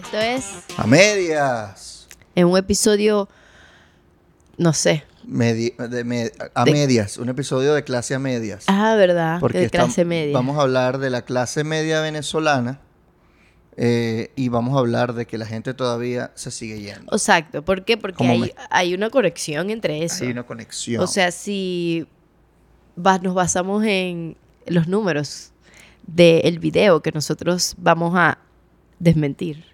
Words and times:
Y 0.00 0.02
esto 0.02 0.18
es 0.18 0.44
A 0.78 0.86
medias. 0.86 2.08
en 2.34 2.46
un 2.46 2.56
episodio, 2.56 3.28
no 4.56 4.72
sé. 4.72 5.04
Medi- 5.28 5.76
de 5.76 6.04
me- 6.04 6.32
a 6.54 6.64
De- 6.64 6.72
medias. 6.72 7.18
Un 7.18 7.28
episodio 7.28 7.74
de 7.74 7.84
clase 7.84 8.14
a 8.14 8.18
medias. 8.18 8.64
Ah, 8.66 8.94
¿verdad? 8.96 9.40
de 9.42 9.68
clase 9.68 10.06
media. 10.06 10.32
Vamos 10.32 10.56
a 10.58 10.62
hablar 10.62 10.98
de 10.98 11.10
la 11.10 11.22
clase 11.22 11.64
media 11.64 12.00
venezolana. 12.00 12.80
eh, 13.82 14.30
y 14.36 14.48
vamos 14.50 14.76
a 14.76 14.80
hablar 14.80 15.14
de 15.14 15.26
que 15.26 15.38
la 15.38 15.46
gente 15.46 15.72
todavía 15.72 16.32
se 16.34 16.50
sigue 16.50 16.80
yendo. 16.80 17.12
Exacto. 17.12 17.64
¿Por 17.64 17.84
qué? 17.84 17.96
Porque 17.96 18.26
hay, 18.26 18.38
me- 18.40 18.54
hay 18.68 18.92
una 18.94 19.08
conexión 19.10 19.70
entre 19.70 20.04
eso. 20.04 20.24
Hay 20.24 20.30
una 20.32 20.42
conexión. 20.42 21.02
O 21.02 21.06
sea, 21.06 21.30
si 21.30 22.06
nos 22.96 23.34
basamos 23.34 23.82
en 23.84 24.36
los 24.66 24.86
números 24.86 25.52
del 26.06 26.58
video 26.58 27.00
que 27.00 27.12
nosotros 27.12 27.74
vamos 27.78 28.14
a 28.16 28.38
desmentir. 28.98 29.64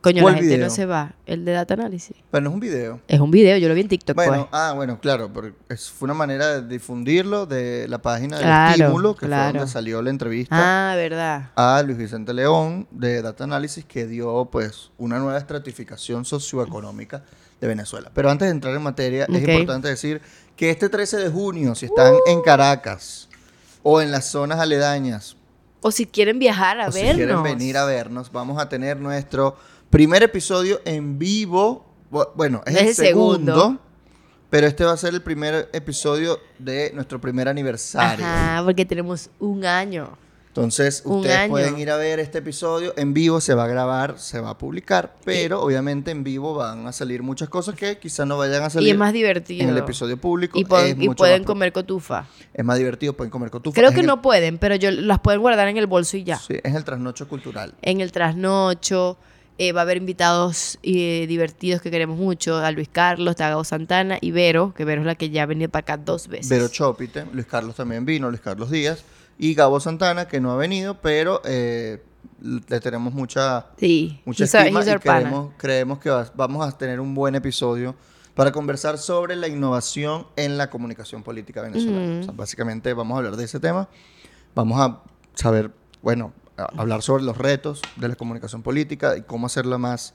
Coño, 0.00 0.16
la 0.16 0.22
¿Cuál 0.22 0.34
gente 0.36 0.54
video? 0.54 0.66
no 0.68 0.72
se 0.74 0.86
va. 0.86 1.14
El 1.26 1.44
de 1.44 1.52
Data 1.52 1.74
Analysis. 1.74 2.16
Pero 2.30 2.42
no 2.44 2.50
es 2.50 2.54
un 2.54 2.60
video. 2.60 3.00
Es 3.08 3.20
un 3.20 3.30
video, 3.30 3.56
yo 3.58 3.68
lo 3.68 3.74
vi 3.74 3.80
en 3.82 3.88
TikTok. 3.88 4.14
Bueno, 4.16 4.32
pues. 4.32 4.46
ah, 4.52 4.72
bueno, 4.74 5.00
claro, 5.00 5.30
es, 5.68 5.90
fue 5.90 6.06
una 6.06 6.14
manera 6.14 6.60
de 6.60 6.68
difundirlo 6.68 7.46
de 7.46 7.86
la 7.88 7.98
página 7.98 8.36
del 8.36 8.44
Claro, 8.46 8.70
estímulo, 8.84 9.14
que 9.16 9.26
claro. 9.26 9.50
fue 9.50 9.58
donde 9.60 9.72
salió 9.72 10.02
la 10.02 10.10
entrevista 10.10 10.92
Ah, 10.92 10.94
verdad. 10.96 11.50
a 11.56 11.82
Luis 11.84 11.98
Vicente 11.98 12.32
León 12.34 12.86
de 12.90 13.22
Data 13.22 13.44
Analysis, 13.44 13.84
que 13.84 14.06
dio 14.06 14.48
pues 14.50 14.90
una 14.98 15.18
nueva 15.18 15.38
estratificación 15.38 16.24
socioeconómica 16.24 17.22
de 17.60 17.66
Venezuela. 17.66 18.10
Pero 18.14 18.30
antes 18.30 18.46
de 18.46 18.52
entrar 18.52 18.74
en 18.74 18.82
materia, 18.82 19.24
es 19.28 19.40
importante 19.48 19.88
decir 19.88 20.20
que 20.56 20.70
este 20.70 20.88
13 20.88 21.16
de 21.18 21.28
junio, 21.30 21.74
si 21.74 21.86
están 21.86 22.14
en 22.26 22.42
Caracas 22.42 23.28
o 23.82 24.00
en 24.00 24.10
las 24.10 24.26
zonas 24.26 24.58
aledañas, 24.58 25.36
O 25.82 25.90
si 25.92 26.06
quieren 26.06 26.38
viajar 26.38 26.80
a 26.80 26.88
o 26.88 26.92
si 26.92 27.00
vernos. 27.00 27.16
quieren 27.16 27.42
venir 27.42 27.76
a 27.76 27.84
vernos, 27.84 28.32
vamos 28.32 28.60
a 28.60 28.68
tener 28.68 28.96
nuestro 28.98 29.56
primer 29.96 30.22
episodio 30.22 30.80
en 30.84 31.18
vivo. 31.18 31.86
Bu- 32.12 32.28
Bueno, 32.34 32.60
es, 32.66 32.74
Es 32.74 32.80
el 32.82 32.86
el 32.88 32.94
segundo, 32.94 33.54
segundo. 33.54 33.80
pero 34.50 34.66
este 34.66 34.84
va 34.84 34.92
a 34.92 34.96
ser 34.98 35.14
el 35.14 35.22
primer 35.22 35.70
episodio 35.72 36.38
de 36.58 36.92
nuestro 36.94 37.18
primer 37.18 37.48
aniversario. 37.48 38.22
Ajá, 38.24 38.62
porque 38.62 38.84
tenemos 38.84 39.30
un 39.40 39.64
año. 39.64 40.10
Entonces, 40.48 41.02
Un 41.04 41.18
ustedes 41.18 41.36
año. 41.36 41.50
pueden 41.50 41.78
ir 41.78 41.90
a 41.90 41.96
ver 41.96 42.18
este 42.18 42.38
episodio 42.38 42.92
en 42.96 43.14
vivo, 43.14 43.40
se 43.40 43.54
va 43.54 43.64
a 43.64 43.66
grabar, 43.68 44.18
se 44.18 44.38
va 44.40 44.50
a 44.50 44.58
publicar, 44.58 45.14
pero 45.24 45.62
obviamente 45.62 46.10
en 46.10 46.24
vivo 46.24 46.54
van 46.54 46.86
a 46.86 46.92
salir 46.92 47.22
muchas 47.22 47.48
cosas 47.48 47.74
que 47.74 47.98
quizás 47.98 48.26
no 48.26 48.36
vayan 48.38 48.62
a 48.64 48.70
salir 48.70 48.88
Y 48.88 48.90
es 48.92 48.96
más 48.98 49.12
divertido. 49.14 49.62
en 49.64 49.70
el 49.70 49.78
episodio 49.78 50.18
público. 50.18 50.58
Y, 50.58 50.62
es 50.62 51.14
pueden 51.14 51.44
comer 51.44 51.72
cotufa. 51.72 52.26
Es 52.54 52.64
más 52.64 52.76
divertido, 52.78 53.14
pueden 53.14 53.30
comer 53.30 53.50
cotufa. 53.50 53.74
Creo 53.74 53.90
Es 53.90 53.94
que 53.96 54.02
no 54.02 54.20
pueden, 54.22 54.56
pero 54.58 54.74
yo 54.76 54.90
las 54.90 55.20
pueden 55.20 55.40
guardar 55.40 55.68
en 55.68 55.76
el 55.78 55.86
bolso 55.86 56.16
y 56.18 56.24
ya. 56.24 56.36
Sí, 56.38 56.54
es 56.62 56.74
el 56.74 56.84
trasnocho 56.84 57.26
cultural. 57.28 57.74
En 57.82 58.00
el 58.02 58.12
trasnocho. 58.12 59.16
Eh, 59.58 59.72
va 59.72 59.80
a 59.80 59.82
haber 59.82 59.96
invitados 59.96 60.78
eh, 60.82 61.26
divertidos 61.28 61.80
que 61.82 61.90
queremos 61.90 62.18
mucho. 62.18 62.56
A 62.58 62.70
Luis 62.72 62.88
Carlos, 62.90 63.36
Tagado 63.36 63.64
Santana 63.64 64.18
y 64.20 64.30
Vero, 64.30 64.74
que 64.74 64.84
Vero 64.84 65.00
es 65.02 65.06
la 65.06 65.14
que 65.14 65.30
ya 65.30 65.44
ha 65.44 65.46
venido 65.46 65.70
para 65.70 65.82
acá 65.82 65.96
dos 65.96 66.28
veces. 66.28 66.48
Vero 66.48 66.68
Chopite, 66.68 67.24
Luis 67.32 67.46
Carlos 67.46 67.74
también 67.76 68.04
vino, 68.04 68.28
Luis 68.28 68.40
Carlos 68.42 68.70
Díaz, 68.70 69.04
y 69.38 69.54
Gabo 69.54 69.80
Santana, 69.80 70.28
que 70.28 70.40
no 70.40 70.50
ha 70.52 70.56
venido, 70.56 71.00
pero 71.00 71.40
eh, 71.44 72.02
le 72.42 72.80
tenemos 72.80 73.12
mucha, 73.14 73.66
Sí, 73.78 74.20
mucha 74.24 74.44
he's 74.44 74.54
estima 74.54 74.80
y 74.82 74.94
creemos, 74.98 75.52
creemos 75.56 75.98
que 75.98 76.10
va- 76.10 76.30
vamos 76.34 76.66
a 76.66 76.76
tener 76.76 77.00
un 77.00 77.14
buen 77.14 77.34
episodio 77.34 77.94
para 78.34 78.52
conversar 78.52 78.98
sobre 78.98 79.34
la 79.36 79.48
innovación 79.48 80.26
en 80.36 80.58
la 80.58 80.68
comunicación 80.68 81.22
política 81.22 81.62
venezolana. 81.62 82.20
O 82.20 82.22
sea, 82.24 82.32
básicamente 82.34 82.92
vamos 82.92 83.14
a 83.14 83.18
hablar 83.18 83.36
de 83.36 83.44
ese 83.44 83.58
tema. 83.60 83.88
Vamos 84.54 84.78
a 84.80 85.00
saber, 85.34 85.70
bueno, 86.02 86.32
hablar 86.56 87.02
sobre 87.02 87.22
los 87.22 87.36
retos 87.36 87.82
de 87.96 88.08
la 88.08 88.14
comunicación 88.16 88.62
política 88.62 89.16
y 89.16 89.22
cómo 89.22 89.46
hacerla 89.46 89.78
más 89.78 90.14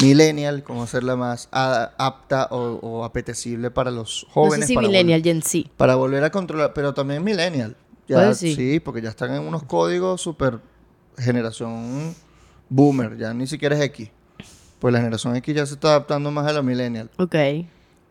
millennial, 0.00 0.62
cómo 0.62 0.82
hacerla 0.82 1.16
más 1.16 1.48
a- 1.50 1.90
apta 1.98 2.46
o, 2.50 2.74
o 2.82 3.04
apetecible 3.04 3.70
para 3.70 3.90
los 3.90 4.24
No 4.28 4.32
jóvenes. 4.34 4.60
sé 4.60 4.66
si 4.68 4.74
para 4.74 4.86
Millennial, 4.86 5.22
Gen 5.22 5.42
Z. 5.42 5.70
para 5.76 5.94
volver 5.96 6.22
a 6.24 6.30
controlar, 6.30 6.72
pero 6.74 6.94
también 6.94 7.24
millennial. 7.24 7.76
Ya, 8.06 8.32
sí. 8.34 8.54
sí, 8.54 8.80
porque 8.80 9.02
ya 9.02 9.10
están 9.10 9.34
en 9.34 9.42
unos 9.42 9.64
códigos 9.64 10.20
super 10.20 10.60
generación 11.18 12.14
boomer, 12.68 13.16
ya 13.18 13.34
ni 13.34 13.46
siquiera 13.46 13.76
es 13.76 13.82
X. 13.82 14.10
Pues 14.78 14.92
la 14.94 15.00
generación 15.00 15.34
X 15.36 15.54
ya 15.54 15.66
se 15.66 15.74
está 15.74 15.88
adaptando 15.88 16.30
más 16.30 16.46
a 16.46 16.52
la 16.52 16.62
millennial. 16.62 17.10
Ok. 17.18 17.34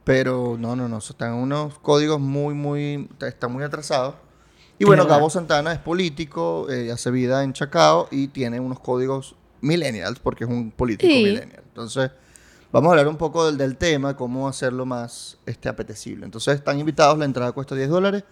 Pero 0.04 0.56
no, 0.60 0.76
no, 0.76 0.88
no, 0.88 0.98
están 1.00 1.34
en 1.34 1.40
unos 1.40 1.80
códigos 1.80 2.20
muy, 2.20 2.54
muy, 2.54 3.10
está 3.22 3.48
muy 3.48 3.64
atrasados. 3.64 4.16
Y 4.80 4.86
bueno, 4.86 5.04
verdad. 5.04 5.18
Gabo 5.18 5.30
Santana 5.30 5.72
es 5.74 5.80
político, 5.80 6.68
eh, 6.70 6.92
hace 6.92 7.10
vida 7.12 7.44
en 7.44 7.54
Chacao 7.54 8.08
y 8.12 8.28
tiene 8.28 8.60
unos 8.60 8.80
códigos 8.80 9.36
millennials 9.62 10.20
porque 10.20 10.44
es 10.44 10.50
un 10.50 10.72
político 10.72 11.12
Sí. 11.12 11.24
millennial. 11.24 11.64
Entonces, 11.68 12.12
vamos 12.72 12.90
a 12.90 12.92
hablar 12.92 13.08
un 13.08 13.18
poco 13.18 13.46
del, 13.48 13.58
del 13.58 13.76
tema, 13.78 14.16
cómo 14.16 14.48
hacerlo 14.48 14.86
más 14.86 15.38
este, 15.46 15.68
apetecible. 15.70 16.26
Entonces, 16.26 16.56
están 16.56 16.80
invitados, 16.80 17.18
la 17.18 17.26
entrada 17.26 17.52
cuesta 17.54 17.76
10 17.76 17.90
dólares. 17.90 18.24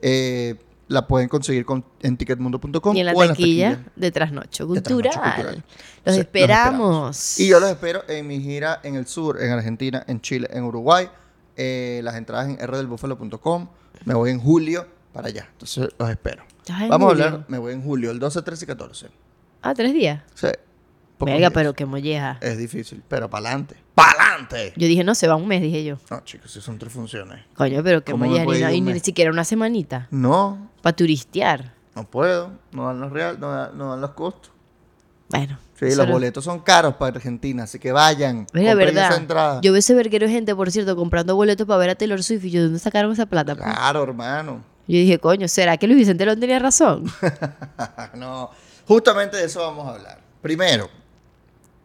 eh, 0.00 0.56
la 0.88 1.06
pueden 1.06 1.28
conseguir 1.28 1.64
con, 1.64 1.84
en 2.02 2.16
ticketmundo.com 2.16 2.96
Y 2.96 2.98
en 3.00 3.06
la 3.06 3.12
o 3.12 3.22
en 3.22 3.28
taquilla 3.28 3.84
de 3.94 4.10
Trasnocho 4.10 4.64
De 4.66 4.82
Cultural. 4.82 5.12
Trasnocho 5.12 5.34
Cultural. 5.36 5.54
Los 5.54 5.64
Sí, 5.64 6.02
los 6.04 6.16
esperamos. 6.16 7.38
Y 7.40 7.46
yo 7.48 7.60
los 7.60 7.70
espero 7.70 8.02
en 8.08 8.26
mi 8.26 8.40
gira 8.40 8.80
en 8.82 8.96
el 8.96 9.06
sur, 9.06 9.40
en 9.40 9.52
Argentina, 9.52 10.02
en 10.08 10.20
Chile, 10.20 10.48
en 10.50 10.64
Uruguay. 10.64 11.08
Eh, 11.56 12.00
las 12.02 12.16
entradas 12.16 12.48
en 12.48 12.58
rdelbúfalo.com. 12.66 13.68
Me 14.04 14.14
voy 14.14 14.30
en 14.30 14.40
julio 14.40 14.84
para 15.12 15.28
allá. 15.28 15.48
Entonces 15.52 15.88
los 15.98 16.10
espero. 16.10 16.44
Vamos 16.88 17.08
a 17.08 17.10
hablar, 17.12 17.44
me 17.48 17.58
voy 17.58 17.72
en 17.72 17.82
julio, 17.82 18.10
el 18.10 18.18
12, 18.18 18.42
13 18.42 18.64
y 18.64 18.66
14. 18.66 19.06
Ah, 19.62 19.74
tres 19.74 19.92
días. 19.92 20.22
Sí. 20.34 20.48
Venga, 21.18 21.50
pero 21.50 21.74
qué 21.74 21.84
molleja. 21.84 22.38
Es 22.40 22.56
difícil, 22.56 23.02
pero. 23.06 23.28
¡Para 23.28 23.50
adelante! 23.50 23.76
Yo 24.76 24.86
dije, 24.86 25.04
no, 25.04 25.14
se 25.14 25.28
va 25.28 25.36
un 25.36 25.46
mes, 25.46 25.60
dije 25.60 25.84
yo. 25.84 25.98
No, 26.10 26.24
chicos, 26.24 26.50
si 26.50 26.60
son 26.60 26.78
tres 26.78 26.92
funciones. 26.92 27.44
Coño, 27.54 27.82
pero 27.82 28.02
qué 28.02 28.12
¿Cómo 28.12 28.26
me 28.26 28.42
molleja. 28.42 28.70
Ni, 28.70 28.76
y 28.76 28.80
ni 28.80 29.00
siquiera 29.00 29.30
una 29.30 29.44
semanita. 29.44 30.08
No, 30.10 30.70
Para 30.82 30.96
turistear. 30.96 31.74
no 31.94 32.04
puedo. 32.08 32.52
No 32.72 32.86
dan 32.86 33.00
los 33.00 33.12
real, 33.12 33.38
no 33.38 33.50
dan, 33.50 33.76
no 33.76 33.90
dan 33.90 34.00
los 34.00 34.12
costos. 34.12 34.50
Bueno. 35.28 35.58
Sí, 35.74 35.94
los 35.94 36.10
boletos 36.10 36.44
son 36.44 36.60
caros 36.60 36.96
para 36.96 37.16
Argentina, 37.16 37.62
así 37.62 37.78
que 37.78 37.90
vayan. 37.92 38.46
Mira, 38.52 38.72
compren 38.72 38.94
verdad. 38.94 39.10
esa 39.12 39.20
entrada. 39.20 39.60
Yo 39.62 39.72
veo 39.72 39.78
ese 39.78 39.94
verguero 39.94 40.26
de 40.26 40.32
gente, 40.32 40.54
por 40.54 40.70
cierto, 40.70 40.94
comprando 40.94 41.34
boletos 41.36 41.66
para 41.66 41.78
ver 41.78 41.90
a 41.90 41.94
Taylor 41.94 42.22
Swift. 42.22 42.44
Y 42.44 42.50
yo, 42.50 42.60
¿de 42.60 42.64
dónde 42.66 42.78
sacaron 42.80 43.12
esa 43.12 43.26
plata? 43.26 43.54
pues? 43.54 43.64
Claro, 43.66 44.02
hermano. 44.02 44.62
Yo 44.90 44.98
dije, 44.98 45.18
coño, 45.18 45.46
¿será 45.48 45.76
que 45.76 45.86
Luis 45.86 45.98
Vicente 45.98 46.24
León 46.24 46.40
tenía 46.40 46.58
razón? 46.58 47.04
no, 48.14 48.50
justamente 48.86 49.36
de 49.36 49.44
eso 49.44 49.60
vamos 49.60 49.86
a 49.86 49.94
hablar. 49.94 50.18
Primero, 50.42 50.88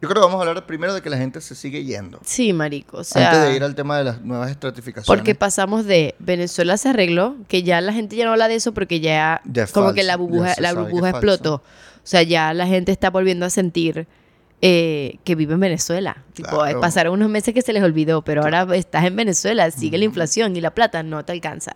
yo 0.02 0.08
creo 0.08 0.14
que 0.22 0.26
vamos 0.26 0.44
a 0.44 0.48
hablar 0.48 0.66
primero 0.66 0.92
de 0.92 1.02
que 1.02 1.08
la 1.08 1.16
gente 1.16 1.40
se 1.40 1.54
sigue 1.54 1.84
yendo. 1.84 2.18
Sí, 2.24 2.52
marico. 2.52 2.98
O 2.98 3.04
sea, 3.04 3.30
antes 3.30 3.48
de 3.48 3.56
ir 3.56 3.62
al 3.62 3.74
tema 3.74 3.96
de 3.98 4.04
las 4.04 4.20
nuevas 4.22 4.50
estratificaciones. 4.50 5.06
porque 5.06 5.34
pasamos 5.34 5.84
de 5.86 6.14
Venezuela 6.18 6.76
se 6.76 6.88
arregló, 6.88 7.36
que 7.48 7.62
ya 7.62 7.80
la 7.80 7.92
gente 7.92 8.16
ya 8.16 8.24
no 8.24 8.32
habla 8.32 8.48
de 8.48 8.56
eso 8.56 8.72
porque 8.74 9.00
ya 9.00 9.40
como 9.72 9.92
que 9.94 10.02
la 10.02 10.16
burbuja, 10.16 10.54
la 10.58 10.74
burbuja 10.74 11.12
falso. 11.12 11.16
explotó. 11.18 11.54
O 11.54 11.62
sea, 12.08 12.22
ya 12.22 12.52
la 12.54 12.66
gente 12.66 12.92
está 12.92 13.10
volviendo 13.10 13.46
a 13.46 13.50
sentir 13.50 14.06
eh, 14.62 15.18
que 15.24 15.34
vive 15.34 15.54
en 15.54 15.60
Venezuela. 15.60 16.24
Tipo, 16.32 16.48
Claro. 16.58 16.80
pasaron 16.80 17.14
unos 17.14 17.28
meses 17.28 17.52
que 17.54 17.62
se 17.62 17.72
les 17.72 17.82
olvidó, 17.82 18.22
pero 18.22 18.42
ahora 18.42 18.66
estás 18.76 19.04
en 19.04 19.16
Venezuela, 19.16 19.70
sigue 19.70 19.98
la 19.98 20.04
inflación 20.04 20.56
y 20.56 20.60
la 20.60 20.70
plata 20.72 21.02
no 21.02 21.24
te 21.24 21.32
alcanza. 21.32 21.72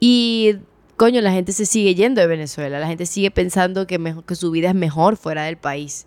Y 0.00 0.56
coño, 0.96 1.20
la 1.20 1.32
gente 1.32 1.52
se 1.52 1.66
sigue 1.66 1.94
yendo 1.94 2.20
de 2.20 2.26
Venezuela, 2.26 2.78
la 2.78 2.86
gente 2.86 3.06
sigue 3.06 3.30
pensando 3.30 3.86
que, 3.86 3.98
mejor, 3.98 4.24
que 4.24 4.34
su 4.34 4.50
vida 4.50 4.68
es 4.68 4.74
mejor 4.74 5.16
fuera 5.16 5.44
del 5.44 5.56
país. 5.56 6.06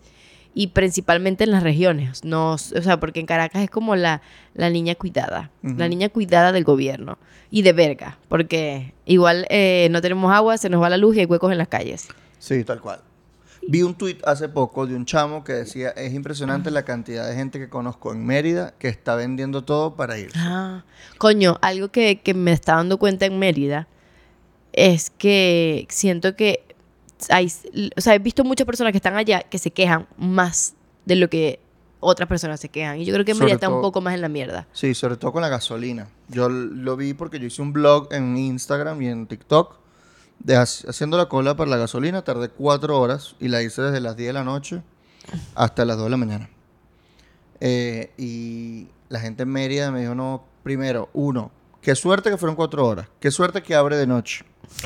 Y 0.54 0.68
principalmente 0.68 1.44
en 1.44 1.50
las 1.50 1.62
regiones, 1.62 2.24
no, 2.24 2.52
o 2.52 2.58
sea, 2.58 3.00
porque 3.00 3.20
en 3.20 3.26
Caracas 3.26 3.62
es 3.62 3.70
como 3.70 3.96
la, 3.96 4.20
la 4.52 4.68
niña 4.68 4.94
cuidada, 4.94 5.50
la 5.62 5.88
niña 5.88 6.10
cuidada 6.10 6.52
del 6.52 6.62
gobierno. 6.62 7.18
Y 7.50 7.62
de 7.62 7.72
verga, 7.72 8.18
porque 8.28 8.92
igual 9.06 9.46
eh, 9.48 9.88
no 9.90 10.02
tenemos 10.02 10.30
agua, 10.30 10.58
se 10.58 10.68
nos 10.68 10.82
va 10.82 10.90
la 10.90 10.98
luz 10.98 11.16
y 11.16 11.20
hay 11.20 11.24
huecos 11.24 11.52
en 11.52 11.58
las 11.58 11.68
calles. 11.68 12.08
Sí, 12.38 12.64
tal 12.64 12.82
cual. 12.82 13.00
Vi 13.68 13.82
un 13.82 13.94
tuit 13.94 14.20
hace 14.26 14.48
poco 14.48 14.86
de 14.86 14.96
un 14.96 15.04
chamo 15.04 15.44
que 15.44 15.52
decía, 15.52 15.90
es 15.90 16.12
impresionante 16.14 16.70
la 16.70 16.84
cantidad 16.84 17.28
de 17.28 17.34
gente 17.34 17.58
que 17.58 17.68
conozco 17.68 18.12
en 18.12 18.26
Mérida 18.26 18.74
que 18.78 18.88
está 18.88 19.14
vendiendo 19.14 19.62
todo 19.62 19.94
para 19.94 20.18
irse. 20.18 20.36
Ah, 20.38 20.84
coño, 21.18 21.58
algo 21.62 21.88
que, 21.88 22.20
que 22.20 22.34
me 22.34 22.52
está 22.52 22.76
dando 22.76 22.98
cuenta 22.98 23.26
en 23.26 23.38
Mérida 23.38 23.86
es 24.72 25.10
que 25.10 25.86
siento 25.90 26.34
que 26.34 26.64
hay, 27.28 27.52
o 27.96 28.00
sea, 28.00 28.14
he 28.14 28.18
visto 28.18 28.42
muchas 28.44 28.66
personas 28.66 28.92
que 28.92 28.98
están 28.98 29.16
allá 29.16 29.42
que 29.42 29.58
se 29.58 29.70
quejan 29.70 30.08
más 30.16 30.74
de 31.04 31.16
lo 31.16 31.30
que 31.30 31.60
otras 32.00 32.28
personas 32.28 32.58
se 32.58 32.68
quejan. 32.68 33.00
Y 33.00 33.04
yo 33.04 33.14
creo 33.14 33.24
que 33.24 33.34
Mérida 33.34 33.54
está 33.54 33.68
un 33.68 33.80
poco 33.80 34.00
más 34.00 34.14
en 34.14 34.22
la 34.22 34.28
mierda. 34.28 34.66
Sí, 34.72 34.92
sobre 34.94 35.16
todo 35.16 35.32
con 35.32 35.42
la 35.42 35.48
gasolina. 35.48 36.08
Yo 36.28 36.48
lo 36.48 36.96
vi 36.96 37.14
porque 37.14 37.38
yo 37.38 37.46
hice 37.46 37.62
un 37.62 37.72
blog 37.72 38.12
en 38.12 38.36
Instagram 38.36 39.00
y 39.02 39.08
en 39.08 39.26
TikTok 39.26 39.81
de 40.44 40.56
haciendo 40.56 41.16
la 41.16 41.26
cola 41.26 41.56
para 41.56 41.70
la 41.70 41.76
gasolina. 41.76 42.22
Tardé 42.22 42.48
cuatro 42.48 42.98
horas 43.00 43.36
y 43.40 43.48
la 43.48 43.62
hice 43.62 43.82
desde 43.82 44.00
las 44.00 44.16
10 44.16 44.28
de 44.28 44.32
la 44.32 44.44
noche 44.44 44.82
hasta 45.54 45.84
las 45.84 45.96
2 45.96 46.04
de 46.06 46.10
la 46.10 46.16
mañana. 46.16 46.50
Eh, 47.60 48.10
y 48.18 48.88
la 49.08 49.20
gente 49.20 49.44
en 49.44 49.50
Mérida 49.50 49.90
me 49.90 50.00
dijo, 50.00 50.14
no, 50.14 50.42
primero, 50.62 51.08
uno, 51.12 51.50
qué 51.80 51.94
suerte 51.94 52.30
que 52.30 52.36
fueron 52.36 52.56
cuatro 52.56 52.86
horas. 52.86 53.06
Qué 53.20 53.30
suerte 53.30 53.62
que 53.62 53.74
abre 53.74 53.96
de 53.96 54.06
noche. 54.06 54.44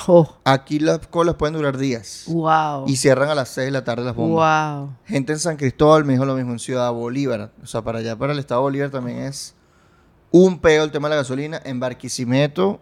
Oh, 0.09 0.37
Aquí 0.45 0.79
las 0.79 1.07
colas 1.07 1.37
pueden 1.37 1.55
durar 1.55 1.79
días. 1.79 2.25
wow. 2.27 2.85
Y 2.89 2.97
cierran 2.97 3.29
a 3.31 3.35
las 3.35 3.49
6 3.51 3.67
de 3.67 3.71
la 3.71 3.85
tarde 3.85 4.05
las 4.05 4.15
bombas. 4.15 4.79
Wow. 4.79 4.91
Gente 5.07 5.33
en 5.33 5.39
San 5.39 5.57
Cristóbal 5.57 6.05
me 6.05 6.15
dijo 6.15 6.25
lo 6.27 6.35
mismo 6.35 6.53
en 6.53 6.59
Ciudad 6.59 6.93
Bolívar. 6.93 7.53
O 7.63 7.67
sea, 7.67 7.83
para 7.83 8.01
allá, 8.01 8.17
para 8.17 8.33
el 8.33 8.39
estado 8.39 8.61
de 8.61 8.65
Bolívar 8.65 8.91
también 8.91 9.19
es 9.19 9.55
un 10.31 10.59
peo 10.59 10.83
el 10.85 10.91
tema 10.91 11.09
de 11.09 11.15
la 11.15 11.23
gasolina. 11.23 11.61
En 11.65 11.79
Barquisimeto, 11.81 12.81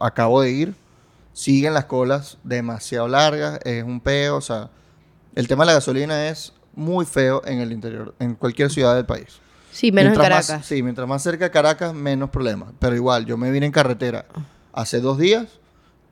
acabo 0.00 0.40
de 0.40 0.50
ir, 0.50 0.74
siguen 1.38 1.72
las 1.72 1.84
colas 1.84 2.36
demasiado 2.42 3.06
largas, 3.06 3.60
es 3.64 3.84
un 3.84 4.00
peo. 4.00 4.36
O 4.36 4.40
sea, 4.40 4.70
el 5.36 5.46
tema 5.46 5.62
de 5.62 5.66
la 5.68 5.74
gasolina 5.74 6.28
es 6.28 6.52
muy 6.74 7.04
feo 7.06 7.42
en 7.44 7.60
el 7.60 7.70
interior, 7.70 8.12
en 8.18 8.34
cualquier 8.34 8.70
ciudad 8.70 8.96
del 8.96 9.06
país. 9.06 9.38
Sí, 9.70 9.92
menos 9.92 10.14
en 10.14 10.18
más- 10.18 10.28
Caracas. 10.48 10.66
sí, 10.66 10.82
mientras 10.82 11.06
más 11.06 11.22
cerca 11.22 11.44
de 11.44 11.50
Caracas, 11.52 11.94
menos 11.94 12.30
problemas. 12.30 12.70
Pero 12.80 12.96
igual, 12.96 13.24
yo 13.24 13.36
me 13.36 13.52
vine 13.52 13.66
en 13.66 13.72
carretera 13.72 14.26
hace 14.72 15.00
dos 15.00 15.16
días 15.18 15.46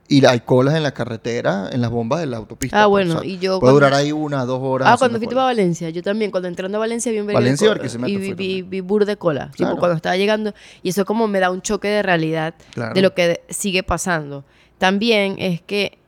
y 0.08 0.24
hay 0.24 0.38
colas 0.38 0.76
en 0.76 0.84
la 0.84 0.92
carretera, 0.92 1.70
en 1.72 1.80
las 1.80 1.90
bombas 1.90 2.20
de 2.20 2.26
la 2.26 2.36
autopista. 2.36 2.84
Ah, 2.84 2.86
pues, 2.88 3.06
bueno, 3.08 3.18
o 3.18 3.22
sea, 3.22 3.28
y 3.28 3.38
yo 3.38 3.58
Puede 3.58 3.72
cuando- 3.72 3.74
durar 3.80 3.94
ahí 3.94 4.12
una, 4.12 4.44
dos 4.44 4.60
horas. 4.62 4.86
Ah, 4.88 4.94
cuando 4.96 5.18
fuiste 5.18 5.34
cola. 5.34 5.46
para 5.46 5.54
Valencia, 5.56 5.90
yo 5.90 6.02
también, 6.04 6.30
cuando 6.30 6.46
entrando 6.46 6.78
a 6.78 6.80
Valencia 6.80 7.10
vi 7.10 7.18
un 7.18 7.26
Valencia 7.26 7.66
cola, 7.66 7.78
Barquisimeto 7.78 8.12
y 8.12 8.16
vi, 8.18 8.32
vi, 8.34 8.62
vi 8.62 8.80
burde 8.80 9.06
de 9.06 9.16
cola, 9.16 9.46
tipo, 9.46 9.56
Claro. 9.56 9.76
cuando 9.78 9.96
estaba 9.96 10.16
llegando, 10.16 10.54
y 10.84 10.90
eso 10.90 11.04
como 11.04 11.26
me 11.26 11.40
da 11.40 11.50
un 11.50 11.60
choque 11.62 11.88
de 11.88 12.02
realidad 12.04 12.54
Claro. 12.72 12.94
de 12.94 13.02
lo 13.02 13.14
que 13.14 13.42
sigue 13.48 13.82
pasando. 13.82 14.44
También 14.78 15.36
es 15.38 15.60
que 15.62 15.98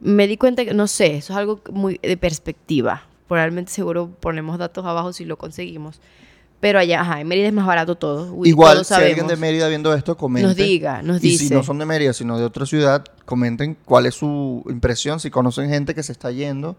me 0.00 0.26
di 0.26 0.36
cuenta 0.36 0.64
que, 0.64 0.74
no 0.74 0.86
sé, 0.86 1.16
eso 1.16 1.32
es 1.32 1.38
algo 1.38 1.60
muy 1.72 1.98
de 2.02 2.16
perspectiva, 2.16 3.02
probablemente 3.28 3.72
seguro 3.72 4.10
ponemos 4.20 4.58
datos 4.58 4.84
abajo 4.84 5.12
si 5.12 5.24
lo 5.24 5.36
conseguimos, 5.36 6.00
pero 6.60 6.78
allá, 6.78 7.02
ajá, 7.02 7.20
en 7.20 7.28
Mérida 7.28 7.48
es 7.48 7.52
más 7.52 7.66
barato 7.66 7.96
todo, 7.96 8.32
uy, 8.32 8.48
Igual, 8.48 8.84
si 8.84 8.94
alguien 8.94 9.16
sabemos. 9.16 9.30
de 9.30 9.36
Mérida 9.36 9.68
viendo 9.68 9.94
esto, 9.94 10.16
comente. 10.16 10.48
Nos 10.48 10.56
diga, 10.56 11.02
nos 11.02 11.18
y 11.18 11.28
dice. 11.28 11.48
si 11.48 11.54
no 11.54 11.62
son 11.62 11.78
de 11.78 11.84
Mérida, 11.86 12.12
sino 12.12 12.38
de 12.38 12.44
otra 12.44 12.66
ciudad, 12.66 13.04
comenten 13.24 13.76
cuál 13.84 14.06
es 14.06 14.14
su 14.14 14.64
impresión, 14.68 15.20
si 15.20 15.30
conocen 15.30 15.68
gente 15.68 15.94
que 15.94 16.02
se 16.02 16.12
está 16.12 16.30
yendo, 16.30 16.76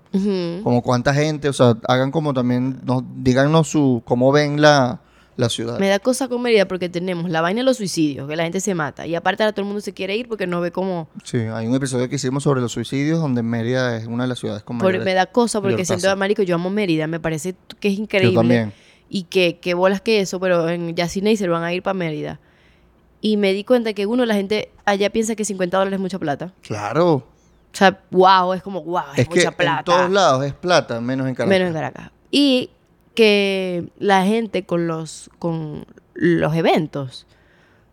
como 0.63 0.81
cuánta 0.81 1.13
gente, 1.13 1.47
o 1.49 1.53
sea, 1.53 1.77
hagan 1.87 2.11
como 2.11 2.33
también, 2.33 2.79
nos, 2.83 3.03
díganos 3.17 3.67
su, 3.67 4.01
cómo 4.05 4.31
ven 4.31 4.61
la, 4.61 4.99
la 5.37 5.49
ciudad. 5.49 5.79
Me 5.79 5.87
da 5.87 5.99
cosa 5.99 6.27
con 6.27 6.41
Mérida 6.41 6.67
porque 6.67 6.89
tenemos 6.89 7.29
la 7.29 7.41
vaina 7.41 7.61
de 7.61 7.63
los 7.65 7.77
suicidios, 7.77 8.27
que 8.27 8.35
la 8.35 8.43
gente 8.43 8.59
se 8.59 8.75
mata. 8.75 9.07
Y 9.07 9.15
aparte 9.15 9.43
ahora 9.43 9.53
todo 9.53 9.61
el 9.61 9.67
mundo 9.67 9.81
se 9.81 9.93
quiere 9.93 10.15
ir 10.17 10.27
porque 10.27 10.47
no 10.47 10.59
ve 10.59 10.71
cómo... 10.71 11.07
Sí, 11.23 11.37
hay 11.37 11.67
un 11.67 11.75
episodio 11.75 12.09
que 12.09 12.15
hicimos 12.15 12.43
sobre 12.43 12.59
los 12.59 12.71
suicidios, 12.71 13.19
donde 13.19 13.43
Mérida 13.43 13.95
es 13.97 14.07
una 14.07 14.23
de 14.23 14.29
las 14.29 14.39
ciudades 14.39 14.63
con 14.63 14.79
por- 14.79 14.99
me 14.99 15.13
da 15.13 15.27
cosa 15.27 15.61
porque 15.61 15.85
siento, 15.85 16.15
marico, 16.17 16.41
yo 16.41 16.55
amo 16.55 16.69
Mérida. 16.69 17.07
Me 17.07 17.19
parece 17.19 17.55
que 17.79 17.87
es 17.87 17.97
increíble. 17.99 18.33
Yo 18.33 18.39
también. 18.39 18.73
Y 19.09 19.23
que, 19.23 19.59
que 19.59 19.73
bolas 19.73 20.01
que 20.01 20.19
eso, 20.19 20.39
pero 20.39 20.67
en 20.67 20.95
Yacinei 20.95 21.37
se 21.37 21.47
van 21.47 21.63
a 21.63 21.71
ir 21.73 21.81
para 21.83 21.93
Mérida. 21.93 22.39
Y 23.21 23.37
me 23.37 23.53
di 23.53 23.63
cuenta 23.63 23.93
que 23.93 24.05
uno, 24.05 24.25
la 24.25 24.33
gente 24.35 24.69
allá 24.85 25.09
piensa 25.11 25.35
que 25.35 25.45
50 25.45 25.77
dólares 25.77 25.97
es 25.97 26.01
mucha 26.01 26.19
plata. 26.19 26.53
Claro. 26.61 27.13
O 27.13 27.23
sea, 27.77 28.01
wow, 28.11 28.53
es 28.53 28.63
como 28.63 28.83
wow, 28.83 29.03
es, 29.13 29.19
Es, 29.19 29.27
que 29.29 29.35
mucha 29.39 29.51
plata. 29.51 29.79
en 29.79 29.85
todos 29.85 30.09
lados 30.11 30.45
es 30.45 30.53
plata, 30.53 30.99
menos 30.99 31.27
en 31.27 31.35
Caracas. 31.35 31.49
Menos 31.49 31.67
en 31.67 31.73
Caracas. 31.73 32.11
Y 32.31 32.69
que 33.17 33.89
la 33.97 34.23
gente 34.25 34.63
con 34.63 34.85
los, 34.85 35.31
con 35.39 35.85
los 36.13 36.55
eventos, 36.55 37.25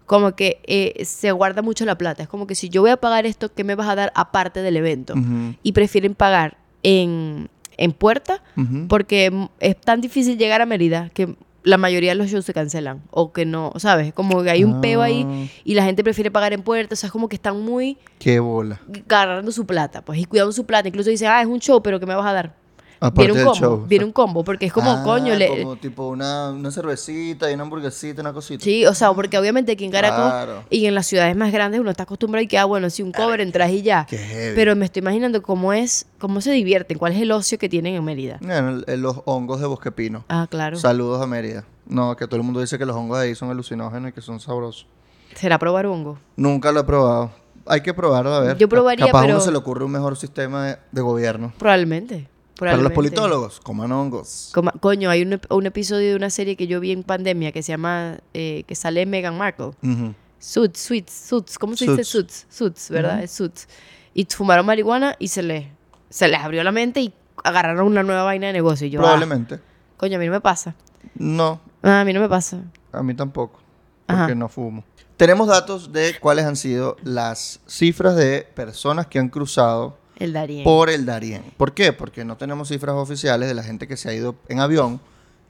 como 0.04 0.36
que 0.36 0.60
eh, 0.66 1.02
se 1.06 1.32
guarda 1.32 1.62
mucho 1.62 1.86
la 1.86 1.96
plata. 1.96 2.22
Es 2.22 2.28
como 2.28 2.46
que 2.46 2.54
si 2.54 2.68
yo 2.68 2.82
voy 2.82 2.90
a 2.90 2.98
pagar 2.98 3.24
esto, 3.24 3.50
¿qué 3.54 3.64
me 3.64 3.74
vas 3.74 3.88
a 3.88 3.94
dar 3.94 4.12
aparte 4.14 4.60
del 4.60 4.76
evento? 4.76 5.14
Y 5.62 5.72
prefieren 5.72 6.14
pagar 6.14 6.58
en, 6.82 7.48
en 7.78 7.92
puerta 7.92 8.42
porque 8.86 9.48
es 9.60 9.80
tan 9.80 10.02
difícil 10.02 10.36
llegar 10.36 10.60
a 10.60 10.66
Mérida 10.66 11.08
que 11.14 11.34
la 11.62 11.78
mayoría 11.78 12.10
de 12.10 12.16
los 12.16 12.28
shows 12.28 12.44
se 12.44 12.52
cancelan 12.52 13.00
o 13.10 13.32
que 13.32 13.46
no, 13.46 13.72
¿sabes? 13.78 14.12
Como 14.12 14.42
que 14.42 14.50
hay 14.50 14.62
un 14.62 14.82
peo 14.82 15.00
ahí 15.00 15.24
Ah, 15.26 15.46
y 15.64 15.72
la 15.72 15.84
gente 15.86 16.04
prefiere 16.04 16.30
pagar 16.30 16.52
en 16.52 16.60
puerta. 16.60 16.92
O 16.92 16.96
sea, 16.96 17.06
es 17.06 17.12
como 17.12 17.30
que 17.30 17.36
están 17.36 17.58
muy 17.62 17.96
Qué 18.18 18.40
bola. 18.40 18.82
agarrando 19.08 19.50
su 19.52 19.64
plata, 19.64 20.04
pues, 20.04 20.18
y 20.20 20.26
cuidando 20.26 20.52
su 20.52 20.66
plata. 20.66 20.86
Incluso 20.86 21.08
dicen, 21.08 21.28
ah, 21.30 21.40
es 21.40 21.46
un 21.46 21.60
show, 21.60 21.82
pero 21.82 21.98
¿qué 21.98 22.04
me 22.04 22.14
vas 22.14 22.26
a 22.26 22.34
dar? 22.34 22.63
Aparte 23.00 23.32
un 23.32 23.38
combo, 23.38 23.55
show. 23.55 23.85
viene 23.87 24.05
un 24.05 24.12
combo, 24.12 24.44
porque 24.44 24.67
es 24.67 24.73
como, 24.73 24.91
Ah, 24.91 25.02
coño, 25.05 25.35
le... 25.35 25.49
Como 25.49 25.76
tipo 25.76 26.08
una, 26.08 26.50
una 26.50 26.70
cervecita 26.70 27.50
y 27.50 27.55
una 27.55 27.64
hamburguesita, 27.64 28.20
una 28.23 28.32
cosita. 28.32 28.64
Sí, 28.64 28.87
o 28.87 28.94
sea, 28.94 29.12
porque 29.12 29.37
obviamente 29.38 29.73
aquí 29.73 29.85
en 29.85 29.91
Caracas 29.91 30.31
Claro. 30.31 30.64
y 30.70 30.87
en 30.87 30.94
las 30.94 31.06
ciudades 31.06 31.37
más 31.37 31.52
grandes 31.52 31.81
uno 31.81 31.91
está 31.91 32.05
acostumbrado 32.05 32.43
y 32.43 32.46
que, 32.49 32.56
ah, 32.58 32.64
bueno, 32.64 32.88
sí, 32.91 33.02
un 33.02 33.12
cover, 33.12 33.41
entras 33.41 33.70
y 33.70 33.82
ya. 33.82 34.06
Qué 34.08 34.17
heavy. 34.19 34.55
Pero 34.55 34.75
me 34.76 34.85
estoy 34.87 35.00
imaginando 35.00 35.43
cómo 35.43 35.73
es, 35.73 36.06
cómo 36.19 36.41
se 36.41 36.52
divierten, 36.52 36.96
cuál 36.99 37.12
es 37.12 37.20
el 37.20 37.31
ocio 37.32 37.58
que 37.58 37.69
tienen 37.69 37.94
en 37.94 38.05
Mérida. 38.05 38.38
El- 38.87 39.00
los 39.02 39.20
hongos 39.26 39.61
de 39.61 39.67
Bosque 39.67 39.93
Pino. 39.93 40.25
Ah, 40.29 40.46
claro. 40.49 40.76
Saludos 40.79 41.20
a 41.23 41.26
Mérida. 41.26 41.64
No, 41.87 42.17
que 42.17 42.26
todo 42.26 42.37
el 42.37 42.43
mundo 42.43 42.61
dice 42.61 42.79
que 42.79 42.87
los 42.87 42.96
hongos 42.96 43.19
de 43.19 43.26
ahí 43.26 43.35
son 43.35 43.50
alucinógenos 43.50 44.11
y 44.11 44.12
que 44.12 44.20
son 44.23 44.41
sabrosos. 44.41 44.87
¿Será 45.35 45.58
probar 45.58 45.85
hongo? 45.87 46.19
Nunca 46.37 46.73
lo 46.73 46.81
he 46.81 46.85
probado. 46.85 47.31
Hay 47.67 47.81
que 47.81 47.93
probarlo, 47.93 48.32
a 48.35 48.41
ver. 48.41 48.56
Yo 48.58 48.69
probaría, 48.69 49.06
Capaz 49.06 49.23
pero- 49.23 49.35
uno 49.35 49.43
se 49.44 49.50
le 49.50 49.56
ocurre 49.58 49.85
un 49.85 49.91
mejor 49.93 50.17
sistema 50.17 50.67
de, 50.67 50.79
de 50.93 51.00
gobierno. 51.02 51.52
Probablemente. 51.58 52.29
Para 52.58 52.72
los 52.76 52.80
probablemente. 52.82 52.94
politólogos, 52.94 53.60
coman 53.60 53.90
hongos. 53.92 54.50
Coma- 54.54 54.72
coño, 54.80 55.10
hay 55.10 55.22
un, 55.22 55.32
ep- 55.32 55.46
un 55.54 55.66
episodio 55.66 56.10
de 56.10 56.16
una 56.16 56.30
serie 56.30 56.56
que 56.56 56.66
yo 56.66 56.78
vi 56.80 56.92
en 56.92 57.02
pandemia 57.02 57.50
que 57.52 57.62
se 57.62 57.72
llama, 57.72 58.18
eh, 58.32 58.62
que 58.68 58.74
sale 58.74 59.04
Meghan 59.06 59.36
Markle. 59.36 59.72
Ujú. 59.82 60.14
Suits, 60.38 60.78
Suits, 60.80 61.12
Suits, 61.12 61.58
¿cómo 61.58 61.74
se 61.76 61.86
dice 61.90 62.04
Suits. 62.04 62.46
Suits? 62.50 62.90
¿verdad? 62.90 63.22
Es 63.22 63.30
Suits. 63.32 63.66
Y 64.14 64.26
fumaron 64.26 64.66
marihuana 64.66 65.16
y 65.18 65.28
se 65.28 65.42
les, 65.42 65.66
se 66.10 66.28
les 66.28 66.38
abrió 66.40 66.62
la 66.62 66.70
mente 66.70 67.00
y 67.00 67.12
agarraron 67.42 67.86
una 67.86 68.02
nueva 68.02 68.22
vaina 68.22 68.46
de 68.48 68.52
negocio. 68.52 68.86
Y 68.86 68.90
yo, 68.90 69.00
ah, 69.00 69.02
Probablemente. 69.04 69.58
coño, 69.96 70.16
a 70.16 70.20
mí 70.20 70.26
no 70.26 70.32
me 70.32 70.40
pasa. 70.40 70.74
No, 71.14 71.60
Ah, 71.82 72.00
a 72.00 72.04
mí 72.04 72.12
no 72.12 72.20
me 72.20 72.28
pasa. 72.28 72.58
a 72.92 73.02
mí 73.02 73.14
tampoco. 73.14 73.58
Ajá. 74.06 74.20
Porque 74.20 74.34
no 74.36 74.48
fumo. 74.48 74.84
Tenemos 75.16 75.48
datos 75.48 75.92
de 75.92 76.16
cuáles 76.20 76.44
han 76.44 76.56
sido 76.56 76.96
las 77.02 77.60
cifras 77.66 78.14
de 78.16 78.46
personas 78.54 79.06
que 79.06 79.18
han 79.18 79.28
cruzado 79.28 79.96
El 80.16 80.32
Darien. 80.32 80.64
por 80.64 80.90
el 80.90 81.05
Darién. 81.06 81.43
¿Por 81.56 81.75
qué? 81.75 81.93
Porque 81.93 82.25
no 82.25 82.37
tenemos 82.37 82.69
cifras 82.69 82.94
oficiales 82.96 83.49
de 83.49 83.55
la 83.55 83.62
gente 83.62 83.87
que 83.88 83.96
se 83.96 84.08
ha 84.08 84.14
ido 84.14 84.37
en 84.49 84.61
avión, 84.61 85.00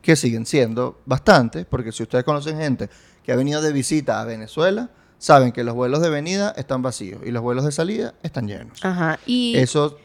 que 0.03 0.17
siguen 0.17 0.47
siendo 0.47 1.01
bastantes, 1.07 1.67
porque 1.67 1.93
si 1.93 2.03
ustedes 2.03 2.25
conocen 2.25 2.59
gente 2.59 2.89
que 3.23 3.33
ha 3.33 3.37
venido 3.37 3.61
de 3.63 3.73
visita 3.73 4.21
a 4.21 4.25
Venezuela, 4.25 4.91
saben 5.19 5.53
que 5.53 5.65
los 5.65 5.75
vuelos 5.75 6.01
de 6.03 6.11
venida 6.11 6.53
están 6.57 6.83
vacíos 6.83 7.21
y 7.25 7.31
los 7.31 7.43
vuelos 7.43 7.65
de 7.65 7.73
salida 7.73 8.15
están 8.23 8.47
llenos. 8.47 8.85
Ajá. 8.85 9.19
Y, 9.27 9.57
Eso 9.57 9.97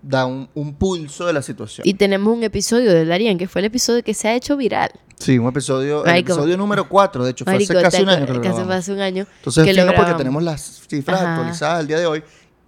da 0.00 0.26
un, 0.26 0.48
un 0.54 0.74
pulso 0.74 1.26
de 1.26 1.32
la 1.32 1.42
situación. 1.42 1.84
y 1.86 1.94
tenemos 1.94 2.32
un 2.36 2.44
episodio 2.44 2.92
del 2.92 3.08
Darien 3.08 3.36
que 3.36 3.48
fue 3.48 3.60
el 3.60 3.64
episodio 3.64 4.04
que 4.04 4.14
se 4.14 4.28
ha 4.28 4.34
hecho 4.36 4.56
viral. 4.56 4.90
sí, 5.18 5.36
un 5.38 5.48
episodio, 5.48 6.04
el 6.04 6.10
Marico. 6.10 6.34
episodio 6.34 6.56
número 6.56 6.88
4, 6.88 7.24
de 7.24 7.30
hecho, 7.32 7.44
fue 7.44 7.54
Marico, 7.54 7.72
hace 7.72 7.82
casi 7.82 8.02
un 8.02 8.08
año 8.10 8.26
que 8.26 8.32
lo 8.34 8.38
hace 8.40 8.48
grabamos. 8.50 8.74
hace 8.76 8.92
un 8.92 9.00
año. 9.00 9.26
Entonces, 9.38 9.64
que 9.64 9.72
lo 9.72 9.82
fino 9.82 9.86
porque 9.86 9.96
grabamos. 10.02 10.18
tenemos 10.18 10.42
las 10.44 10.62
cifras 10.88 11.20
Ajá. 11.20 11.34
actualizadas 11.34 11.80
al 11.80 11.86
día 11.88 11.98
de 11.98 12.06
hoy 12.06 12.22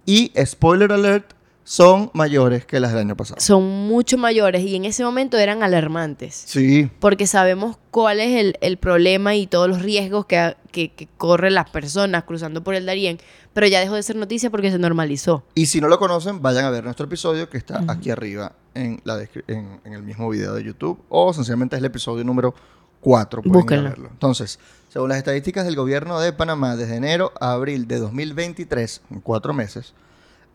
y, 0.05 0.33
spoiler 0.45 0.91
alert, 0.91 1.31
son 1.63 2.09
mayores 2.13 2.65
que 2.65 2.79
las 2.79 2.91
del 2.91 3.01
año 3.01 3.15
pasado. 3.15 3.39
Son 3.39 3.63
mucho 3.87 4.17
mayores 4.17 4.63
y 4.63 4.75
en 4.75 4.85
ese 4.85 5.03
momento 5.03 5.37
eran 5.37 5.63
alarmantes. 5.63 6.43
Sí, 6.45 6.89
porque 6.99 7.27
sabemos 7.27 7.77
cuál 7.91 8.19
es 8.19 8.39
el, 8.39 8.57
el 8.61 8.77
problema 8.77 9.35
y 9.35 9.47
todos 9.47 9.69
los 9.69 9.81
riesgos 9.81 10.25
que, 10.25 10.55
que, 10.71 10.91
que 10.93 11.07
corren 11.17 11.53
las 11.53 11.69
personas 11.69 12.23
cruzando 12.23 12.63
por 12.63 12.75
el 12.75 12.85
Darién, 12.85 13.19
pero 13.53 13.67
ya 13.67 13.79
dejó 13.79 13.95
de 13.95 14.03
ser 14.03 14.15
noticia 14.15 14.49
porque 14.49 14.71
se 14.71 14.79
normalizó. 14.79 15.43
Y 15.55 15.67
si 15.67 15.79
no 15.81 15.87
lo 15.87 15.99
conocen, 15.99 16.41
vayan 16.41 16.65
a 16.65 16.69
ver 16.71 16.83
nuestro 16.83 17.05
episodio 17.05 17.49
que 17.49 17.57
está 17.57 17.83
aquí 17.87 18.09
arriba 18.09 18.53
en, 18.73 19.01
la 19.03 19.19
en, 19.47 19.79
en 19.85 19.93
el 19.93 20.03
mismo 20.03 20.29
video 20.29 20.53
de 20.55 20.63
YouTube 20.63 20.99
o 21.09 21.31
sencillamente 21.33 21.75
es 21.75 21.79
el 21.79 21.85
episodio 21.85 22.23
número 22.23 22.53
4. 23.01 23.41
pueden 23.41 23.51
ir 23.51 23.55
a 23.55 23.59
Búsquenlo. 23.59 23.89
verlo. 23.89 24.09
Entonces, 24.11 24.59
según 24.89 25.09
las 25.09 25.17
estadísticas 25.17 25.65
del 25.65 25.75
gobierno 25.75 26.19
de 26.19 26.33
Panamá, 26.33 26.75
desde 26.75 26.95
enero 26.95 27.31
a 27.39 27.51
abril 27.53 27.87
de 27.87 27.97
2023, 27.99 29.01
en 29.11 29.19
cuatro 29.21 29.53
meses, 29.53 29.93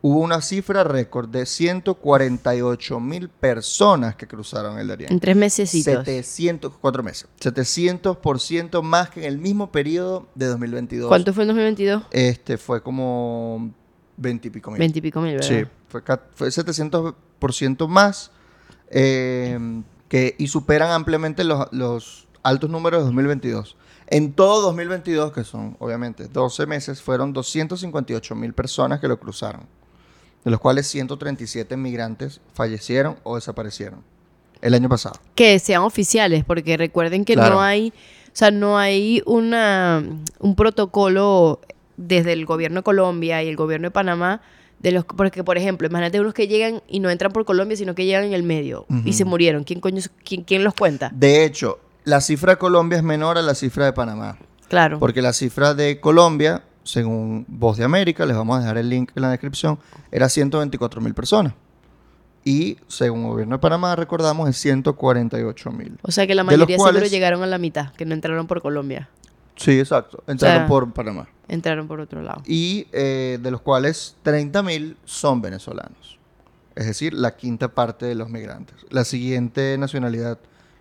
hubo 0.01 0.19
una 0.19 0.41
cifra 0.41 0.83
récord 0.83 1.29
de 1.29 1.45
148 1.45 2.99
mil 2.99 3.29
personas 3.29 4.15
que 4.15 4.27
cruzaron 4.27 4.79
el 4.79 4.87
Darién. 4.87 5.11
En 5.11 5.19
tres 5.19 5.35
meses. 5.35 5.69
700, 5.69 6.73
cuatro 6.79 7.03
meses. 7.03 7.27
700% 7.39 8.81
más 8.81 9.09
que 9.09 9.21
en 9.21 9.25
el 9.25 9.37
mismo 9.37 9.71
periodo 9.71 10.27
de 10.35 10.47
2022. 10.47 11.07
¿Cuánto 11.07 11.33
fue 11.33 11.43
en 11.43 11.49
2022? 11.49 12.03
Este 12.11 12.57
fue 12.57 12.81
como 12.81 13.71
20 14.17 14.47
y 14.47 14.51
pico 14.51 14.71
mil. 14.71 14.79
20 14.79 14.99
y 14.99 15.01
pico 15.01 15.21
mil, 15.21 15.33
¿verdad? 15.33 15.47
Sí, 15.47 15.65
fue, 15.87 16.01
fue 16.35 16.47
700% 16.49 17.87
más 17.87 18.31
eh, 18.89 19.59
que, 20.07 20.35
y 20.37 20.47
superan 20.47 20.91
ampliamente 20.91 21.43
los, 21.43 21.67
los 21.71 22.27
altos 22.43 22.69
números 22.69 23.01
de 23.01 23.05
2022. 23.05 23.77
En 24.09 24.33
todo 24.33 24.61
2022, 24.61 25.33
que 25.33 25.43
son 25.43 25.75
obviamente 25.79 26.27
12 26.27 26.65
meses, 26.65 27.01
fueron 27.01 27.33
258 27.33 28.35
mil 28.35 28.53
personas 28.53 29.01
que 29.01 29.07
lo 29.09 29.19
cruzaron, 29.19 29.67
de 30.47 30.51
los 30.51 30.61
cuales 30.61 30.87
137 30.87 31.75
migrantes 31.75 32.39
fallecieron 32.53 33.17
o 33.23 33.35
desaparecieron 33.35 34.01
el 34.61 34.73
año 34.73 34.87
pasado. 34.87 35.19
Que 35.35 35.59
sean 35.59 35.81
oficiales, 35.81 36.45
porque 36.45 36.77
recuerden 36.77 37.25
que 37.25 37.33
Claro. 37.33 37.55
no 37.55 37.61
hay, 37.61 37.89
o 37.89 38.29
sea, 38.31 38.49
no 38.49 38.77
hay 38.77 39.21
una, 39.25 40.01
un 40.39 40.55
protocolo 40.55 41.59
desde 41.97 42.31
el 42.31 42.45
gobierno 42.45 42.79
de 42.79 42.83
Colombia 42.83 43.43
y 43.43 43.49
el 43.49 43.57
gobierno 43.57 43.87
de 43.87 43.91
Panamá 43.91 44.41
de 44.79 44.91
los 44.93 45.03
porque 45.03 45.43
por 45.43 45.57
ejemplo 45.57 45.87
imagínate 45.87 46.21
unos 46.21 46.33
que 46.33 46.47
llegan 46.47 46.81
y 46.87 47.01
no 47.01 47.09
entran 47.09 47.31
por 47.33 47.43
Colombia 47.43 47.75
sino 47.75 47.93
que 47.95 48.05
llegan 48.05 48.23
en 48.25 48.33
el 48.33 48.43
medio 48.43 48.85
y 49.03 49.13
se 49.13 49.25
murieron 49.25 49.63
quién 49.63 49.79
coño 49.81 49.99
quién, 50.23 50.43
quién 50.43 50.63
los 50.63 50.75
cuenta 50.75 51.09
De 51.13 51.43
hecho, 51.43 51.79
la 52.03 52.21
cifra 52.21 52.53
de 52.53 52.57
Colombia 52.57 52.97
es 52.99 53.03
menor 53.03 53.37
a 53.37 53.41
la 53.41 53.53
cifra 53.55 53.83
de 53.85 53.91
Panamá. 53.93 54.37
Claro. 54.69 54.99
Porque 54.99 55.21
la 55.21 55.33
cifra 55.33 55.73
de 55.73 55.99
Colombia, 55.99 56.61
según 56.87 57.45
Voz 57.47 57.77
de 57.77 57.83
América, 57.83 58.25
les 58.25 58.35
vamos 58.35 58.57
a 58.57 58.61
dejar 58.61 58.77
el 58.77 58.89
link 58.89 59.11
en 59.15 59.21
la 59.21 59.29
descripción, 59.29 59.77
era 60.11 60.29
124 60.29 61.01
mil 61.01 61.13
personas. 61.13 61.53
Y 62.43 62.77
según 62.87 63.23
el 63.23 63.27
gobierno 63.27 63.55
de 63.55 63.59
Panamá, 63.59 63.95
recordamos, 63.95 64.49
es 64.49 64.57
148 64.57 65.71
mil. 65.71 65.97
O 66.01 66.11
sea 66.11 66.25
que 66.25 66.33
la 66.33 66.43
mayoría 66.45 66.77
seguro 66.77 66.91
cuales- 66.93 67.11
llegaron 67.11 67.43
a 67.43 67.47
la 67.47 67.57
mitad, 67.57 67.91
que 67.93 68.05
no 68.05 68.13
entraron 68.13 68.47
por 68.47 68.61
Colombia. 68.61 69.09
Sí, 69.57 69.79
exacto. 69.79 70.23
Entraron 70.27 70.59
sea- 70.61 70.67
por 70.67 70.93
Panamá. 70.93 71.27
Entraron 71.49 71.87
por 71.87 71.99
otro 71.99 72.21
lado. 72.21 72.41
Y 72.45 72.87
eh, 72.93 73.39
de 73.41 73.51
los 73.51 73.61
cuales 73.61 74.15
30 74.23 74.63
mil 74.63 74.97
son 75.05 75.41
venezolanos. 75.41 76.17
Es 76.75 76.85
decir, 76.85 77.13
la 77.13 77.35
quinta 77.35 77.69
parte 77.69 78.05
de 78.05 78.15
los 78.15 78.29
migrantes. 78.29 78.75
La 78.91 79.03
siguiente 79.03 79.77
nacionalidad 79.77 80.37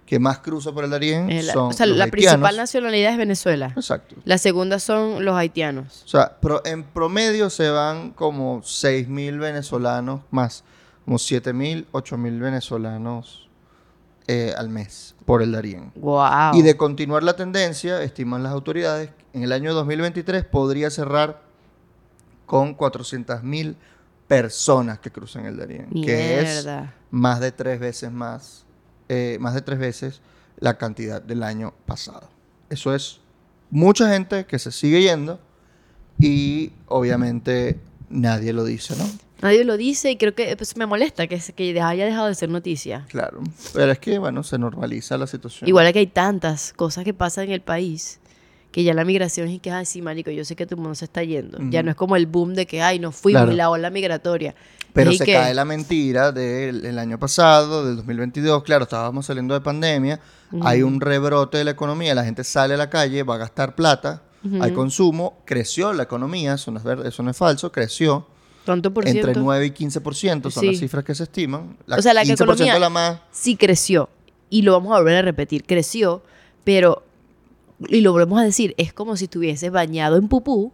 que 0.07 0.19
más 0.21 0.39
cruza 0.39 0.73
por 0.73 0.85
el 0.85 0.91
Darién 0.91 1.29
la- 1.47 1.53
son 1.53 1.71
o 1.71 1.73
sea, 1.73 1.85
los 1.87 1.97
la 1.99 2.05
haitianos. 2.05 2.31
principal 2.31 2.57
nacionalidad 2.57 3.13
es 3.13 3.19
Venezuela. 3.19 3.73
Exacto. 3.77 4.15
La 4.25 4.39
segunda 4.39 4.79
son 4.79 5.25
los 5.25 5.35
haitianos. 5.37 6.03
O 6.05 6.09
sea, 6.09 6.39
pro- 6.41 6.63
en 6.65 6.85
promedio 6.85 7.51
se 7.51 7.69
van 7.71 8.13
como 8.13 8.63
6 8.63 9.09
mil 9.09 9.39
venezolanos 9.39 10.21
más, 10.31 10.63
como 11.05 11.19
7 11.19 11.53
mil, 11.53 11.87
8 11.93 12.17
mil 12.17 12.39
venezolanos 12.41 13.49
eh, 14.29 14.55
al 14.57 14.69
mes 14.69 15.15
por 15.25 15.43
el 15.43 15.53
Darién. 15.53 15.93
Wow. 15.97 16.55
Y 16.55 16.63
de 16.63 16.77
continuar 16.77 17.23
la 17.25 17.35
tendencia, 17.37 18.01
estiman 18.03 18.43
las 18.45 18.53
autoridades, 18.53 19.11
en 19.33 19.43
el 19.43 19.53
año 19.53 19.75
2023 19.75 20.45
podría 20.45 20.89
cerrar 20.91 21.43
con 22.47 22.75
400 22.75 23.43
mil 23.43 23.77
personas 24.29 24.99
que 25.01 25.11
cruzan 25.11 25.47
el 25.47 25.57
Darién, 25.57 25.89
que 25.91 26.41
es 26.41 26.67
más 27.11 27.41
de 27.41 27.53
tres 27.53 27.79
veces 27.81 28.11
más, 28.11 28.66
eh, 29.09 29.37
más 29.41 29.55
de 29.55 29.63
tres 29.63 29.79
veces 29.79 30.21
la 30.59 30.79
cantidad 30.79 31.21
del 31.23 31.43
año 31.43 31.75
pasado. 31.87 32.29
Eso 32.71 32.95
es 32.95 33.21
mucha 33.71 34.11
gente 34.13 34.47
que 34.47 34.59
se 34.59 34.73
sigue 34.73 35.03
yendo 35.03 35.39
y 36.19 36.73
obviamente 36.87 37.79
nadie 38.09 38.53
lo 38.53 38.65
dice, 38.65 38.97
¿no? 38.97 39.05
Nadie 39.43 39.65
lo 39.65 39.77
dice 39.77 40.11
y 40.11 40.17
creo 40.17 40.35
que 40.35 40.57
pues, 40.57 40.77
me 40.79 40.87
molesta 40.87 41.27
que, 41.27 41.39
se- 41.41 41.53
que 41.53 41.79
haya 41.81 42.07
dejado 42.07 42.27
de 42.29 42.35
ser 42.35 42.49
noticia. 42.49 43.05
Claro. 43.09 43.43
Pero 43.75 43.93
es 43.93 43.99
que, 43.99 44.19
bueno, 44.19 44.43
se 44.43 44.57
normaliza 44.59 45.19
la 45.19 45.27
situación. 45.27 45.69
Igual 45.69 45.93
que 45.93 45.99
hay 45.99 46.07
tantas 46.07 46.73
cosas 46.73 47.05
que 47.05 47.13
pasan 47.13 47.45
en 47.45 47.51
el 47.53 47.61
país 47.61 48.19
que 48.73 48.83
ya 48.83 48.93
la 48.95 49.05
migración 49.05 49.49
es 49.49 49.61
que, 49.61 49.71
ay, 49.71 49.87
sí, 49.87 50.03
marico, 50.03 50.31
yo 50.31 50.45
sé 50.45 50.55
que 50.57 50.67
tu 50.67 50.77
mundo 50.77 50.95
se 50.95 51.07
está 51.07 51.23
yendo. 51.23 51.59
Ya 51.71 51.83
no 51.83 51.91
es 51.91 51.97
como 51.97 52.15
el 52.17 52.27
boom 52.27 52.55
de 52.55 52.67
que, 52.67 52.83
ay, 52.83 52.99
nos 52.99 53.15
fuimos 53.17 53.41
Claro. 53.43 53.53
y 53.53 53.57
la 53.57 53.71
ola 53.71 53.89
migratoria. 53.91 54.55
Pero 54.97 55.13
se 55.13 55.25
que- 55.25 55.33
cae 55.35 55.55
la 55.55 55.65
mentira 55.65 56.33
del 56.33 56.85
el 56.85 56.99
año 56.99 57.19
pasado, 57.19 57.87
del 57.87 57.97
2022. 57.97 58.63
Claro, 58.65 58.85
estábamos 58.85 59.27
saliendo 59.27 59.55
de 59.55 59.61
pandemia. 59.61 60.21
Hay 60.63 60.83
un 60.83 61.01
rebrote 61.01 61.59
de 61.59 61.65
la 61.65 61.71
economía. 61.73 62.15
La 62.15 62.25
gente 62.25 62.43
sale 62.45 62.75
a 62.75 62.77
la 62.77 62.91
calle, 62.91 63.23
va 63.23 63.35
a 63.37 63.39
gastar 63.39 63.75
plata. 63.75 64.23
Hay 64.61 64.73
consumo. 64.73 65.39
Creció 65.45 65.93
la 65.93 66.05
economía. 66.05 66.55
Eso 66.55 66.71
no 66.71 66.79
es, 66.79 66.85
ver- 66.85 67.05
eso 67.07 67.23
no 67.23 67.31
es 67.31 67.37
falso. 67.37 67.71
Creció. 67.73 68.27
¿Cuánto 68.65 68.93
por 68.93 69.07
Entre 69.07 69.23
ciento? 69.23 69.41
9 69.41 69.67
y 69.67 69.71
15% 69.71 70.51
son 70.51 70.61
Sí. 70.63 70.67
las 70.71 70.79
cifras 70.79 71.05
que 71.05 71.15
se 71.15 71.23
estiman. 71.25 71.77
O 71.89 72.03
sea, 72.03 72.13
la 72.15 72.23
que 72.23 72.29
15% 72.29 72.43
economía- 72.65 72.79
la 72.79 72.91
más. 72.91 73.19
sí 73.33 73.57
creció. 73.57 74.09
Y 74.51 74.63
lo 74.63 74.73
vamos 74.73 74.93
a 74.95 74.99
volver 74.99 75.17
a 75.17 75.23
repetir, 75.23 75.65
creció, 75.65 76.23
pero, 76.65 77.05
y 77.89 78.01
lo 78.01 78.13
volvemos 78.13 78.41
a 78.41 78.45
decir, 78.45 78.75
es 78.79 78.93
como 78.93 79.17
si 79.17 79.25
estuvieses 79.25 79.71
bañado 79.71 80.17
en 80.17 80.29
pupú 80.29 80.73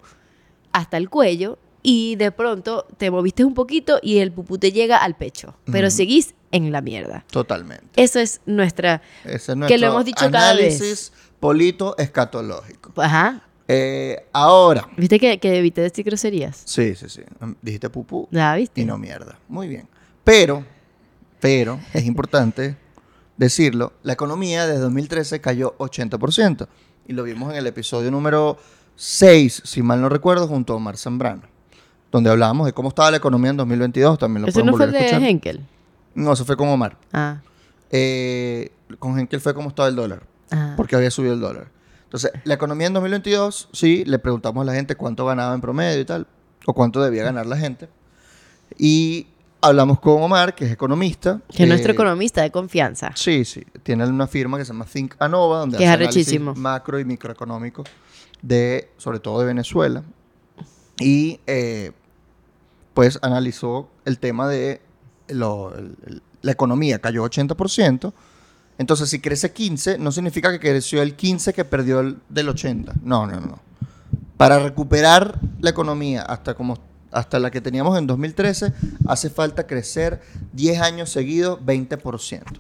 hasta 0.73 0.97
el 0.97 1.09
cuello 1.11 1.59
y 1.83 2.17
de 2.17 2.31
pronto 2.31 2.87
te 2.97 3.11
moviste 3.11 3.45
un 3.45 3.55
poquito 3.55 3.99
y 4.03 4.19
el 4.19 4.33
pupú 4.33 4.59
te 4.59 4.73
llega 4.73 4.99
al 4.99 5.17
pecho, 5.17 5.57
pero 5.71 5.91
seguís 5.91 6.35
en 6.53 6.71
la 6.71 6.81
mierda. 6.81 7.25
Totalmente. 7.31 7.87
Eso 7.97 8.21
es 8.21 8.41
nuestra... 8.47 9.03
Ese 9.25 9.35
es 9.35 9.47
Que 9.47 9.55
lo 9.55 9.57
nuestro 9.59 9.87
hemos 9.89 10.05
dicho 10.05 10.31
cada 10.31 10.55
vez. 10.55 10.77
análisis 10.77 11.13
polito-escatológico. 11.41 12.93
Ajá. 13.01 13.43
Eh, 13.69 14.27
ahora. 14.33 14.89
¿Viste 14.97 15.19
que, 15.19 15.39
que 15.39 15.59
evité 15.59 15.81
decir 15.81 16.05
groserías? 16.05 16.63
Sí, 16.65 16.95
sí, 16.95 17.09
sí. 17.09 17.23
Dijiste 17.63 17.91
pupú. 17.91 18.29
¿La 18.31 18.55
viste? 18.55 18.81
y 18.81 18.85
no 18.85 18.99
mierda. 18.99 19.39
Muy 19.49 19.69
bien. 19.69 19.89
Pero, 20.25 20.65
pero, 21.41 21.81
es 21.93 22.05
importante 22.05 22.77
decirlo, 23.37 23.93
la 24.03 24.13
economía 24.13 24.67
desde 24.67 24.81
2013 24.83 25.41
cayó 25.41 25.77
80%. 25.79 26.69
Y 27.09 27.15
lo 27.15 27.25
vimos 27.25 27.51
en 27.51 27.59
el 27.59 27.67
episodio 27.67 28.11
número 28.11 28.59
6, 28.97 29.63
si 29.65 29.83
mal 29.83 30.01
no 30.01 30.09
recuerdo, 30.09 30.47
junto 30.47 30.75
a 30.75 30.77
Omar 30.77 30.97
Zambrano. 30.97 31.52
Donde 32.13 32.31
hablábamos 32.31 32.67
de 32.67 32.73
cómo 32.73 32.91
estaba 32.91 33.11
la 33.11 33.17
economía 33.17 33.51
en 33.51 33.57
2022. 33.57 34.19
También 34.19 34.43
lo 34.43 34.49
¿Ese 34.49 34.61
pueden 34.61 34.67
no 34.71 34.77
fue 34.77 34.87
de 34.87 34.99
escuchar. 34.99 35.23
Henkel? 35.25 35.67
No, 36.15 36.33
eso 36.33 36.45
fue 36.45 36.57
con 36.57 36.69
Omar. 36.69 36.97
Ah. 37.13 37.39
Eh, 37.91 38.71
con 38.99 39.19
Henkel 39.19 39.41
fue 39.41 39.55
cómo 39.55 39.71
estaba 39.71 39.89
el 39.89 39.97
dólar. 39.97 40.23
ah. 40.51 40.75
Porque 40.77 40.95
había 40.95 41.11
subido 41.11 41.35
el 41.35 41.41
dólar. 41.41 41.69
Entonces, 42.05 42.31
la 42.45 42.55
economía 42.55 42.89
en 42.89 42.93
2022, 42.93 43.71
sí, 43.73 44.05
le 44.05 44.19
preguntamos 44.19 44.61
a 44.61 44.65
la 44.67 44.75
gente 44.75 44.95
cuánto 44.97 45.25
ganaba 45.25 45.55
en 45.55 45.63
promedio 45.63 45.99
y 45.99 46.05
tal, 46.05 46.27
o 46.67 46.75
cuánto 46.75 47.03
debía 47.03 47.25
ganar 47.25 47.47
la 47.47 47.57
gente. 47.57 47.89
Y 48.77 49.29
hablamos 49.63 49.99
con 49.99 50.23
Omar, 50.23 50.55
que 50.55 50.67
es 50.67 50.73
economista. 50.73 51.41
Que 51.49 51.63
es 51.63 51.69
nuestro 51.71 51.93
eh, 51.93 51.95
economista 51.95 52.43
de 52.43 52.51
confianza. 52.51 53.13
Sí, 53.15 53.47
sí. 53.47 53.65
Tiene 53.83 54.07
una 54.07 54.27
firma 54.27 54.59
que 54.59 54.67
se 54.67 54.75
llama 54.75 54.85
Think 54.85 55.15
Anova, 55.19 55.61
donde 55.61 55.79
Que 55.79 55.87
hace 55.87 56.05
análisis 56.05 56.41
macro 56.41 57.01
y 57.01 57.07
microeconómico 57.07 57.85
de, 58.43 58.91
sobre 58.99 59.19
todo 59.19 59.41
de 59.41 59.47
Venezuela. 59.47 60.03
Y 61.01 61.41
eh, 61.47 61.93
pues 62.95 63.19
analizó 63.23 63.89
el 64.05 64.19
tema 64.19 64.49
de 64.49 64.81
lo- 65.29 65.75
el- 65.77 65.97
el- 66.07 66.23
la 66.43 66.53
economía, 66.53 66.99
cayó 67.01 67.23
80%. 67.25 68.13
Entonces, 68.79 69.09
si 69.11 69.21
crece 69.21 69.53
15, 69.53 69.99
no 69.99 70.11
significa 70.13 70.51
que 70.51 70.59
creció 70.59 71.03
el 71.03 71.15
15 71.15 71.53
que 71.53 71.65
perdió 71.65 72.01
el 72.01 72.19
del 72.29 72.49
80. 72.49 72.95
No, 73.03 73.27
no, 73.27 73.41
no. 73.41 73.59
Para 74.37 74.59
recuperar 74.59 75.39
la 75.61 75.71
economía 75.71 76.23
hasta 76.23 76.55
como 76.55 76.79
hasta 77.13 77.39
la 77.39 77.51
que 77.51 77.61
teníamos 77.61 77.99
en 77.99 78.07
2013, 78.07 78.73
hace 79.07 79.29
falta 79.29 79.67
crecer 79.67 80.23
10 80.55 80.81
años 80.81 81.11
seguidos 81.11 81.61
20%. 81.65 82.59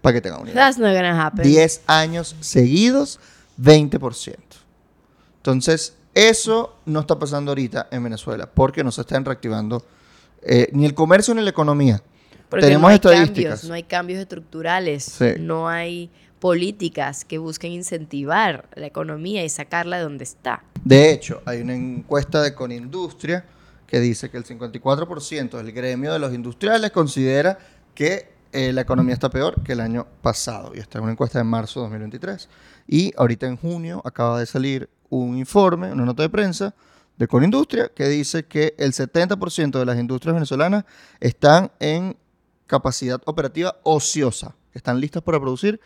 Para 0.00 0.14
que 0.14 0.20
tengan 0.20 0.42
una 0.42 0.50
idea. 0.52 0.62
That's 0.64 0.78
not 0.78 0.94
gonna 0.94 1.26
happen. 1.26 1.44
10 1.44 1.82
años 1.88 2.36
seguidos, 2.40 3.18
20%. 3.56 4.36
Entonces, 5.38 5.94
eso 6.14 6.76
no 6.86 7.00
está 7.00 7.18
pasando 7.18 7.50
ahorita 7.50 7.88
en 7.90 8.04
Venezuela, 8.04 8.48
porque 8.52 8.84
no 8.84 8.92
se 8.92 9.00
están 9.02 9.24
reactivando 9.24 9.84
eh, 10.42 10.68
ni 10.72 10.84
el 10.84 10.94
comercio 10.94 11.34
ni 11.34 11.42
la 11.42 11.50
economía. 11.50 12.02
Porque 12.48 12.66
Tenemos 12.66 12.82
no 12.82 12.88
hay 12.88 12.94
estadísticas. 12.96 13.52
Cambios, 13.60 13.64
no 13.68 13.74
hay 13.74 13.82
cambios 13.84 14.20
estructurales, 14.20 15.04
Sí. 15.04 15.26
no 15.38 15.68
hay 15.68 16.10
políticas 16.38 17.24
que 17.24 17.38
busquen 17.38 17.72
incentivar 17.72 18.68
la 18.74 18.86
economía 18.86 19.44
y 19.44 19.48
sacarla 19.48 19.98
de 19.98 20.02
donde 20.02 20.24
está. 20.24 20.64
De 20.84 21.12
hecho, 21.12 21.40
hay 21.46 21.60
una 21.62 21.74
encuesta 21.74 22.42
de 22.42 22.52
Conindustria 22.54 23.44
que 23.86 24.00
dice 24.00 24.28
que 24.30 24.36
el 24.38 24.44
54% 24.44 25.56
del 25.56 25.72
gremio 25.72 26.12
de 26.12 26.18
los 26.18 26.34
industriales 26.34 26.90
considera 26.90 27.58
que 27.94 28.32
eh, 28.52 28.72
la 28.72 28.80
economía 28.82 29.14
está 29.14 29.30
peor 29.30 29.62
que 29.62 29.72
el 29.72 29.80
año 29.80 30.06
pasado. 30.20 30.72
Y 30.74 30.78
esta 30.78 30.98
es 30.98 31.02
una 31.02 31.12
encuesta 31.12 31.38
de 31.38 31.44
marzo 31.44 31.80
de 31.80 31.84
2023. 31.84 32.48
Y 32.92 33.10
ahorita 33.16 33.46
en 33.46 33.56
junio 33.56 34.02
acaba 34.04 34.38
de 34.38 34.44
salir 34.44 34.90
un 35.08 35.38
informe, 35.38 35.90
una 35.92 36.04
nota 36.04 36.22
de 36.22 36.28
prensa 36.28 36.74
de 37.16 37.26
Conindustria 37.26 37.88
que 37.94 38.06
dice 38.06 38.44
que 38.44 38.74
el 38.76 38.92
70% 38.92 39.78
de 39.78 39.84
las 39.86 39.98
industrias 39.98 40.34
venezolanas 40.34 40.84
están 41.18 41.70
en 41.80 42.18
capacidad 42.66 43.18
operativa 43.24 43.76
ociosa, 43.82 44.54
que 44.72 44.78
están 44.78 45.00
listas 45.00 45.22
para 45.22 45.40
producir, 45.40 45.80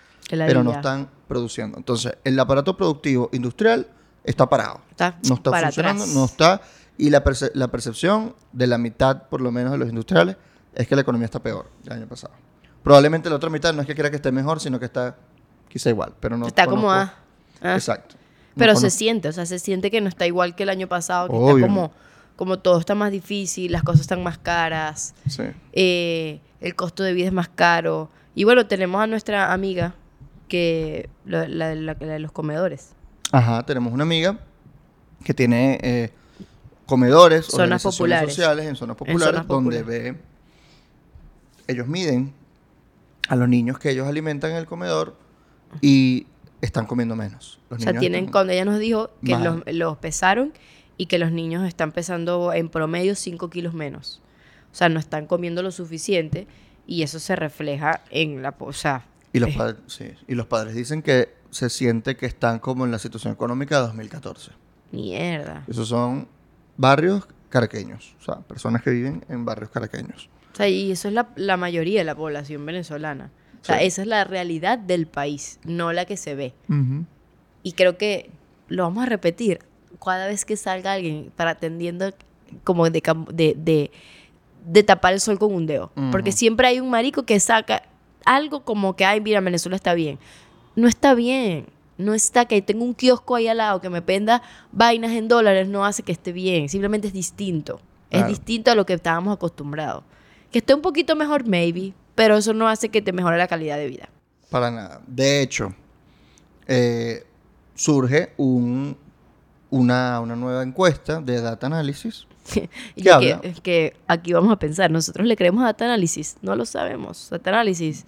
pero 0.49 0.65
no 0.65 0.71
están 0.79 1.09
produciendo. 1.29 1.79
Entonces, 1.79 2.13
el 2.25 2.39
aparato 2.41 2.77
productivo 2.77 3.29
industrial 3.33 3.87
está 4.25 4.49
parado. 4.49 4.81
Está 4.91 5.19
No 5.29 5.37
está 5.37 5.51
para 5.53 5.67
funcionando, 5.69 6.03
atrás. 6.03 6.17
no 6.17 6.25
está. 6.25 6.61
Y 6.99 7.11
la, 7.11 7.23
perce- 7.23 7.53
la 7.55 7.69
percepción 7.69 8.35
de 8.53 8.67
la 8.67 8.79
mitad, 8.79 9.29
por 9.29 9.41
lo 9.41 9.53
menos, 9.53 9.71
de 9.73 9.79
los 9.79 9.89
industriales 9.89 10.37
es 10.75 10.89
que 10.89 10.97
la 10.97 11.03
economía 11.03 11.27
está 11.27 11.41
peor 11.41 11.71
el 11.85 11.93
año 11.93 12.09
pasado. 12.09 12.35
Probablemente 12.83 13.29
la 13.31 13.37
otra 13.37 13.51
mitad 13.51 13.73
no 13.75 13.81
es 13.83 13.87
que 13.87 13.95
quiera 13.95 14.11
que 14.11 14.17
esté 14.17 14.33
mejor, 14.33 14.59
sino 14.61 14.79
que 14.81 14.87
está 14.87 15.17
quizá 15.69 15.91
igual. 15.91 16.15
Pero 16.21 16.37
no 16.37 16.47
está 16.47 16.67
como 16.67 16.89
conozco- 16.89 17.13
ah. 17.63 17.75
Exacto. 17.75 18.15
No 18.17 18.61
Pero 18.61 18.73
se 18.75 18.81
conozco- 18.87 18.99
siente, 18.99 19.29
o 19.29 19.33
sea, 19.33 19.47
se 19.47 19.59
siente 19.59 19.91
que 19.91 20.01
no 20.01 20.09
está 20.09 20.27
igual 20.27 20.55
que 20.55 20.63
el 20.63 20.69
año 20.71 20.89
pasado, 20.89 21.29
que 21.29 21.35
Obvio. 21.37 21.57
está 21.57 21.67
como, 21.67 21.93
como 22.37 22.59
todo 22.59 22.79
está 22.81 22.95
más 22.95 23.11
difícil, 23.13 23.73
las 23.73 23.83
cosas 23.83 24.03
están 24.03 24.23
más 24.23 24.39
caras, 24.39 25.15
Sí. 25.29 25.43
eh, 25.73 26.41
el 26.61 26.75
costo 26.75 27.03
de 27.03 27.13
vida 27.13 27.27
es 27.27 27.33
más 27.33 27.49
caro. 27.49 28.11
Y 28.35 28.45
bueno, 28.45 28.67
tenemos 28.67 29.01
a 29.03 29.07
nuestra 29.07 29.53
amiga, 29.53 29.95
que 30.49 31.09
la, 31.25 31.49
la- 31.49 31.75
la- 31.75 31.97
la 31.99 32.13
de 32.13 32.19
los 32.21 32.31
comedores. 32.33 32.91
Ajá, 33.33 33.65
tenemos 33.67 33.93
una 33.93 34.05
amiga 34.05 34.39
que 35.25 35.35
tiene 35.35 35.79
eh, 35.83 36.11
comedores, 36.87 37.47
Zonas 37.47 37.83
populares. 37.83 38.31
sociales 38.35 38.67
en 38.67 38.77
zonas 38.77 38.97
populares, 38.97 39.25
zonas 39.35 39.47
donde 39.49 39.79
populares. 39.81 40.15
ve, 40.15 40.21
ellos 41.67 41.87
miden 41.89 42.33
a 43.29 43.35
los 43.37 43.49
niños 43.49 43.79
que 43.79 43.91
ellos 43.91 44.07
alimentan 44.07 44.53
en 44.53 44.57
el 44.59 44.67
comedor 44.67 45.17
y 45.81 46.27
están 46.61 46.87
comiendo 46.87 47.17
menos. 47.17 47.61
Los 47.71 47.79
O 47.81 47.83
sea, 47.83 47.93
niños 47.93 48.01
tienen, 48.01 48.21
están- 48.21 48.33
cuando 48.33 48.53
ella 48.53 48.65
nos 48.65 48.79
dijo 48.79 49.11
que 49.25 49.37
los, 49.39 49.63
los 49.67 49.97
pesaron 49.99 50.53
y 50.97 51.07
que 51.07 51.19
los 51.19 51.31
niños 51.33 51.67
están 51.67 51.93
pesando 51.93 52.53
en 52.53 52.69
promedio 52.69 53.15
5 53.15 53.51
kilos 53.51 53.75
menos. 53.75 54.23
O 54.73 54.75
sea, 54.75 54.89
no 54.89 54.99
están 54.99 55.27
comiendo 55.27 55.63
lo 55.63 55.71
suficiente 55.71 56.47
y 56.87 57.03
eso 57.03 57.19
se 57.19 57.35
refleja 57.37 58.03
en 58.11 58.43
la... 58.43 58.55
O 58.59 58.73
sea, 58.73 59.05
Y 59.33 59.39
los, 59.41 59.55
padres, 59.55 59.77
sí, 59.87 60.11
y 60.29 60.35
los 60.35 60.47
padres 60.47 60.75
dicen 60.75 61.03
que 61.03 61.35
se 61.51 61.69
siente 61.71 62.17
que 62.17 62.27
están 62.27 62.59
como 62.59 62.85
en 62.85 62.91
la 62.91 62.99
situación 62.99 63.33
económica 63.33 63.77
de 63.81 63.87
2014. 63.89 64.53
Mierda. 64.93 65.65
Esos 65.69 65.89
son 65.89 66.29
barrios 66.77 67.27
caraqueños, 67.49 68.15
o 68.21 68.25
sea, 68.25 68.37
personas 68.41 68.83
que 68.83 68.91
viven 68.91 69.25
en 69.29 69.45
barrios 69.45 69.71
caraqueños. 69.71 70.29
O 70.53 70.57
sea, 70.57 70.69
y 70.69 70.91
eso 70.91 71.09
es 71.09 71.15
la, 71.15 71.29
la 71.37 71.57
mayoría 71.57 72.01
de 72.01 72.05
la 72.05 72.15
población 72.15 72.65
venezolana. 72.67 73.31
O 73.67 73.73
sea, 73.73 73.79
Sí. 73.81 73.87
esa 73.87 74.03
es 74.03 74.09
la 74.09 74.25
realidad 74.25 74.79
del 74.79 75.07
país, 75.07 75.59
no 75.65 75.93
la 75.93 76.05
que 76.05 76.17
se 76.17 76.35
ve. 76.35 76.55
Y 77.63 77.73
creo 77.73 77.99
que 77.99 78.31
lo 78.69 78.85
vamos 78.85 79.03
a 79.05 79.07
repetir 79.07 79.59
cada 80.05 80.27
vez 80.29 80.45
que 80.45 80.57
salga 80.57 80.93
alguien 80.93 81.33
para 81.35 81.51
atendiendo 81.53 82.13
como 82.65 82.89
de, 82.91 83.03
de, 83.33 83.55
de, 83.57 83.91
de 84.67 84.83
tapar 84.85 85.13
el 85.15 85.21
sol 85.21 85.39
con 85.39 85.53
un 85.53 85.67
dedo. 85.67 85.91
Porque 86.13 86.31
siempre 86.33 86.69
hay 86.69 86.79
un 86.81 86.91
marico 86.91 87.25
que 87.25 87.41
saca 87.41 87.83
algo 88.25 88.63
como 88.65 88.95
que, 88.95 89.05
ay, 89.05 89.21
mira, 89.21 89.41
Venezuela 89.41 89.77
está 89.77 89.95
bien. 89.95 90.19
No 90.77 90.87
está 90.87 91.15
bien. 91.15 91.67
No 91.99 92.13
está 92.15 92.45
que 92.45 92.61
tengo 92.63 92.85
un 92.85 92.95
kiosco 92.95 93.35
ahí 93.37 93.49
al 93.49 93.57
lado 93.57 93.81
que 93.81 93.89
me 93.89 94.03
penda 94.03 94.43
vainas 94.71 95.13
en 95.13 95.29
dólares, 95.29 95.67
no 95.67 95.85
hace 95.87 96.03
que 96.03 96.13
esté 96.13 96.31
bien. 96.33 96.69
Simplemente 96.69 97.07
es 97.09 97.13
distinto. 97.15 97.81
Es 98.11 98.27
distinto 98.29 98.71
a 98.71 98.75
lo 98.75 98.87
que 98.87 98.93
estábamos 98.93 99.35
acostumbrados. 99.35 100.05
Que 100.53 100.59
esté 100.59 100.73
un 100.75 100.83
poquito 100.83 101.17
mejor, 101.17 101.47
maybe, 101.49 101.93
pero 102.17 102.37
eso 102.37 102.53
no 102.53 102.67
hace 102.67 102.89
que 102.89 103.01
te 103.01 103.13
mejore 103.13 103.39
la 103.39 103.47
calidad 103.47 103.77
de 103.77 103.87
vida. 103.87 104.09
Para 104.51 104.73
nada. 104.73 105.01
De 105.07 105.41
hecho, 105.43 105.73
eh, 106.67 107.25
surge 107.77 108.33
un, 108.37 108.97
una, 109.71 110.21
una 110.21 110.35
nueva 110.35 110.65
encuesta 110.65 111.21
de 111.21 111.41
Data 111.41 111.69
Analysis. 111.69 112.27
Y 112.97 113.03
¿Qué 113.03 113.09
yo 113.09 113.15
habla? 113.15 113.41
que, 113.41 113.49
es 113.49 113.61
que 113.61 113.97
aquí 114.07 114.33
vamos 114.33 114.53
a 114.53 114.59
pensar, 114.59 114.91
nosotros 114.91 115.27
le 115.27 115.37
creemos 115.37 115.63
a 115.63 115.67
Data 115.67 115.85
Analysis, 115.85 116.37
no 116.43 116.57
lo 116.57 116.65
sabemos. 116.65 117.29
Data 117.31 117.51
Analysis, 117.51 118.05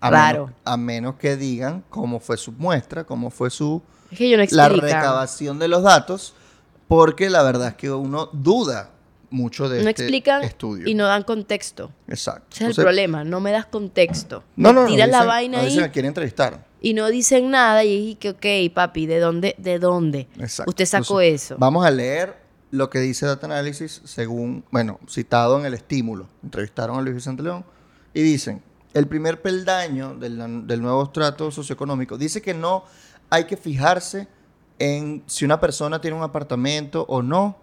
A 0.00 0.10
Raro. 0.10 0.46
Menos, 0.46 0.60
a 0.64 0.76
menos 0.76 1.14
que 1.16 1.36
digan 1.36 1.84
cómo 1.90 2.20
fue 2.20 2.36
su 2.36 2.52
muestra, 2.52 3.04
cómo 3.04 3.30
fue 3.30 3.50
su 3.50 3.82
es 4.10 4.18
que 4.18 4.30
yo 4.30 4.38
no 4.38 4.44
la 4.50 4.68
recabación 4.68 5.58
de 5.58 5.68
los 5.68 5.82
datos, 5.82 6.34
porque 6.86 7.28
la 7.28 7.42
verdad 7.42 7.68
es 7.68 7.74
que 7.74 7.90
uno 7.90 8.30
duda 8.32 8.90
mucho 9.30 9.68
de 9.68 9.82
no 9.82 9.90
este 9.90 10.02
explican 10.02 10.42
estudio. 10.44 10.88
y 10.88 10.94
no 10.94 11.06
dan 11.06 11.22
contexto. 11.22 11.90
Exacto. 12.08 12.48
Ese 12.54 12.68
es 12.68 12.78
el 12.78 12.84
problema, 12.84 13.24
no 13.24 13.40
me 13.40 13.52
das 13.52 13.66
contexto. 13.66 14.44
No, 14.56 14.72
no, 14.72 14.82
no. 14.82 14.88
tiran 14.88 15.10
la 15.10 15.24
vaina 15.24 15.60
ahí 15.60 15.66
dicen 15.66 15.84
a 15.84 15.90
quién 15.92 16.06
entrevistaron. 16.06 16.60
y 16.80 16.94
no 16.94 17.08
dicen 17.08 17.50
nada 17.50 17.84
y 17.84 17.96
dije 17.98 18.18
que, 18.36 18.68
ok, 18.68 18.74
papi, 18.74 19.06
¿de 19.06 19.18
dónde? 19.18 19.54
¿De 19.58 19.78
dónde? 19.78 20.28
Exacto. 20.38 20.70
Usted 20.70 20.86
sacó 20.86 21.20
Entonces, 21.20 21.50
eso. 21.50 21.56
Vamos 21.58 21.84
a 21.84 21.90
leer 21.90 22.36
lo 22.70 22.90
que 22.90 23.00
dice 23.00 23.26
Data 23.26 23.46
Analysis 23.46 24.02
según, 24.04 24.64
bueno, 24.70 25.00
citado 25.08 25.58
en 25.58 25.66
el 25.66 25.74
estímulo. 25.74 26.28
Entrevistaron 26.42 26.98
a 26.98 27.02
Luis 27.02 27.14
Vicente 27.14 27.42
León 27.42 27.64
y 28.14 28.22
dicen, 28.22 28.62
el 28.94 29.06
primer 29.06 29.42
peldaño 29.42 30.14
del, 30.14 30.66
del 30.66 30.82
nuevo 30.82 31.04
estrato 31.04 31.50
socioeconómico 31.50 32.16
dice 32.16 32.40
que 32.42 32.54
no 32.54 32.84
hay 33.30 33.44
que 33.44 33.56
fijarse 33.56 34.28
en 34.78 35.22
si 35.26 35.44
una 35.44 35.60
persona 35.60 36.00
tiene 36.00 36.16
un 36.16 36.22
apartamento 36.22 37.04
o 37.08 37.22
no, 37.22 37.58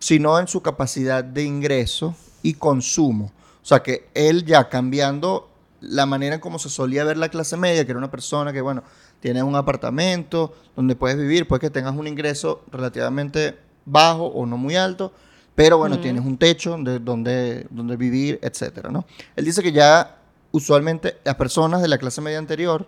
sino 0.00 0.36
en 0.40 0.48
su 0.48 0.62
capacidad 0.62 1.22
de 1.22 1.44
ingreso 1.44 2.16
y 2.42 2.54
consumo. 2.54 3.30
O 3.62 3.66
sea 3.66 3.82
que 3.82 4.08
él 4.14 4.44
ya 4.44 4.68
cambiando 4.68 5.48
la 5.80 6.06
manera 6.06 6.34
en 6.34 6.40
cómo 6.40 6.58
se 6.58 6.68
solía 6.68 7.04
ver 7.04 7.16
la 7.16 7.28
clase 7.28 7.56
media, 7.56 7.84
que 7.84 7.92
era 7.92 7.98
una 7.98 8.10
persona 8.10 8.52
que, 8.52 8.60
bueno, 8.60 8.82
tienes 9.20 9.42
un 9.42 9.54
apartamento 9.54 10.54
donde 10.74 10.96
puedes 10.96 11.16
vivir, 11.16 11.46
puede 11.46 11.60
que 11.60 11.70
tengas 11.70 11.94
un 11.94 12.06
ingreso 12.06 12.64
relativamente 12.72 13.56
bajo 13.84 14.26
o 14.26 14.46
no 14.46 14.56
muy 14.56 14.76
alto, 14.76 15.12
pero 15.54 15.78
bueno, 15.78 16.00
tienes 16.00 16.24
un 16.24 16.38
techo 16.38 16.76
de 16.78 16.98
donde, 16.98 17.66
donde 17.70 17.96
vivir, 17.96 18.38
etcétera, 18.42 18.90
¿no? 18.90 19.04
Él 19.36 19.44
dice 19.44 19.62
que 19.62 19.72
ya 19.72 20.18
usualmente 20.52 21.18
las 21.24 21.34
personas 21.34 21.82
de 21.82 21.88
la 21.88 21.98
clase 21.98 22.20
media 22.20 22.38
anterior, 22.38 22.86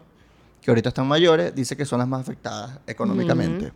que 0.62 0.70
ahorita 0.70 0.88
están 0.88 1.06
mayores, 1.06 1.54
dice 1.54 1.76
que 1.76 1.84
son 1.84 1.98
las 1.98 2.08
más 2.08 2.22
afectadas 2.22 2.78
económicamente. 2.86 3.72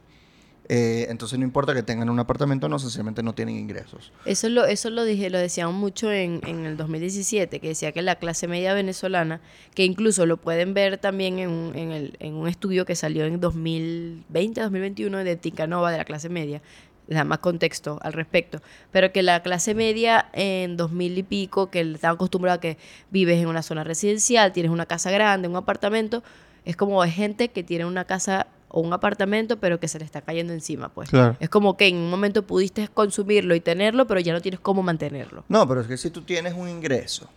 Eh, 0.68 1.06
entonces 1.10 1.38
no 1.38 1.44
importa 1.44 1.74
que 1.74 1.82
tengan 1.82 2.10
un 2.10 2.18
apartamento, 2.18 2.68
no 2.68 2.78
sencillamente 2.78 3.22
no 3.22 3.34
tienen 3.34 3.56
ingresos. 3.56 4.12
Eso 4.24 4.48
lo, 4.48 4.64
eso 4.64 4.90
lo 4.90 5.04
dije, 5.04 5.30
lo 5.30 5.38
decían 5.38 5.72
mucho 5.74 6.10
en, 6.10 6.40
en 6.46 6.66
el 6.66 6.76
2017, 6.76 7.60
que 7.60 7.68
decía 7.68 7.92
que 7.92 8.02
la 8.02 8.16
clase 8.16 8.48
media 8.48 8.74
venezolana, 8.74 9.40
que 9.74 9.84
incluso 9.84 10.26
lo 10.26 10.38
pueden 10.38 10.74
ver 10.74 10.98
también 10.98 11.38
en, 11.38 11.50
un- 11.50 11.76
en, 11.76 11.92
el- 11.92 12.16
en 12.18 12.34
un 12.34 12.48
estudio 12.48 12.84
que 12.84 12.96
salió 12.96 13.24
en 13.26 13.40
2020, 13.40 14.60
2021 14.60 15.18
de 15.24 15.36
Tincanova 15.36 15.90
de 15.92 15.98
la 15.98 16.04
clase 16.04 16.28
media, 16.28 16.62
da 17.08 17.22
más 17.22 17.38
contexto 17.38 18.00
al 18.02 18.12
respecto, 18.12 18.60
pero 18.90 19.12
que 19.12 19.22
la 19.22 19.40
clase 19.44 19.74
media 19.74 20.28
en 20.32 20.76
2000 20.76 21.16
y 21.18 21.22
pico, 21.22 21.70
que 21.70 21.80
estaba 21.80 22.14
acostumbrada 22.14 22.56
a 22.56 22.60
que 22.60 22.78
vives 23.12 23.40
en 23.40 23.46
una 23.46 23.62
zona 23.62 23.84
residencial, 23.84 24.52
tienes 24.52 24.72
una 24.72 24.86
casa 24.86 25.12
grande, 25.12 25.46
un 25.46 25.54
apartamento, 25.54 26.24
es 26.64 26.74
como 26.74 27.00
gente 27.04 27.50
que 27.50 27.62
tiene 27.62 27.84
una 27.84 28.04
casa 28.06 28.48
o 28.68 28.80
un 28.80 28.92
apartamento, 28.92 29.58
pero 29.58 29.78
que 29.80 29.88
se 29.88 29.98
le 29.98 30.04
está 30.04 30.20
cayendo 30.20 30.52
encima, 30.52 30.88
pues. 30.88 31.10
Claro. 31.10 31.36
Es 31.40 31.48
como 31.48 31.76
que 31.76 31.88
en 31.88 31.96
un 31.96 32.10
momento 32.10 32.46
pudiste 32.46 32.88
consumirlo 32.88 33.54
y 33.54 33.60
tenerlo, 33.60 34.06
pero 34.06 34.20
ya 34.20 34.32
no 34.32 34.40
tienes 34.40 34.60
cómo 34.60 34.82
mantenerlo. 34.82 35.44
No, 35.48 35.66
pero 35.66 35.80
es 35.80 35.86
que 35.86 35.96
si 35.96 36.10
tú 36.10 36.22
tienes 36.22 36.54
un 36.54 36.68
ingreso 36.68 37.28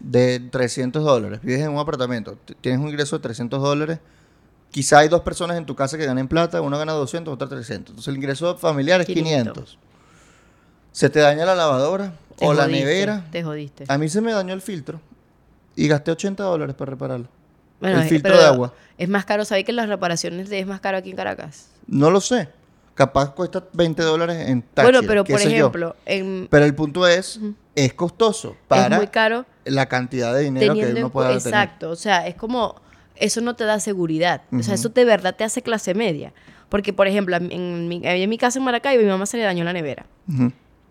de 0.00 0.40
300 0.40 1.04
dólares, 1.04 1.40
vives 1.42 1.62
en 1.62 1.70
un 1.70 1.78
apartamento, 1.78 2.38
tienes 2.60 2.80
un 2.80 2.88
ingreso 2.88 3.16
de 3.18 3.22
300 3.22 3.60
dólares, 3.60 3.98
quizá 4.70 4.98
hay 4.98 5.08
dos 5.08 5.22
personas 5.22 5.56
en 5.56 5.66
tu 5.66 5.74
casa 5.74 5.98
que 5.98 6.06
ganen 6.06 6.28
plata, 6.28 6.60
una 6.60 6.78
gana 6.78 6.92
200, 6.92 7.34
otra 7.34 7.48
300. 7.48 7.90
Entonces 7.90 8.08
el 8.08 8.16
ingreso 8.16 8.56
familiar 8.56 9.00
es 9.00 9.06
500. 9.06 9.52
500. 9.52 9.78
Se 10.92 11.10
te 11.10 11.20
daña 11.20 11.44
la 11.44 11.54
lavadora 11.54 12.14
Te 12.36 12.46
o 12.46 12.54
la 12.54 12.66
nevera. 12.66 13.26
Te 13.30 13.42
jodiste. 13.42 13.84
A 13.88 13.98
mí 13.98 14.08
se 14.08 14.20
me 14.20 14.32
dañó 14.32 14.54
el 14.54 14.62
filtro 14.62 15.00
y 15.76 15.86
gasté 15.88 16.10
80 16.10 16.42
dólares 16.42 16.74
para 16.74 16.90
repararlo. 16.90 17.28
Bueno, 17.80 17.98
el 18.00 18.06
eh, 18.06 18.08
filtro 18.08 18.36
de 18.38 18.44
agua. 18.44 18.74
Es 18.96 19.08
más 19.08 19.24
caro, 19.24 19.44
¿sabéis 19.44 19.66
que 19.66 19.72
las 19.72 19.88
reparaciones 19.88 20.48
de- 20.48 20.58
es 20.60 20.66
más 20.66 20.80
caro 20.80 20.98
aquí 20.98 21.10
en 21.10 21.16
Caracas? 21.16 21.68
No 21.86 22.10
lo 22.10 22.20
sé. 22.20 22.48
Capaz 22.94 23.32
cuesta 23.32 23.62
20 23.72 24.02
dólares 24.02 24.48
en 24.48 24.60
taxi. 24.62 24.90
bueno, 24.90 25.06
pero 25.06 25.24
por 25.24 25.40
ejemplo, 25.54 25.96
en- 26.04 26.48
Pero 26.50 26.64
el 26.64 26.74
punto 26.74 27.06
es, 27.06 27.38
es 27.76 27.94
costoso 27.94 28.56
para 28.66 28.86
es 28.96 28.96
muy 28.96 29.06
caro 29.06 29.46
la 29.64 29.86
cantidad 29.86 30.34
de 30.34 30.40
dinero 30.44 30.74
que 30.74 30.80
uno 31.02 31.12
cu- 31.12 31.20
tener. 31.20 31.36
Exacto, 31.36 31.90
o 31.90 31.96
sea, 31.96 32.26
es 32.26 32.34
como 32.34 32.74
eso 33.14 33.40
no 33.40 33.54
te 33.54 33.62
da 33.64 33.78
seguridad, 33.78 34.42
o 34.52 34.62
sea, 34.62 34.74
eso 34.74 34.88
de 34.88 35.04
verdad 35.04 35.36
te 35.36 35.44
hace 35.44 35.62
clase 35.62 35.94
media, 35.94 36.32
porque 36.68 36.92
por 36.92 37.06
ejemplo, 37.06 37.36
en 37.36 37.86
mi, 37.88 38.00
en 38.02 38.28
mi 38.30 38.36
casa 38.38 38.58
en 38.58 38.64
Maracaibo 38.64 39.02
mi 39.04 39.08
mamá 39.08 39.26
se 39.26 39.36
le 39.36 39.44
dañó 39.44 39.62
la 39.64 39.72
nevera 39.72 40.06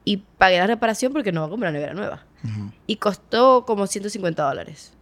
y 0.05 0.17
pagué 0.37 0.57
la 0.59 0.67
reparación 0.67 1.11
porque 1.11 1.33
no 1.33 1.41
va 1.41 1.47
a 1.47 1.49
comprar 1.49 1.71
una 1.71 1.79
nevera 1.79 1.93
nueva 1.93 2.23
y 2.85 2.95
costó 2.97 3.65
como 3.65 3.85
150 3.87 4.43
dólares, 4.43 4.93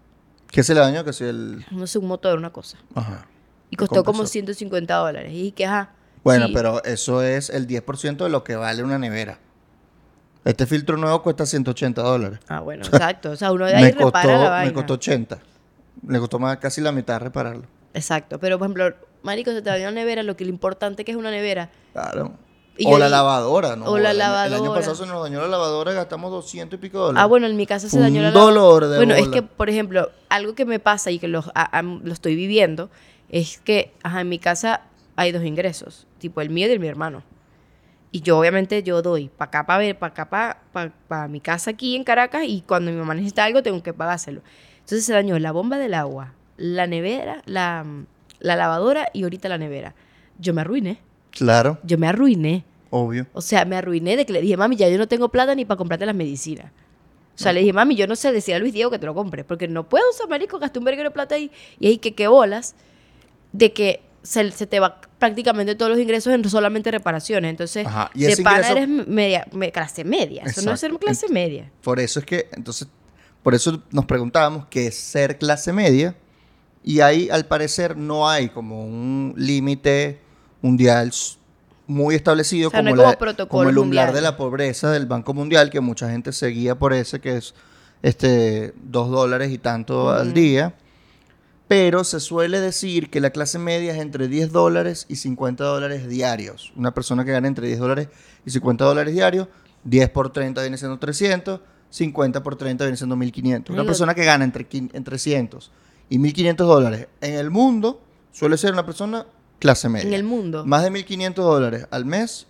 ¿Qué 0.55 0.63
se 0.63 0.73
le 0.73 0.79
dañó? 0.79 1.03
Que 1.03 1.11
si 1.11 1.25
el... 1.25 1.65
no 1.69 1.85
sé, 1.85 1.99
un 1.99 2.07
motor, 2.07 2.37
una 2.37 2.49
cosa. 2.49 2.77
Ajá. 2.93 3.27
Y 3.69 3.75
costó 3.75 4.05
como 4.05 4.19
compresor. 4.19 4.29
150 4.29 4.95
dólares. 4.95 5.31
Y 5.33 5.51
que, 5.51 5.65
ajá. 5.65 5.91
Bueno, 6.23 6.47
sí, 6.47 6.53
pero 6.53 6.81
eso 6.85 7.21
es 7.21 7.49
el 7.49 7.67
10% 7.67 8.23
de 8.23 8.29
lo 8.29 8.45
que 8.45 8.55
vale 8.55 8.81
una 8.81 8.97
nevera. 8.97 9.37
Este 10.45 10.65
filtro 10.65 10.95
nuevo 10.95 11.21
cuesta 11.23 11.45
180 11.45 12.01
dólares. 12.01 12.39
Ah, 12.47 12.61
bueno, 12.61 12.85
exacto. 12.89 13.31
O 13.31 13.35
sea, 13.35 13.51
uno 13.51 13.65
de 13.65 13.75
ahí 13.75 13.83
Me 13.83 13.91
repara 13.91 14.11
costó, 14.11 14.43
la 14.49 14.63
me 14.63 14.71
costó 14.71 14.93
80. 14.93 15.39
Le 16.07 16.19
costó 16.19 16.39
más 16.39 16.55
casi 16.55 16.79
la 16.79 16.93
mitad 16.93 17.19
repararlo. 17.19 17.65
Exacto. 17.93 18.39
Pero, 18.39 18.57
por 18.57 18.67
ejemplo, 18.67 18.95
marico, 19.23 19.51
se 19.51 19.61
te 19.61 19.69
dañó 19.69 19.87
la 19.87 19.91
nevera, 19.91 20.23
lo 20.23 20.37
que 20.37 20.45
lo 20.45 20.51
importante 20.51 21.03
que 21.03 21.11
es 21.11 21.17
una 21.17 21.31
nevera. 21.31 21.69
Claro. 21.91 22.31
Y 22.77 22.85
o 22.91 22.97
la 22.97 23.07
lavadora, 23.09 23.75
¿no? 23.75 23.85
o 23.85 23.97
la 23.97 24.11
El 24.11 24.21
año- 24.21 24.33
El 24.33 24.53
año 24.53 24.63
lavadora. 24.63 24.79
pasado 24.81 24.95
se 24.95 25.05
nos 25.05 25.23
dañó 25.23 25.39
la 25.41 25.47
lavadora 25.47 25.91
y 25.93 25.95
gastamos 25.95 26.29
200 26.31 26.77
y 26.77 26.81
pico 26.81 26.99
dólares. 26.99 27.21
Ah, 27.23 27.25
bueno, 27.25 27.47
en 27.47 27.55
mi 27.55 27.65
casa 27.65 27.87
se 27.89 27.95
Un 27.95 28.01
dañó 28.03 28.21
la 28.21 28.31
dolor 28.31 28.87
de 28.87 28.97
Bueno, 28.97 29.13
es 29.15 29.29
que, 29.29 29.41
por 29.41 29.69
ejemplo, 29.69 30.11
algo 30.29 30.55
que 30.55 30.65
me 30.65 30.79
pasa 30.79 31.09
y 31.11 31.19
que 31.19 31.27
lo, 31.29 31.39
a- 31.55 31.77
a- 31.79 31.81
lo 31.81 32.11
estoy 32.13 32.35
viviendo 32.35 32.89
es 33.29 33.59
que, 33.59 33.93
ajá, 34.03 34.21
en 34.21 34.29
mi 34.29 34.39
casa 34.39 34.81
hay 35.15 35.31
dos 35.31 35.43
ingresos, 35.43 36.05
tipo 36.19 36.41
el 36.41 36.49
mío 36.49 36.67
y 36.67 36.71
el 36.71 36.75
de 36.77 36.79
mi 36.79 36.87
hermano. 36.87 37.23
Y 38.11 38.21
yo, 38.21 38.37
obviamente, 38.39 38.81
yo 38.83 39.01
doy 39.01 39.29
para 39.29 39.47
acá, 39.49 39.65
para 39.65 39.79
ver, 39.79 39.97
para 39.99 40.13
acá, 40.23 40.59
para 41.07 41.27
mi 41.27 41.39
casa 41.41 41.71
aquí 41.71 41.95
en 41.95 42.03
Caracas 42.03 42.43
y 42.45 42.61
cuando 42.61 42.91
mi 42.91 42.97
mamá 42.97 43.13
necesita 43.13 43.43
algo 43.45 43.61
tengo 43.63 43.81
que 43.83 43.93
pagárselo. 43.93 44.41
Entonces 44.75 45.05
se 45.05 45.13
dañó 45.13 45.37
la 45.39 45.51
bomba 45.51 45.77
del 45.77 45.93
agua, 45.93 46.33
la 46.57 46.87
nevera, 46.87 47.41
la, 47.45 47.85
la 48.39 48.55
lavadora 48.55 49.09
y 49.13 49.23
ahorita 49.23 49.49
la 49.49 49.57
nevera. 49.57 49.95
Yo 50.39 50.53
me 50.53 50.61
arruiné, 50.61 50.99
Claro, 51.35 51.77
yo 51.83 51.97
me 51.99 52.07
arruiné. 52.07 52.63
obvio. 52.89 53.27
O 53.33 53.41
sea, 53.41 53.63
me 53.65 53.75
arruiné 53.75 54.17
de 54.17 54.25
que 54.25 54.33
le 54.33 54.41
dije, 54.41 54.57
mami, 54.57 54.75
ya 54.77 54.89
yo 54.89 54.97
no 54.97 55.07
tengo 55.07 55.29
plata 55.29 55.53
ni 55.53 55.65
para 55.65 55.77
comprarte 55.77 56.05
las 56.07 56.15
medicinas. 56.15 56.71
O 57.35 57.37
sea, 57.37 57.51
le 57.51 57.59
dije, 57.59 57.73
mami, 57.73 57.95
yo 57.95 58.07
no 58.07 58.15
sé, 58.15 58.31
decía 58.31 58.55
a 58.55 58.59
Luis 58.59 58.73
Diego 58.73 58.89
que 58.89 58.97
te 58.97 59.05
lo 59.05 59.13
compre, 59.13 59.43
porque 59.43 59.67
no 59.67 59.87
puedo 59.89 60.09
usar 60.09 60.27
marico, 60.29 60.57
gasté 60.57 60.79
un 60.79 60.85
verguero 60.85 61.09
de 61.09 61.13
plata 61.13 61.35
ahí. 61.35 61.51
Y 61.79 61.87
ahí 61.87 61.97
que 61.97 62.15
qué 62.15 62.27
bolas 62.29 62.75
de 63.51 63.73
que 63.73 64.01
se, 64.23 64.49
se 64.51 64.65
te 64.65 64.79
va 64.79 65.01
prácticamente 65.19 65.75
todos 65.75 65.91
los 65.91 65.99
ingresos 65.99 66.33
en 66.33 66.47
solamente 66.49 66.89
reparaciones. 66.91 67.49
Entonces, 67.49 67.85
Ajá, 67.85 68.09
y 68.13 68.23
de 68.23 68.37
pana 68.37 68.59
ingreso- 68.59 68.71
eres 68.77 68.87
media, 69.07 69.45
me- 69.51 69.71
clase 69.73 70.03
media. 70.05 70.43
Eso 70.45 70.61
no 70.61 70.71
es 70.71 70.79
ser 70.79 70.91
clase 70.93 71.27
media. 71.29 71.69
Por 71.81 71.99
eso 71.99 72.19
es 72.21 72.25
que, 72.25 72.47
entonces, 72.53 72.87
por 73.43 73.53
eso 73.53 73.83
nos 73.91 74.05
preguntábamos 74.05 74.67
qué 74.69 74.87
es 74.87 74.95
ser 74.95 75.37
clase 75.37 75.73
media. 75.73 76.15
Y 76.85 77.01
ahí, 77.01 77.29
al 77.29 77.45
parecer, 77.45 77.97
no 77.97 78.29
hay 78.29 78.47
como 78.49 78.85
un 78.85 79.33
límite 79.35 80.21
mundial 80.65 81.11
muy 81.87 82.15
establecido 82.15 82.69
O 82.69 82.71
sea, 82.71 82.81
no 82.81 82.89
como, 82.91 82.95
como 83.03 83.11
la- 83.11 83.47
como 83.47 83.69
el 83.69 83.77
umbral 83.77 84.05
de 84.15 84.21
la 84.21 84.37
pobreza 84.37 84.91
del 84.91 85.05
Banco 85.05 85.33
Mundial, 85.33 85.69
que 85.69 85.79
mucha 85.79 86.09
gente 86.09 86.31
seguía 86.33 86.75
por 86.79 86.93
ese, 86.93 87.19
que 87.21 87.37
es 87.37 87.53
este 88.01 88.73
dos 88.83 89.09
dólares 89.09 89.51
y 89.51 89.57
tanto 89.59 90.09
al 90.09 90.33
día. 90.33 90.73
pero 91.67 92.03
se 92.03 92.19
suele 92.19 92.59
decir 92.59 93.09
que 93.09 93.19
la 93.19 93.31
clase 93.31 93.57
media 93.57 93.91
es 93.93 93.99
entre 93.99 94.27
10 94.27 94.51
dólares 94.51 95.07
y 95.09 95.15
50 95.15 95.63
dólares 95.63 96.07
diarios. 96.07 96.71
Una 96.75 96.93
persona 96.93 97.25
que 97.25 97.31
gana 97.31 97.47
entre 97.47 97.65
10 97.67 97.79
dólares 97.79 98.07
y 98.45 98.51
50 98.51 98.85
dólares 98.85 99.13
diarios, 99.15 99.47
10 99.83 100.09
por 100.09 100.31
30 100.31 100.61
viene 100.61 100.77
siendo 100.77 100.99
300, 100.99 101.61
50 101.89 102.43
por 102.43 102.55
30 102.55 102.83
viene 102.85 102.97
siendo 102.97 103.15
1500. 103.15 103.73
Una 103.73 103.83
persona 103.83 104.13
que 104.13 104.23
gana 104.25 104.43
entre, 104.45 104.67
entre 104.71 105.01
300 105.01 105.71
y 106.09 106.19
1500 106.19 106.67
dólares 106.67 107.07
en 107.21 107.33
el 107.33 107.49
mundo 107.49 107.99
suele 108.31 108.57
ser 108.57 108.73
una 108.73 108.85
persona 108.85 109.25
clase 109.59 109.89
media. 109.89 110.07
En 110.07 110.13
el 110.13 110.23
mundo. 110.23 110.65
Más 110.65 110.83
de 110.83 110.91
1500 110.91 111.43
dólares 111.45 111.87
al 111.91 112.05
mes, 112.05 112.47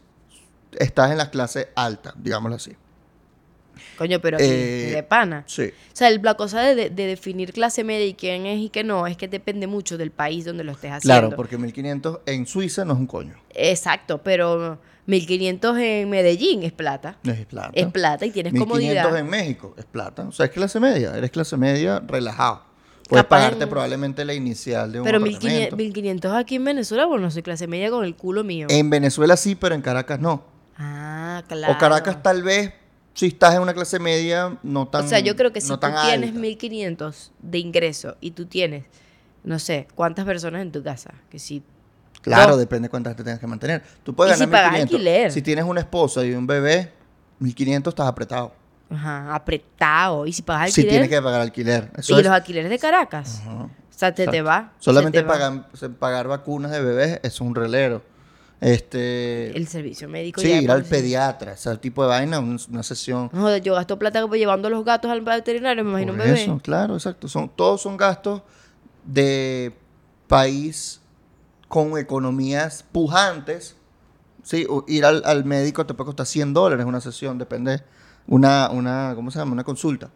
estás 0.77 1.11
en 1.11 1.17
la 1.17 1.29
clase 1.29 1.69
alta, 1.75 2.13
digámoslo 2.17 2.55
así. 2.57 2.73
Coño, 3.97 4.19
pero 4.19 4.37
Eh, 4.39 4.91
de 4.95 5.03
pana. 5.03 5.43
Sí. 5.47 5.63
O 5.63 5.95
sea, 5.95 6.09
el- 6.09 6.21
la 6.21 6.33
cosa 6.35 6.61
de, 6.61 6.75
de- 6.75 6.89
de 6.89 7.07
definir 7.07 7.53
clase 7.53 7.83
media 7.83 8.05
y 8.05 8.13
quién 8.13 8.45
es 8.45 8.59
y 8.59 8.69
qué 8.69 8.83
no, 8.83 9.07
es 9.07 9.15
que 9.17 9.27
depende 9.27 9.67
mucho 9.67 9.97
del 9.97 10.11
país 10.11 10.43
donde 10.45 10.63
lo 10.63 10.71
estés 10.73 10.91
haciendo. 10.91 11.21
Claro, 11.29 11.35
porque 11.35 11.57
1500 11.57 12.19
en 12.25 12.45
Suiza 12.45 12.83
no 12.85 12.93
es 12.93 12.99
un 12.99 13.07
coño. 13.07 13.35
Exacto, 13.53 14.21
pero 14.21 14.79
1500 15.05 15.77
en 15.77 16.09
Medellín 16.09 16.63
es 16.63 16.71
plata. 16.73 17.17
Es 17.23 17.45
plata. 17.45 17.71
Es 17.73 17.87
plata 17.87 18.25
y 18.25 18.31
tienes 18.31 18.53
1500 18.53 19.03
comodidad. 19.03 19.17
en 19.19 19.29
México 19.29 19.73
es 19.77 19.85
plata. 19.85 20.23
O 20.23 20.31
sea, 20.31 20.45
es 20.47 20.51
clase 20.51 20.79
media. 20.79 21.15
Eres 21.17 21.31
clase 21.31 21.55
media 21.57 21.99
relajado. 22.05 22.63
Puedes 23.07 23.23
Capaz 23.25 23.37
pagarte 23.37 23.63
en- 23.63 23.69
probablemente 23.69 24.25
la 24.25 24.33
inicial 24.33 24.91
de 24.91 24.99
un 24.99 25.05
Pero 25.05 25.17
apartamento. 25.19 25.45
1500, 25.75 25.77
1500 25.77 26.33
aquí 26.33 26.55
en 26.55 26.65
Venezuela, 26.65 27.05
bueno, 27.05 27.29
soy 27.29 27.43
clase 27.43 27.67
media 27.67 27.89
con 27.91 28.03
el 28.03 28.15
culo 28.15 28.43
mío. 28.43 28.67
En 28.69 28.89
Venezuela 28.89 29.37
sí, 29.37 29.53
pero 29.55 29.75
en 29.75 29.81
Caracas 29.81 30.19
no. 30.19 30.43
ah, 30.77 31.43
claro. 31.47 31.73
O 31.73 31.77
Caracas 31.77 32.21
tal 32.23 32.41
vez, 32.43 32.73
si 33.13 33.27
estás 33.27 33.53
en 33.55 33.61
una 33.61 33.73
clase 33.73 33.99
media, 33.99 34.57
no 34.63 34.87
tan 34.87 35.05
O 35.05 35.07
sea, 35.07 35.19
yo 35.19 35.35
creo 35.35 35.53
que 35.53 35.61
si 35.61 35.69
no 35.69 35.79
tú 35.79 35.87
tienes 35.87 36.29
alta. 36.29 36.39
1500 36.39 37.31
de 37.39 37.59
ingreso 37.59 38.17
y 38.21 38.31
tú 38.31 38.45
tienes, 38.47 38.85
no 39.43 39.59
sé, 39.59 39.87
cuántas 39.95 40.25
personas 40.25 40.61
en 40.63 40.71
tu 40.71 40.81
casa, 40.83 41.13
que 41.29 41.37
si 41.39 41.61
Claro, 42.21 42.51
No. 42.53 42.57
depende 42.57 42.87
de 42.87 42.89
cuántas 42.89 43.15
te 43.15 43.23
tengas 43.23 43.39
que 43.39 43.45
mantener. 43.45 43.83
Tú 44.03 44.15
puedes 44.15 44.33
Y 44.33 44.39
si 44.39 44.39
ganar 44.45 44.51
pagas 44.51 44.71
1500. 44.79 44.95
alquiler. 44.95 45.31
Si 45.31 45.41
tienes 45.43 45.63
una 45.65 45.79
esposa 45.81 46.25
y 46.25 46.31
un 46.33 46.47
bebé, 46.47 46.91
1500 47.37 47.91
estás 47.91 48.07
apretado. 48.07 48.51
Ajá, 48.89 49.33
apretado, 49.35 50.25
y 50.25 50.33
si 50.33 50.41
pagas 50.41 50.71
Si 50.71 50.81
alquiler, 50.81 50.89
tienes 51.03 51.09
que 51.09 51.21
pagar 51.23 51.41
alquiler. 51.41 51.91
Eso 51.97 52.13
y 52.13 52.17
es- 52.19 52.23
los 52.25 52.33
alquileres 52.33 52.69
de 52.69 52.79
Caracas, 52.79 53.39
Ajá. 53.41 53.63
o 53.63 53.69
sea, 53.89 54.13
te, 54.13 54.27
te 54.27 54.41
va. 54.41 54.73
se 54.79 54.85
Solamente 54.85 55.19
te 55.19 55.23
va. 55.25 55.33
pagan- 55.33 55.67
se- 55.73 55.89
pagar 55.89 56.27
vacunas 56.27 56.71
de 56.71 56.81
bebés 56.81 57.19
es 57.23 57.41
un 57.41 57.55
relero. 57.55 58.01
Este, 58.61 59.55
el 59.55 59.67
servicio 59.67 60.07
médico. 60.07 60.39
sí, 60.41 60.47
ya 60.49 60.57
ir 60.61 60.71
al 60.71 60.83
sí. 60.85 60.89
pediatra, 60.89 61.51
ese 61.53 61.75
tipo 61.77 62.01
de 62.03 62.07
vaina, 62.09 62.39
un- 62.39 62.59
una 62.69 62.83
sesión. 62.83 63.29
No, 63.33 63.41
joder, 63.41 63.61
yo 63.61 63.75
gasto 63.75 63.99
plata 63.99 64.25
pues, 64.27 64.39
llevando 64.39 64.69
los 64.69 64.83
gatos 64.85 65.11
al 65.11 65.21
veterinario, 65.21 65.83
me 65.83 65.89
imagino 65.91 66.13
un 66.13 66.17
Por 66.19 66.27
bebé. 66.27 66.41
eso, 66.43 66.57
claro, 66.63 66.95
exacto. 66.95 67.27
Son, 67.27 67.49
todos 67.49 67.81
son 67.81 67.97
gastos 67.97 68.41
de 69.03 69.73
país 70.27 71.01
con 71.67 71.97
economías 71.97 72.83
pujantes. 72.91 73.75
Sí, 74.43 74.65
o 74.69 74.85
ir 74.87 75.05
al, 75.05 75.23
al 75.25 75.43
médico 75.43 75.85
te 75.85 75.93
puede 75.93 76.05
costar 76.07 76.25
100 76.25 76.53
dólares 76.53 76.85
una 76.85 77.01
sesión, 77.01 77.37
depende. 77.37 77.83
Una, 78.27 78.69
una, 78.71 79.13
¿cómo 79.15 79.29
se 79.29 79.37
llama? 79.37 79.51
Una 79.51 79.63
consulta. 79.63 80.09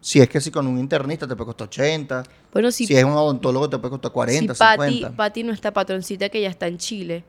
Si 0.00 0.20
es 0.20 0.28
que 0.28 0.40
si 0.40 0.50
con 0.50 0.66
un 0.66 0.78
internista 0.78 1.28
te 1.28 1.36
puede 1.36 1.46
costar 1.46 1.68
80. 1.68 2.24
Bueno, 2.52 2.70
si, 2.70 2.86
si 2.86 2.96
es 2.96 3.04
un 3.04 3.12
odontólogo 3.12 3.68
te 3.68 3.78
puede 3.78 3.90
costar 3.90 4.12
40, 4.12 4.54
si 4.54 4.58
Patty, 4.58 4.94
50. 4.94 5.16
Patty, 5.16 5.42
nuestra 5.42 5.72
patroncita 5.72 6.28
que 6.30 6.40
ya 6.40 6.48
está 6.48 6.66
en 6.66 6.78
Chile, 6.78 7.24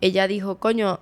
ella 0.00 0.28
dijo, 0.28 0.58
coño, 0.58 1.00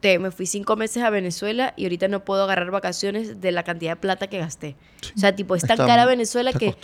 te, 0.00 0.18
me 0.18 0.32
fui 0.32 0.46
cinco 0.46 0.74
meses 0.74 1.02
a 1.04 1.10
Venezuela 1.10 1.74
y 1.76 1.84
ahorita 1.84 2.08
no 2.08 2.24
puedo 2.24 2.42
agarrar 2.42 2.72
vacaciones 2.72 3.40
de 3.40 3.52
la 3.52 3.62
cantidad 3.62 3.92
de 3.92 3.96
plata 3.96 4.26
que 4.26 4.38
gasté. 4.38 4.74
O 5.14 5.18
sea, 5.18 5.36
tipo, 5.36 5.54
es 5.54 5.62
tan 5.62 5.72
Está 5.72 5.86
cara 5.86 6.04
Venezuela 6.04 6.52
que 6.52 6.74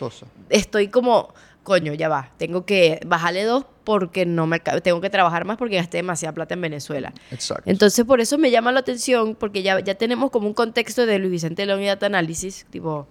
estoy 0.50 0.88
como, 0.88 1.35
coño, 1.68 1.92
ya 1.94 2.09
va, 2.09 2.33
tengo 2.38 2.64
que 2.64 2.98
bajarle 3.07 3.44
dos 3.44 3.64
porque 3.85 4.24
no 4.26 4.46
me 4.46 4.59
tengo 4.61 5.00
que 5.00 5.11
trabajar 5.11 5.44
más 5.44 5.57
porque 5.59 5.76
gasté 5.76 5.98
demasiada 5.98 6.33
plata 6.35 6.54
en 6.54 6.61
Venezuela. 6.62 7.12
Exacto. 7.31 7.62
Entonces, 7.70 8.04
por 8.04 8.20
eso 8.20 8.38
me 8.38 8.50
llama 8.50 8.72
la 8.72 8.81
atención, 8.81 9.35
porque 9.35 9.62
ya, 9.62 9.78
ya 9.81 9.94
tenemos 9.94 10.31
como 10.31 10.46
un 10.48 10.54
contexto 10.54 11.07
de 11.07 11.18
Luis 11.18 11.31
Vicente 11.33 11.64
León 11.66 11.83
y 11.83 11.87
Data 11.87 12.07
Analysis, 12.07 12.66
tipo, 12.70 13.07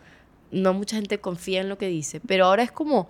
no 0.52 0.74
mucha 0.74 0.96
gente 0.98 1.20
confía 1.20 1.62
en 1.62 1.70
lo 1.70 1.78
que 1.78 1.88
dice, 1.88 2.20
pero 2.28 2.46
ahora 2.46 2.64
es 2.64 2.72
como, 2.72 3.08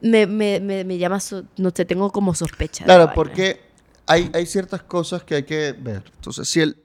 me, 0.00 0.26
me, 0.26 0.60
me, 0.60 0.84
me 0.84 0.98
llama, 0.98 1.18
so- 1.20 1.44
no 1.56 1.70
sé, 1.74 1.84
tengo 1.84 2.10
como 2.10 2.34
sospecha. 2.34 2.84
Claro, 2.84 3.10
porque 3.14 3.60
hay, 4.06 4.30
hay 4.34 4.46
ciertas 4.46 4.82
cosas 4.82 5.24
que 5.24 5.34
hay 5.36 5.42
que 5.44 5.72
ver. 5.78 6.02
Entonces, 6.16 6.48
si, 6.48 6.60
el, 6.60 6.76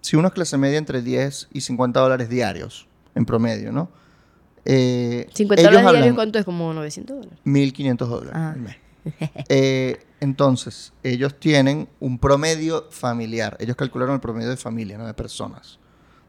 si 0.00 0.16
uno 0.16 0.28
es 0.28 0.34
clase 0.34 0.58
media 0.58 0.78
entre 0.78 1.02
10 1.02 1.48
y 1.52 1.60
50 1.60 2.00
dólares 2.00 2.28
diarios, 2.28 2.86
en 3.14 3.24
promedio, 3.24 3.72
¿no? 3.72 3.90
Eh, 4.64 5.26
50 5.32 5.60
ellos 5.60 5.72
dólares 5.72 5.92
diarios, 5.92 6.14
¿cuánto 6.14 6.38
es? 6.38 6.44
Como 6.44 6.72
900 6.72 7.16
dólares. 7.16 7.38
1.500 7.44 7.96
dólares 8.06 8.32
Ajá. 8.34 8.52
al 8.52 8.60
mes. 8.60 8.76
Eh, 9.48 10.04
entonces, 10.20 10.92
ellos 11.02 11.38
tienen 11.38 11.88
un 12.00 12.18
promedio 12.18 12.86
familiar. 12.90 13.56
Ellos 13.60 13.76
calcularon 13.76 14.14
el 14.14 14.20
promedio 14.20 14.50
de 14.50 14.56
familia, 14.56 14.98
no 14.98 15.06
de 15.06 15.14
personas. 15.14 15.78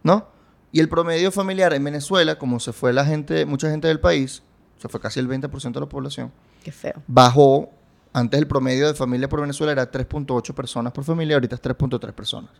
¿No? 0.03 0.27
Y 0.71 0.79
el 0.79 0.87
promedio 0.87 1.31
familiar 1.31 1.73
en 1.73 1.83
Venezuela, 1.83 2.37
como 2.37 2.59
se 2.59 2.71
fue 2.71 2.93
la 2.93 3.03
gente, 3.03 3.45
mucha 3.45 3.69
gente 3.69 3.87
del 3.87 3.99
país, 3.99 4.43
se 4.77 4.87
fue 4.87 5.01
casi 5.01 5.19
el 5.19 5.27
20% 5.27 5.73
de 5.73 5.79
la 5.79 5.89
población, 5.89 6.31
Qué 6.63 6.71
feo. 6.71 7.01
bajó. 7.07 7.71
Antes 8.13 8.39
el 8.39 8.47
promedio 8.47 8.87
de 8.87 8.93
familia 8.95 9.29
por 9.29 9.41
Venezuela 9.41 9.71
era 9.71 9.91
3.8 9.91 10.53
personas 10.53 10.93
por 10.93 11.03
familia, 11.03 11.35
ahorita 11.35 11.55
es 11.55 11.61
3.3 11.61 12.11
personas. 12.13 12.51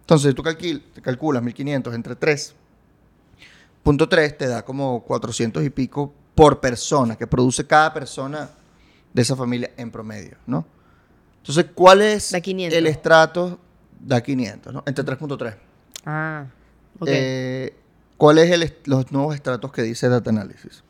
Entonces, 0.00 0.30
si 0.30 0.34
tú 0.34 0.42
te 0.42 1.00
calculas 1.00 1.42
1.500 1.42 1.94
entre 1.94 2.18
3.3, 3.84 4.36
te 4.36 4.46
da 4.48 4.64
como 4.64 5.02
400 5.04 5.62
y 5.64 5.70
pico 5.70 6.12
por 6.34 6.60
persona, 6.60 7.16
que 7.16 7.26
produce 7.26 7.66
cada 7.66 7.92
persona 7.92 8.50
de 9.12 9.22
esa 9.22 9.36
familia 9.36 9.70
en 9.76 9.90
promedio, 9.90 10.36
¿no? 10.46 10.64
Entonces, 11.38 11.66
¿cuál 11.74 12.02
es 12.02 12.30
Da 12.32 12.40
500. 12.40 12.78
el 12.78 12.86
estrato? 12.86 13.58
Da 14.00 14.20
500, 14.22 14.72
¿no? 14.72 14.82
Entre 14.86 15.04
3.3. 15.04 15.56
Ah, 16.06 16.46
ok. 16.98 17.08
Eh, 17.10 17.74
¿Cuál 18.16 18.38
es 18.38 18.50
el 18.52 18.62
est- 18.62 18.86
los 18.86 19.10
nuevos 19.10 19.34
estratos 19.34 19.72
que 19.72 19.82
dice 19.82 20.08
Data 20.08 20.30
Analysis? 20.30 20.84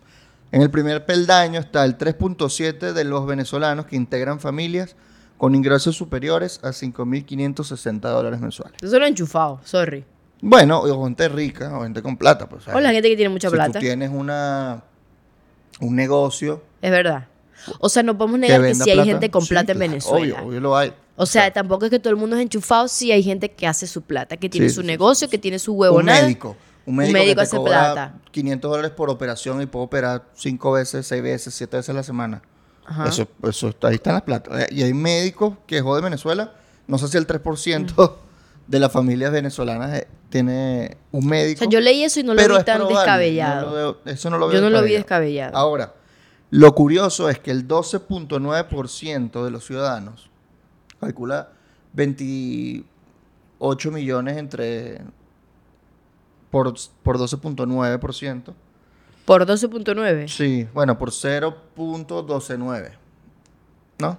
En 0.53 0.61
el 0.61 0.71
primer 0.71 1.07
peldaño 1.07 1.59
está 1.61 1.85
el 1.87 1.97
3.7 1.97 2.93
de 2.93 3.05
los 3.05 3.27
venezolanos 3.27 3.87
que 3.87 3.97
integran 3.97 4.39
familias 4.39 4.95
con 5.39 5.55
ingresos 5.55 5.97
superiores 5.97 6.61
a 6.63 6.73
5.560 6.73 8.01
dólares 8.01 8.39
mensuales. 8.41 8.77
Yo 8.83 8.89
solo 8.91 9.07
enchufado, 9.07 9.61
sorry. 9.65 10.05
Bueno, 10.43 10.81
o 10.83 11.05
gente 11.05 11.29
rica 11.29 11.79
o 11.79 11.83
gente 11.85 12.03
con 12.03 12.17
plata. 12.17 12.49
Pues, 12.49 12.67
O 12.69 12.81
la 12.81 12.91
gente 12.93 13.09
que 13.09 13.17
tiene 13.17 13.31
mucha 13.31 13.49
si 13.49 13.55
plata. 13.55 13.73
tú 13.75 13.79
tienes 13.79 14.11
una, 14.11 14.83
un 15.81 15.97
negocio 15.97 16.63
Es 16.83 16.91
verdad. 16.91 17.29
O 17.79 17.89
sea, 17.89 18.03
no 18.03 18.19
podemos 18.19 18.35
que 18.41 18.41
negar 18.41 18.61
que, 18.61 18.67
venda 18.67 18.85
sí 18.85 18.91
hay 18.91 19.05
gente 19.05 19.31
con 19.31 19.43
sí, 19.43 19.49
plata 19.51 19.71
en 19.73 19.79
claro, 19.79 19.91
Venezuela. 19.91 20.35
Obvio, 20.41 20.49
obvio 20.49 20.61
lo 20.61 20.77
hay. 20.77 20.93
O 21.15 21.27
sea, 21.27 21.53
tampoco 21.53 21.85
es 21.85 21.91
que 21.93 22.01
todo 22.01 22.11
el 22.11 22.17
mundo 22.17 22.35
es 22.35 22.43
enchufado, 22.43 22.89
sí 22.89 23.13
hay 23.13 23.23
gente 23.23 23.53
que 23.53 23.67
hace 23.69 23.87
su 23.87 24.03
plata, 24.03 24.37
que 24.37 24.49
tiene 24.49 24.69
Sí, 24.69 24.75
su 24.75 24.83
negocio, 24.83 25.29
que 25.31 25.39
tiene 25.39 25.59
su 25.61 25.73
un 25.73 25.79
huevonada. 25.81 26.23
médico. 26.23 26.57
Un 26.85 26.97
médico, 26.97 27.13
médico 27.13 27.31
que 27.31 27.35
te 27.37 27.43
hace 27.43 27.57
cobra 27.57 27.93
plata. 27.93 28.15
500 28.33 28.69
dólares 28.69 28.91
por 28.91 29.11
operación 29.11 29.63
y 29.63 29.67
puede 29.67 29.85
operar 29.85 30.25
5 30.35 30.73
veces, 30.73 31.07
6 31.07 31.23
veces, 31.23 31.55
7 31.55 31.77
veces 31.77 31.91
a 31.91 31.93
la 31.93 32.03
semana. 32.03 32.43
Ajá. 32.85 33.09
Eso, 33.09 33.29
eso, 33.49 33.69
está- 33.69 33.89
ahí 33.89 33.95
están 33.95 34.15
las 34.15 34.23
plata. 34.23 34.67
Y 34.71 34.83
hay 34.83 34.93
médicos 34.93 35.55
que 35.69 35.81
joden 35.81 36.03
Venezuela. 36.03 36.55
No 36.89 36.99
sé 36.99 37.07
si 37.07 37.17
el 37.17 37.29
3% 37.29 38.17
de 38.73 38.81
las 38.81 38.91
familias 38.91 39.31
venezolanas 39.31 39.93
eh, 39.99 40.09
tiene 40.31 40.97
un 41.13 41.25
O 41.25 41.29
médico. 41.29 41.59
sea, 41.59 41.69
yo 41.69 41.79
leí 41.81 42.03
eso 42.05 42.21
y 42.21 42.23
no 42.23 42.33
lo 42.35 42.41
vi 42.41 42.65
tan 42.65 42.79
probable, 42.79 42.97
descabellado. 42.97 43.61
no 43.61 43.67
lo 43.67 43.75
veo- 43.77 43.99
eso 44.07 44.31
no 44.31 44.39
lo 44.39 44.49
veo 44.49 44.55
yo 44.57 44.63
no 44.63 44.71
lo 44.71 44.83
vi 44.83 44.93
descabellado. 44.95 45.55
Ahora, 45.57 45.93
lo 46.51 46.75
curioso 46.75 47.29
es 47.29 47.39
que 47.39 47.51
el 47.51 47.69
12.9% 47.69 49.45
de 49.45 49.51
los 49.51 49.67
ciudadanos 49.67 50.31
calcula 51.01 51.51
28 51.93 52.87
millones 53.91 54.39
entre 54.39 55.03
por, 56.51 56.73
por 57.03 57.19
12.9%. 57.19 58.55
Por 59.27 59.47
12.9. 59.47 60.29
Sí, 60.29 60.67
bueno, 60.73 60.99
por 60.99 61.11
0.129. 61.11 62.93
¿No? 63.99 64.19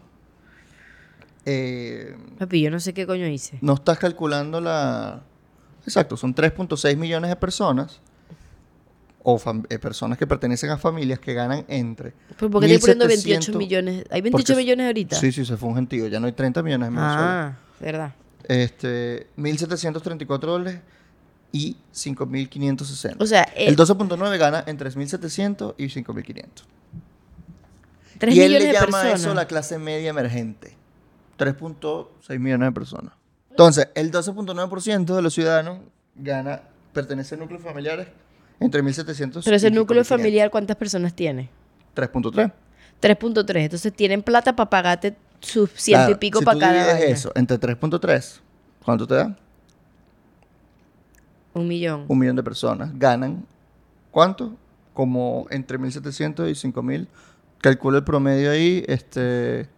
Eh, 1.45 2.15
Papi, 2.39 2.61
yo 2.61 2.71
no 2.71 2.79
sé 2.79 2.93
qué 2.93 3.05
coño 3.05 3.27
hice. 3.27 3.57
no 3.61 3.73
estás 3.73 3.97
calculando 3.99 4.61
la... 4.61 5.23
Exacto, 5.85 6.15
son 6.15 6.33
3.6 6.33 6.95
millones 6.95 7.29
de 7.29 7.35
personas 7.35 7.99
o 9.23 9.39
eh, 9.69 9.79
personas 9.79 10.17
que 10.17 10.25
pertenecen 10.27 10.69
a 10.69 10.77
familias 10.77 11.19
que 11.19 11.33
ganan 11.33 11.65
entre... 11.67 12.13
¿Pero 12.37 12.49
por 12.49 12.61
qué 12.65 12.73
estoy 12.75 12.93
poniendo 12.93 13.07
28 13.07 13.51
1700? 13.51 13.55
millones? 13.59 14.05
¿Hay 14.09 14.21
28 14.21 14.31
Porque- 14.53 14.61
millones 14.61 14.85
ahorita? 14.87 15.15
Sí, 15.17 15.31
sí, 15.31 15.43
se 15.45 15.57
fue 15.57 15.69
un 15.69 15.75
gentío. 15.75 16.07
Ya 16.07 16.19
no 16.19 16.27
hay 16.27 16.33
30 16.33 16.63
millones 16.63 16.87
en 16.89 16.95
Venezuela. 16.95 17.47
ah, 17.47 17.57
verdad. 17.81 18.15
Este, 18.47 19.27
1.734 19.37 20.39
dólares 20.39 20.79
y 21.53 21.77
5.560. 21.93 23.15
O 23.19 23.25
sea, 23.25 23.43
eh, 23.55 23.67
el 23.67 23.75
12.9 23.77 24.37
gana 24.37 24.63
entre 24.67 24.89
3.700 24.89 25.75
y 25.77 25.85
5.500. 25.85 26.45
3 28.19 28.35
y 28.35 28.39
él 28.41 28.47
millones 28.47 28.61
le 28.61 28.67
de 28.67 28.73
llama 28.73 28.85
personas. 28.85 29.05
a 29.05 29.15
eso 29.15 29.33
la 29.33 29.47
clase 29.47 29.77
media 29.79 30.09
emergente. 30.09 30.75
3.6 31.43 32.39
millones 32.39 32.69
de 32.69 32.71
personas. 32.71 33.13
Entonces, 33.49 33.89
el 33.95 34.11
12.9% 34.11 35.15
de 35.15 35.21
los 35.21 35.33
ciudadanos 35.33 35.79
gana, 36.15 36.61
pertenece 36.93 37.35
a 37.35 37.37
núcleos 37.37 37.61
familiares 37.61 38.07
entre 38.59 38.83
1.700 38.83 39.41
Pero 39.43 39.55
ese 39.55 39.67
y 39.67 39.71
núcleo 39.71 40.03
5.500. 40.03 40.05
familiar, 40.05 40.51
¿cuántas 40.51 40.77
personas 40.77 41.13
tiene? 41.13 41.49
3.3. 41.95 42.51
3.3. 43.01 43.59
Entonces 43.59 43.93
tienen 43.93 44.23
plata 44.23 44.55
para 44.55 44.69
pagarte 44.69 45.15
sus 45.41 45.69
ciento 45.71 46.03
y 46.03 46.05
Claro, 46.05 46.19
pico 46.19 46.39
si 46.39 46.45
para 46.45 46.59
cada 46.59 46.93
divides 46.93 47.19
eso 47.19 47.31
entre 47.35 47.59
3.3, 47.59 48.39
¿cuánto 48.85 49.05
te 49.05 49.15
da? 49.15 49.37
Un 51.53 51.67
millón. 51.67 52.05
Un 52.07 52.17
millón 52.17 52.35
de 52.35 52.43
personas 52.43 52.91
ganan, 52.97 53.45
¿cuánto? 54.09 54.55
Como 54.93 55.47
entre 55.49 55.77
1.700 55.77 56.49
y 56.49 56.71
5.000. 56.71 57.07
Calcula 57.59 57.97
el 57.97 58.03
promedio 58.03 58.51
ahí, 58.51 58.83
este... 58.87 59.69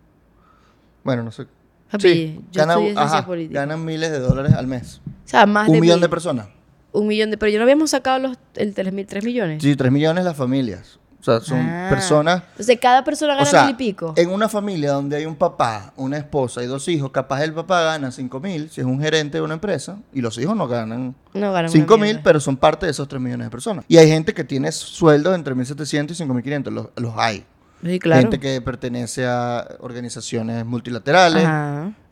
Bueno, 1.04 1.24
no 1.24 1.32
sé. 1.32 1.48
Papi, 1.92 2.42
yo 2.52 2.62
estudié 2.64 2.86
ciencia 2.94 3.04
ajá, 3.04 3.26
política. 3.26 3.60
ganan 3.62 3.86
miles 3.86 4.12
de 4.12 4.20
dólares 4.20 4.54
al 4.54 4.68
mes. 4.68 5.02
O 5.06 5.28
sea, 5.28 5.46
más 5.46 5.68
Un 5.68 5.76
de 5.76 5.82
millón 5.82 5.96
mil- 5.98 6.02
de 6.02 6.10
personas. 6.10 6.48
Un 6.92 7.08
millón 7.08 7.30
de... 7.32 7.38
Pero 7.38 7.52
yo 7.52 7.58
no 7.60 7.64
habíamos 7.64 7.90
sacado 7.92 8.20
los, 8.20 8.38
el 8.56 8.74
3, 8.74 8.94
mil, 8.94 9.06
3 9.06 9.24
millones. 9.24 9.62
Sí, 9.64 9.76
3 9.76 9.92
millones 9.92 10.24
las 10.24 10.36
familias. 10.38 11.00
O 11.20 11.24
sea, 11.26 11.40
son 11.42 11.58
Ah. 11.60 11.88
personas... 11.90 12.44
Entonces 12.52 12.78
cada 12.80 13.04
persona 13.04 13.34
gana 13.34 13.44
O 13.48 13.50
sea, 13.50 13.64
mil 13.66 13.72
y 13.72 13.78
pico. 13.78 14.14
en 14.16 14.30
una 14.30 14.48
familia 14.48 14.92
donde 14.92 15.16
hay 15.18 15.26
un 15.26 15.36
papá, 15.36 15.92
una 15.98 16.18
esposa 16.18 16.64
y 16.64 16.68
dos 16.68 16.88
hijos, 16.88 17.10
capaz 17.12 17.44
el 17.44 17.52
papá 17.54 17.82
gana 17.82 18.12
5 18.12 18.40
mil 18.40 18.70
si 18.70 18.82
es 18.82 18.88
un 18.88 19.02
gerente 19.02 19.40
de 19.40 19.42
una 19.42 19.56
empresa 19.56 19.98
y 20.14 20.22
los 20.22 20.38
hijos 20.38 20.56
no 20.56 20.68
ganan 20.68 21.16
no 21.34 21.52
ganan 21.52 21.72
5 21.72 21.96
una 21.96 22.06
mil, 22.06 22.20
pero 22.24 22.40
son 22.40 22.56
parte 22.58 22.86
de 22.86 22.92
esos 22.92 23.08
3 23.08 23.20
millones 23.22 23.48
de 23.48 23.52
personas. 23.52 23.86
Y 23.88 23.98
hay 23.98 24.08
gente 24.08 24.34
que 24.36 24.44
tiene 24.44 24.72
sueldos 24.72 25.34
entre 25.36 25.56
1.700 25.56 26.12
y 26.12 26.24
5.500, 26.28 26.70
los, 26.72 26.88
los 26.96 27.14
hay. 27.18 27.44
Sí, 27.84 28.00
claro. 28.00 28.22
Gente 28.22 28.40
que 28.40 28.62
pertenece 28.62 29.26
a 29.28 29.68
organizaciones 29.80 30.66
multilaterales, 30.66 31.48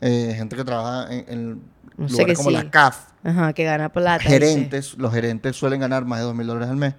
eh, 0.00 0.34
gente 0.36 0.54
que 0.56 0.64
trabaja 0.64 1.12
en, 1.12 1.24
en 1.28 1.50
No 1.96 2.06
lugares 2.08 2.26
que 2.26 2.34
como 2.34 2.50
sí. 2.50 2.54
la 2.56 2.70
CAF, 2.70 2.98
Ajá, 3.24 3.52
que 3.52 3.64
gana 3.64 3.88
plata. 3.92 4.22
gerentes, 4.22 4.94
los 4.98 5.12
gerentes 5.12 5.56
suelen 5.56 5.80
ganar 5.80 6.04
más 6.04 6.20
de 6.20 6.26
2 6.26 6.34
mil 6.34 6.46
dólares 6.46 6.68
al 6.68 6.76
mes, 6.76 6.94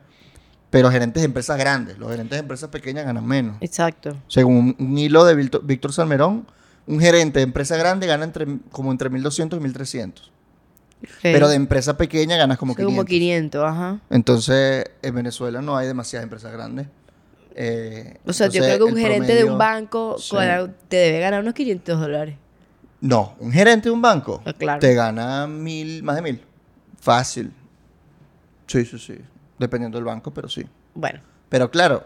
pero 0.70 0.92
gerentes 0.92 1.22
de 1.22 1.26
empresas 1.26 1.58
grandes, 1.58 1.98
los 1.98 2.10
gerentes 2.10 2.32
de 2.38 2.40
empresas 2.40 2.70
pequeñas 2.70 3.06
ganan 3.06 3.26
menos. 3.26 3.58
Exacto. 3.62 4.18
Según 4.28 4.76
un 4.78 4.98
hilo 4.98 5.24
de 5.24 5.36
Víctor, 5.36 5.64
Víctor 5.66 5.94
Salmerón, 5.94 6.46
un 6.88 7.00
gerente 7.00 7.40
de 7.40 7.44
empresa 7.44 7.78
grande 7.78 8.08
gana 8.08 8.26
entre, 8.26 8.46
como 8.72 8.92
entre 8.92 9.10
1.200 9.10 9.58
y 9.58 9.60
1.300. 9.74 10.12
Ok. 11.04 11.10
Pero 11.22 11.48
de 11.48 11.56
empresa 11.56 11.98
pequeña 11.98 12.36
ganas 12.36 12.58
como 12.58 12.74
Sí, 12.74 12.78
500. 12.78 12.94
como 12.96 13.06
500, 13.06 13.64
ajá. 13.64 14.00
Entonces, 14.10 14.86
en 15.02 15.16
Venezuela 15.16 15.62
no 15.62 15.78
hay 15.78 15.88
demasiadas 15.88 16.24
empresas 16.24 16.52
grandes. 16.52 16.88
Eh, 17.58 18.18
O 18.26 18.34
sea, 18.34 18.48
yo 18.48 18.62
creo 18.62 18.78
que 18.78 18.84
un 18.84 18.98
gerente 18.98 19.34
de 19.34 19.44
un 19.46 19.58
banco 19.58 20.18
sí. 20.20 20.36
te 20.90 20.98
debe 20.98 21.20
ganar 21.22 21.42
unos 21.42 21.54
500 21.54 22.00
dólares. 22.00 22.36
No, 23.02 23.36
un 23.40 23.52
gerente 23.52 23.90
de 23.90 23.92
un 23.92 24.02
banco 24.02 24.42
Ah, 24.46 24.54
claro. 24.54 24.80
te 24.80 24.94
gana 24.94 25.48
mil, 25.48 26.04
más 26.04 26.16
de 26.18 26.22
mil. 26.22 26.42
Fácil. 27.00 27.52
Sí, 28.68 28.84
sí, 28.86 28.98
sí. 29.00 29.16
Dependiendo 29.60 29.98
del 29.98 30.06
banco, 30.06 30.34
pero 30.34 30.50
sí. 30.50 30.66
Bueno, 30.96 31.22
Pero 31.50 31.70
claro, 31.72 32.06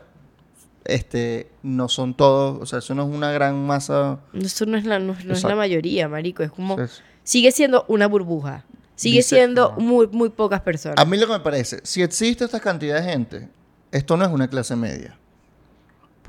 este, 0.85 1.49
no 1.63 1.87
son 1.87 2.13
todos, 2.15 2.59
o 2.61 2.65
sea, 2.65 2.79
eso 2.79 2.93
no 2.95 3.03
es 3.07 3.09
una 3.15 3.31
gran 3.31 3.65
masa. 3.65 4.19
eso 4.33 4.65
no 4.65 4.77
es 4.77 4.85
la, 4.85 4.99
no, 4.99 5.15
no 5.25 5.33
es 5.33 5.43
la 5.43 5.55
mayoría, 5.55 6.07
marico. 6.09 6.43
Es 6.43 6.51
como... 6.51 6.77
Sigue 7.23 7.51
siendo 7.51 7.85
una 7.87 8.07
burbuja. 8.07 8.65
Sigue 8.95 9.17
Dice- 9.17 9.35
siendo 9.37 9.75
no. 9.77 9.83
muy, 9.85 10.07
muy 10.07 10.29
pocas 10.29 10.61
personas. 10.61 10.97
a 10.97 11.05
mí 11.05 11.17
lo 11.17 11.25
que 11.27 11.33
me 11.33 11.39
parece, 11.39 11.79
si 11.83 12.01
existe 12.01 12.43
esta 12.43 12.59
cantidad 12.59 13.01
de 13.01 13.09
gente, 13.09 13.49
esto 13.91 14.17
no 14.17 14.25
es 14.25 14.31
una 14.31 14.47
clase 14.49 14.75
media. 14.75 15.17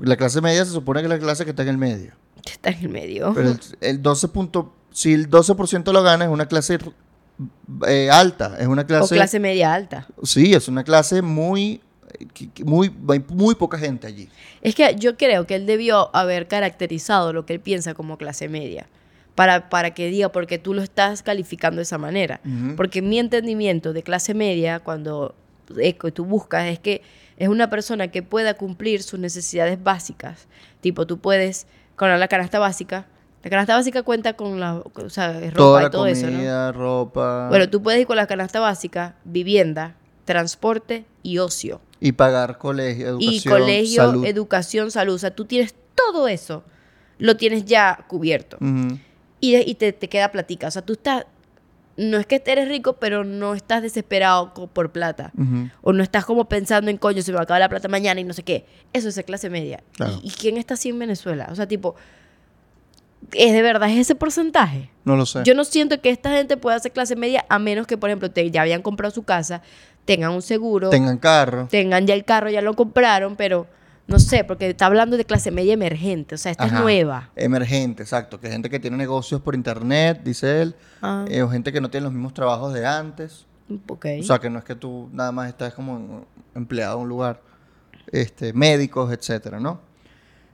La 0.02 0.16
clase 0.16 0.40
media 0.40 0.64
se 0.64 0.72
supone 0.72 1.00
que 1.00 1.06
es 1.06 1.10
la 1.10 1.18
clase 1.18 1.44
que 1.44 1.50
está 1.50 1.62
en 1.62 1.68
el 1.68 1.78
medio. 1.78 2.12
Está 2.50 2.70
en 2.70 2.78
el 2.78 2.88
medio. 2.88 3.32
Pero 3.34 3.50
el, 3.50 3.60
el 3.80 4.02
12 4.02 4.28
punto, 4.28 4.72
si 4.92 5.12
el 5.12 5.30
12% 5.30 5.92
lo 5.92 6.02
gana, 6.02 6.24
es 6.24 6.30
una 6.30 6.46
clase 6.46 6.78
eh, 7.86 8.10
alta. 8.10 8.56
Es 8.58 8.66
una 8.66 8.82
o 8.82 8.86
clase, 8.86 9.14
clase 9.14 9.40
media 9.40 9.72
alta. 9.72 10.06
Sí, 10.22 10.52
es 10.52 10.68
una 10.68 10.84
clase 10.84 11.22
muy, 11.22 11.80
muy, 12.64 12.92
hay 13.08 13.24
muy 13.28 13.54
poca 13.54 13.78
gente 13.78 14.06
allí. 14.06 14.28
Es 14.62 14.74
que 14.74 14.94
yo 14.96 15.16
creo 15.16 15.46
que 15.46 15.56
él 15.56 15.66
debió 15.66 16.14
haber 16.14 16.48
caracterizado 16.48 17.32
lo 17.32 17.46
que 17.46 17.54
él 17.54 17.60
piensa 17.60 17.94
como 17.94 18.18
clase 18.18 18.48
media. 18.48 18.88
Para, 19.34 19.70
para 19.70 19.94
que 19.94 20.08
diga, 20.08 20.30
porque 20.32 20.58
tú 20.58 20.74
lo 20.74 20.82
estás 20.82 21.22
calificando 21.22 21.76
de 21.76 21.84
esa 21.84 21.96
manera. 21.96 22.40
Porque 22.76 23.00
mi 23.00 23.18
entendimiento 23.18 23.92
de 23.92 24.02
clase 24.02 24.34
media, 24.34 24.80
cuando 24.80 25.34
que 25.74 26.12
tú 26.12 26.24
buscas, 26.24 26.66
es 26.66 26.78
que 26.78 27.02
es 27.36 27.48
una 27.48 27.70
persona 27.70 28.08
que 28.08 28.22
pueda 28.22 28.54
cumplir 28.54 29.02
sus 29.02 29.18
necesidades 29.18 29.82
básicas. 29.82 30.46
Tipo, 30.80 31.06
tú 31.06 31.18
puedes, 31.18 31.66
con 31.96 32.18
la 32.18 32.28
canasta 32.28 32.58
básica, 32.58 33.06
la 33.42 33.50
canasta 33.50 33.74
básica 33.74 34.02
cuenta 34.02 34.34
con 34.34 34.60
la, 34.60 34.76
o 34.76 35.08
sea, 35.08 35.38
es 35.40 35.54
ropa 35.54 35.56
Toda 35.56 35.86
y 35.86 35.90
todo 35.90 36.06
eso, 36.06 36.26
¿no? 36.26 36.32
comida, 36.32 36.72
ropa. 36.72 37.48
Bueno, 37.48 37.70
tú 37.70 37.82
puedes 37.82 38.00
ir 38.00 38.06
con 38.06 38.16
la 38.16 38.26
canasta 38.26 38.60
básica, 38.60 39.16
vivienda, 39.24 39.96
transporte 40.26 41.06
y 41.22 41.38
ocio. 41.38 41.80
y 41.98 42.12
pagar 42.12 42.58
colegio, 42.58 43.08
educación, 43.08 43.34
y 43.34 43.42
colegio, 43.42 44.02
salud. 44.02 44.24
educación, 44.26 44.90
salud. 44.90 45.14
O 45.14 45.18
sea, 45.18 45.34
tú 45.34 45.44
tienes 45.46 45.74
todo 45.94 46.28
eso, 46.28 46.64
lo 47.18 47.36
tienes 47.36 47.64
ya 47.64 48.04
cubierto. 48.08 48.58
Y, 49.40 49.56
y 49.56 49.74
te, 49.74 49.92
te 49.92 50.08
queda 50.08 50.30
platica. 50.30 50.68
O 50.68 50.70
sea, 50.70 50.82
tú 50.82 50.92
estás, 50.92 51.24
no 52.00 52.16
es 52.18 52.24
que 52.26 52.42
eres 52.46 52.68
rico, 52.68 52.94
pero 52.94 53.24
no 53.24 53.54
estás 53.54 53.82
desesperado 53.82 54.54
por 54.54 54.90
plata. 54.90 55.32
O 55.82 55.92
no 55.92 56.02
estás 56.02 56.24
como 56.24 56.46
pensando 56.46 56.90
en, 56.90 56.96
coño, 56.96 57.20
se 57.20 57.30
me 57.30 57.36
va 57.36 57.40
a 57.42 57.44
acabar 57.44 57.60
la 57.60 57.68
plata 57.68 57.88
mañana 57.88 58.20
y 58.20 58.24
no 58.24 58.32
sé 58.32 58.42
qué. 58.42 58.64
Eso 58.94 59.08
es 59.08 59.14
de 59.16 59.24
clase 59.24 59.50
media. 59.50 59.82
Claro. 59.96 60.18
¿Y, 60.22 60.28
y 60.28 60.30
quién 60.30 60.56
está 60.56 60.74
así 60.74 60.88
en 60.88 60.98
Venezuela? 60.98 61.48
O 61.50 61.54
sea, 61.54 61.68
tipo, 61.68 61.96
¿es 63.32 63.52
de 63.52 63.62
verdad 63.62 63.90
es 63.90 63.98
ese 63.98 64.14
porcentaje? 64.14 64.90
No 65.04 65.16
lo 65.16 65.26
sé. 65.26 65.40
Yo 65.44 65.54
no 65.54 65.64
siento 65.64 66.00
que 66.00 66.10
esta 66.10 66.30
gente 66.30 66.56
pueda 66.56 66.76
hacer 66.76 66.92
clase 66.92 67.16
media 67.16 67.44
a 67.48 67.58
menos 67.58 67.86
que, 67.86 67.96
por 67.98 68.08
ejemplo, 68.10 68.30
te, 68.30 68.50
ya 68.50 68.62
habían 68.62 68.82
comprado 68.82 69.12
su 69.14 69.22
casa, 69.24 69.62
tengan 70.04 70.30
un 70.32 70.42
seguro, 70.42 70.90
Tengan 70.90 71.18
carro. 71.18 71.68
tengan 71.70 72.06
ya 72.06 72.14
el 72.14 72.24
carro, 72.24 72.48
ya 72.50 72.62
lo 72.62 72.74
compraron, 72.74 73.36
pero 73.36 73.66
no 74.06 74.18
sé, 74.18 74.44
porque 74.44 74.70
está 74.70 74.86
hablando 74.86 75.16
de 75.16 75.24
clase 75.24 75.50
media 75.50 75.72
emergente, 75.72 76.34
o 76.34 76.38
sea, 76.38 76.50
esta 76.50 76.64
Ajá. 76.64 76.76
es 76.76 76.82
nueva. 76.82 77.30
Emergente, 77.36 78.02
exacto. 78.02 78.40
Que 78.40 78.50
gente 78.50 78.68
que 78.68 78.80
tiene 78.80 78.96
negocios 78.96 79.40
por 79.40 79.54
internet, 79.54 80.20
dice 80.24 80.62
él. 80.62 80.74
Ah, 81.00 81.24
eh, 81.28 81.42
o 81.42 81.48
gente 81.48 81.72
que 81.72 81.80
no 81.80 81.90
tiene 81.90 82.04
los 82.04 82.12
mismos 82.12 82.34
trabajos 82.34 82.72
de 82.74 82.86
antes. 82.86 83.46
ok. 83.88 84.06
O 84.20 84.22
sea, 84.24 84.38
que 84.38 84.50
no 84.50 84.58
es 84.58 84.64
que 84.64 84.74
tú 84.74 85.08
nada 85.12 85.30
más 85.30 85.48
estás 85.48 85.74
como 85.74 86.26
empleado 86.54 86.96
en 86.96 87.02
un 87.02 87.08
lugar. 87.08 87.40
Este, 88.12 88.52
médicos, 88.52 89.12
etcétera, 89.12 89.60
¿no? 89.60 89.80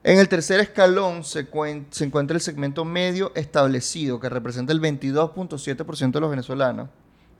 En 0.05 0.19
el 0.19 0.29
tercer 0.29 0.61
escalón 0.61 1.25
se, 1.25 1.49
se 1.91 2.05
encuentra 2.05 2.37
el 2.37 2.41
segmento 2.41 2.85
medio 2.85 3.33
establecido, 3.35 4.21
que 4.21 4.29
representa 4.29 4.73
el 4.73 4.81
22.7% 4.81 6.13
de 6.13 6.21
los 6.21 6.31
venezolanos, 6.31 6.91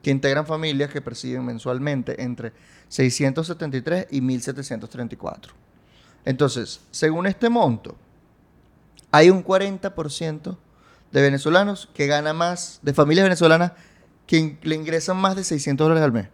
que 0.03 0.11
integran 0.11 0.47
familias 0.47 0.91
que 0.91 1.01
perciben 1.01 1.45
mensualmente 1.45 2.23
entre 2.23 2.53
673 2.89 4.09
y 4.11 4.21
1734. 4.21 5.66
Entonces, 6.27 6.81
según 6.91 7.27
este 7.27 7.49
monto, 7.49 7.97
hay 9.13 9.31
un 9.31 9.43
40% 9.43 10.59
de 11.13 11.23
venezolanos 11.23 11.89
que 11.95 12.07
gana 12.07 12.35
más, 12.35 12.81
de 12.83 12.93
familias 12.93 13.25
venezolanas 13.25 13.73
que 14.27 14.37
in- 14.37 14.59
le 14.63 14.75
ingresan 14.75 15.17
más 15.17 15.37
de 15.37 15.45
600 15.45 15.85
dólares 15.87 16.05
al 16.05 16.13
mes. 16.13 16.29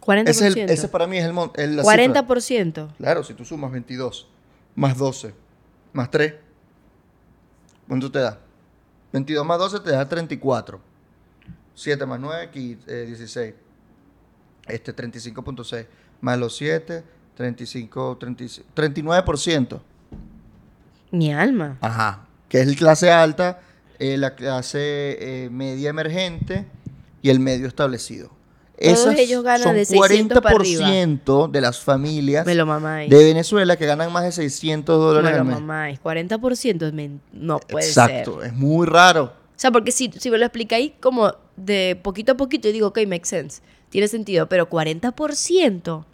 40%. 0.00 0.30
Ese, 0.30 0.48
es 0.48 0.56
el- 0.56 0.70
ese 0.70 0.88
para 0.88 1.06
mí 1.06 1.18
es 1.18 1.24
el 1.24 1.32
monto. 1.34 1.60
la 1.60 1.66
cifra. 1.68 1.82
40%. 1.82 2.88
Claro, 2.96 3.22
si 3.22 3.34
tú 3.34 3.44
sumas 3.44 3.70
22 3.70 4.26
más 4.74 4.96
12 4.96 5.34
más 5.92 6.10
3, 6.10 6.34
¿cuánto 7.86 8.10
te 8.10 8.20
da? 8.20 8.38
22 9.12 9.44
más 9.44 9.58
12 9.58 9.80
te 9.80 9.90
da 9.90 10.08
34. 10.08 10.80
7 11.74 12.06
más 12.06 12.18
9, 12.20 12.50
qui- 12.52 12.78
eh, 12.86 13.04
16. 13.06 13.54
Este 14.66 14.92
35.6. 14.94 15.86
Más 16.22 16.38
los 16.38 16.56
7, 16.56 17.02
35, 17.36 18.16
35, 18.18 18.68
39%. 18.74 19.80
Mi 21.12 21.32
alma. 21.32 21.78
Ajá. 21.80 22.26
Que 22.48 22.60
es 22.60 22.68
el 22.68 22.76
clase 22.76 23.10
alta, 23.10 23.60
eh, 23.98 24.16
la 24.16 24.34
clase 24.34 24.78
eh, 25.44 25.48
media 25.50 25.90
emergente 25.90 26.66
y 27.22 27.30
el 27.30 27.40
medio 27.40 27.66
establecido. 27.68 28.30
Todos 28.82 29.14
ellos 29.16 29.42
ganan 29.44 29.62
son 29.62 29.74
de 29.74 29.84
600 29.84 30.40
para 30.40 30.56
arriba. 30.56 30.86
40% 30.88 31.50
de 31.50 31.60
las 31.60 31.80
familias 31.80 32.46
Me 32.46 32.54
lo 32.54 32.64
mamáis. 32.64 33.10
de 33.10 33.24
Venezuela 33.24 33.76
que 33.76 33.84
ganan 33.84 34.10
más 34.10 34.24
de 34.24 34.32
600 34.32 34.98
dólares 34.98 35.30
Me 35.30 35.36
lo 35.36 35.42
al 35.42 35.46
mes. 35.48 35.54
mamáis. 35.60 36.00
40% 36.02 36.90
men- 36.92 37.20
no 37.32 37.58
puede 37.58 37.84
Exacto, 37.86 38.38
ser. 38.40 38.46
es 38.50 38.56
muy 38.56 38.86
raro. 38.86 39.24
O 39.24 39.30
sea, 39.60 39.70
porque 39.70 39.92
si, 39.92 40.10
si 40.16 40.30
me 40.30 40.38
lo 40.38 40.46
explicáis 40.46 40.92
como 40.98 41.30
de 41.56 42.00
poquito 42.02 42.32
a 42.32 42.36
poquito, 42.38 42.68
yo 42.68 42.72
digo, 42.72 42.86
ok, 42.86 43.00
makes 43.06 43.28
sense. 43.28 43.60
Tiene 43.90 44.08
sentido. 44.08 44.48
Pero 44.48 44.70
40% 44.70 46.04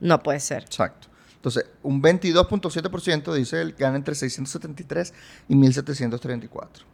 no 0.00 0.22
puede 0.22 0.40
ser. 0.40 0.64
Exacto. 0.64 1.08
Entonces, 1.36 1.66
un 1.82 2.02
22.7% 2.02 3.32
dice 3.34 3.60
él 3.60 3.74
gana 3.78 3.96
entre 3.96 4.14
673 4.14 5.14
y 5.48 5.54
1734. 5.54 6.84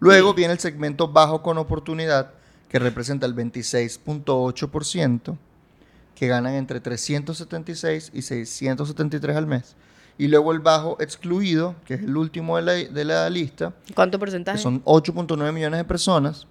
Luego 0.00 0.34
viene 0.34 0.54
el 0.54 0.58
segmento 0.58 1.06
bajo 1.06 1.42
con 1.42 1.58
oportunidad, 1.58 2.32
que 2.68 2.80
representa 2.80 3.26
el 3.26 3.36
26.8%, 3.36 5.36
que 6.16 6.26
ganan 6.26 6.54
entre 6.54 6.80
376 6.80 8.10
y 8.12 8.22
673 8.22 9.36
al 9.36 9.46
mes. 9.46 9.76
Y 10.18 10.28
luego 10.28 10.52
el 10.52 10.58
bajo 10.58 10.96
excluido, 11.00 11.76
que 11.84 11.94
es 11.94 12.02
el 12.02 12.16
último 12.16 12.56
de 12.56 12.62
la, 12.62 12.72
de 12.72 13.04
la 13.04 13.30
lista, 13.30 13.72
¿Cuánto 13.94 14.18
que 14.18 14.20
porcentaje? 14.20 14.58
son 14.58 14.82
8.9 14.84 15.52
millones 15.52 15.78
de 15.78 15.84
personas, 15.84 16.46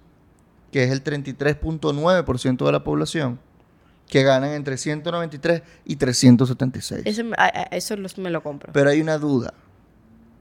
que 0.70 0.84
es 0.84 0.90
el 0.90 1.04
33.9% 1.04 2.64
de 2.64 2.72
la 2.72 2.82
población, 2.82 3.38
que 4.12 4.22
ganan 4.24 4.50
entre 4.50 4.76
193 4.76 5.62
y 5.86 5.96
376. 5.96 7.02
Eso, 7.06 7.24
me- 7.24 7.34
a- 7.38 7.44
a- 7.46 7.62
eso 7.74 7.96
los- 7.96 8.18
me 8.18 8.28
lo 8.28 8.42
compro. 8.42 8.70
Pero 8.70 8.90
hay 8.90 9.00
una 9.00 9.16
duda. 9.16 9.54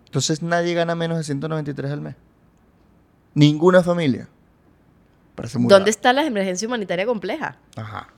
Entonces 0.07 0.41
nadie 0.41 0.73
gana 0.73 0.93
menos 0.93 1.17
de 1.17 1.23
193 1.23 1.89
al 1.89 2.01
mes. 2.01 2.15
Ninguna 3.33 3.81
familia. 3.81 4.27
Parece 5.35 5.57
muy 5.57 5.69
¿Dónde 5.69 5.83
raro. 5.85 5.89
está 5.89 6.11
la 6.11 6.25
emergencia 6.25 6.67
humanitaria 6.67 7.05
compleja? 7.05 7.59
Ajá. 7.77 8.09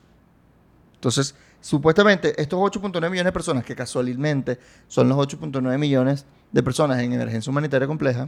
Entonces, 0.95 1.35
supuestamente, 1.61 2.33
estos 2.41 2.59
8.9 2.59 3.11
millones 3.11 3.25
de 3.25 3.31
personas, 3.31 3.63
que 3.63 3.75
casualmente 3.75 4.57
son 4.87 5.07
los 5.07 5.19
8.9 5.19 5.77
millones 5.77 6.25
de 6.51 6.63
personas 6.63 6.99
en 6.99 7.13
emergencia 7.13 7.51
humanitaria 7.51 7.87
compleja, 7.87 8.27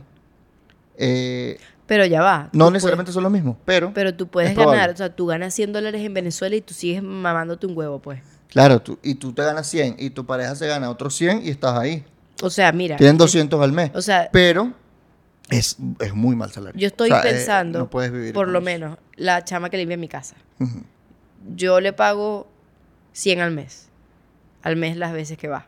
eh, 0.97 1.57
Pero 1.87 2.05
ya 2.05 2.21
va. 2.21 2.49
no 2.53 2.65
puedes- 2.65 2.73
necesariamente 2.73 3.11
son 3.11 3.23
los 3.23 3.31
mismos, 3.31 3.57
pero, 3.65 3.91
pero 3.93 4.13
tú 4.15 4.27
puedes 4.27 4.55
ganar, 4.55 4.89
o 4.91 4.95
sea, 4.97 5.09
tú 5.15 5.25
ganas 5.27 5.53
100 5.53 5.73
dólares 5.73 6.01
en 6.03 6.13
Venezuela 6.13 6.55
y 6.55 6.61
tú 6.61 6.73
sigues 6.73 7.01
mamándote 7.03 7.67
un 7.67 7.77
huevo, 7.77 7.99
pues. 7.99 8.21
claro, 8.49 8.81
tú, 8.81 8.97
y 9.03 9.15
tú 9.15 9.33
te 9.33 9.43
ganas 9.43 9.67
100 9.67 9.95
y 9.99 10.09
tu 10.11 10.25
pareja 10.25 10.55
se 10.55 10.67
gana 10.67 10.89
otros 10.89 11.15
100 11.15 11.45
y 11.45 11.49
estás 11.49 11.77
ahí. 11.77 12.03
O 12.41 12.49
sea, 12.49 12.71
mira. 12.71 12.97
Tienen 12.97 13.17
200 13.17 13.61
al 13.61 13.71
mes. 13.71 13.91
O 13.93 14.01
sea, 14.01 14.29
pero 14.31 14.73
es, 15.49 15.77
es 15.99 16.13
muy 16.13 16.35
mal 16.35 16.51
salario. 16.51 16.79
yo 16.79 16.87
estoy 16.87 17.11
O 17.11 17.13
sea, 17.21 17.29
eh, 17.29 17.33
pensando, 17.33 17.79
no 17.79 17.89
puedes 17.89 18.11
vivir 18.11 18.33
por 18.33 18.47
lo 18.49 18.59
eso. 18.59 18.65
menos, 18.65 18.97
la 19.15 19.43
chama 19.45 19.69
que 19.69 19.77
limpia 19.77 19.95
mi 19.97 20.07
casa. 20.07 20.35
Yo 21.55 21.79
le 21.79 21.93
pago 21.93 22.47
100 23.13 23.39
al 23.41 23.51
mes. 23.51 23.87
Al 24.63 24.75
mes 24.75 24.97
las 24.97 25.13
veces 25.13 25.37
que 25.37 25.47
va. 25.47 25.67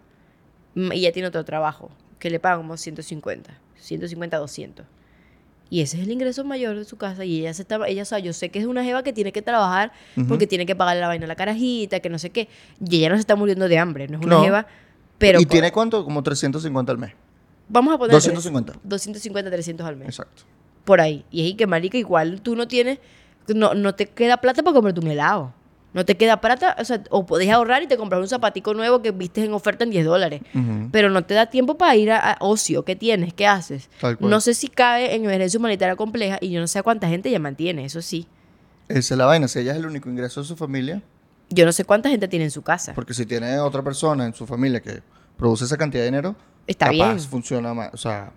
Mm, 0.76 0.92
Y 0.94 1.00
ella 1.00 1.12
tiene 1.12 1.28
otro 1.28 1.46
trabajo, 1.46 1.92
que 2.20 2.30
le 2.30 2.40
pago 2.40 2.62
como 2.62 2.76
150. 2.78 3.54
150, 3.80 4.38
200. 4.38 4.86
Y 5.70 5.82
ese 5.82 5.98
es 5.98 6.04
el 6.04 6.12
ingreso 6.12 6.44
mayor 6.44 6.76
de 6.78 6.86
su 6.86 6.98
casa. 6.98 7.26
Y 7.26 7.40
ella 7.42 7.54
se 7.54 7.62
está, 7.64 7.80
ella, 7.88 8.02
o 8.04 8.06
sea, 8.06 8.20
yo 8.20 8.32
sé 8.34 8.50
que 8.50 8.60
es 8.60 8.66
una 8.66 8.84
jeva 8.84 9.04
que 9.04 9.12
tiene 9.14 9.32
que 9.32 9.42
trabajar 9.42 9.92
porque 10.28 10.48
tiene 10.48 10.66
que 10.66 10.76
pagarle 10.76 11.02
la 11.02 11.08
vaina 11.08 11.26
a 11.26 11.28
la 11.28 11.36
carajita, 11.36 12.00
que 12.00 12.10
no 12.10 12.20
sé 12.20 12.30
qué. 12.30 12.48
Y 12.86 12.98
ella 12.98 13.10
no 13.10 13.16
se 13.16 13.22
está 13.22 13.36
muriendo 13.36 13.68
de 13.68 13.78
hambre, 13.78 14.08
no 14.08 14.20
es 14.20 14.26
una 14.26 14.36
No. 14.38 14.44
jeva. 14.44 14.68
Pero 15.18 15.40
¿Y 15.42 15.46
tiene 15.46 15.72
cuánto? 15.72 16.04
Como 16.06 16.22
350 16.24 16.92
al 16.92 16.98
mes. 17.00 17.12
vamos 17.68 17.94
a 17.94 17.98
poner 17.98 18.12
250. 18.14 18.74
250, 18.84 19.52
300 19.52 19.86
al 19.88 19.98
mes. 19.98 20.08
Exacto. 20.10 20.44
Por 20.86 21.02
ahí. 21.02 21.26
Y 21.32 21.42
es 21.42 21.46
ahí 21.48 21.54
que, 21.56 21.68
marica, 21.68 21.98
igual 21.98 22.42
tú 22.42 22.56
no 22.56 22.68
tienes, 22.68 23.00
no, 23.48 23.74
no 23.74 23.94
te 23.96 24.06
queda 24.08 24.38
plata 24.38 24.64
para 24.64 24.74
comprarte 24.74 25.02
un 25.02 25.08
helado. 25.08 25.54
No 25.98 26.06
te 26.06 26.16
queda 26.16 26.40
plata, 26.40 26.76
o 26.80 26.86
sea, 26.86 27.02
o 27.10 27.26
podés 27.26 27.50
ahorrar 27.50 27.82
y 27.82 27.88
te 27.88 27.98
compras 27.98 28.22
un 28.22 28.28
zapatico 28.28 28.76
nuevo 28.76 29.02
que 29.02 29.10
viste 29.10 29.44
en 29.44 29.52
oferta 29.52 29.84
en 29.84 29.90
10 29.90 30.06
dólares. 30.06 30.42
Pero 30.92 31.10
no 31.10 31.24
te 31.26 31.34
da 31.34 31.48
tiempo 31.48 31.76
para 31.76 31.96
ir 31.96 32.12
a, 32.12 32.20
a 32.34 32.38
ocio. 32.40 32.86
¿Qué 32.86 32.96
tienes? 32.96 33.34
¿Qué 33.34 33.48
haces? 33.48 33.90
No 34.20 34.40
sé 34.40 34.54
si 34.54 34.68
cae 34.68 35.16
en 35.16 35.26
emergencia 35.26 35.58
humanitaria 35.60 35.96
compleja 35.96 36.38
y 36.40 36.52
yo 36.52 36.60
no 36.60 36.68
sé 36.68 36.78
a 36.78 36.84
cuánta 36.84 37.10
gente 37.10 37.30
ella 37.30 37.40
mantiene, 37.40 37.84
eso 37.84 38.02
sí. 38.04 38.28
Esa 38.88 39.16
es 39.16 39.18
la 39.18 39.26
vaina. 39.26 39.48
Si 39.48 39.58
ella 39.58 39.72
es 39.72 39.80
el 39.80 39.88
único 39.88 40.08
ingreso 40.08 40.42
de 40.42 40.48
su 40.48 40.56
familia, 40.56 41.02
Yo 41.50 41.66
no 41.66 41.72
sé 41.72 41.84
cuánta 41.84 42.10
gente 42.10 42.28
tiene 42.28 42.46
en 42.46 42.52
su 42.52 42.62
casa. 42.62 42.94
porque 42.94 43.14
si 43.16 43.26
tiene 43.26 43.58
otra 43.60 43.82
persona 43.82 44.26
en 44.26 44.34
su 44.36 44.46
familia 44.46 44.80
que 44.82 45.02
produce 45.36 45.66
esa 45.66 45.78
cantidad 45.78 46.04
de 46.04 46.10
dinero, 46.12 46.36
Está 46.68 46.86
capaz 46.92 47.14
bien. 47.16 47.20
funciona 47.22 47.74
más. 47.74 47.92
O 47.94 47.98
sea, 47.98 48.32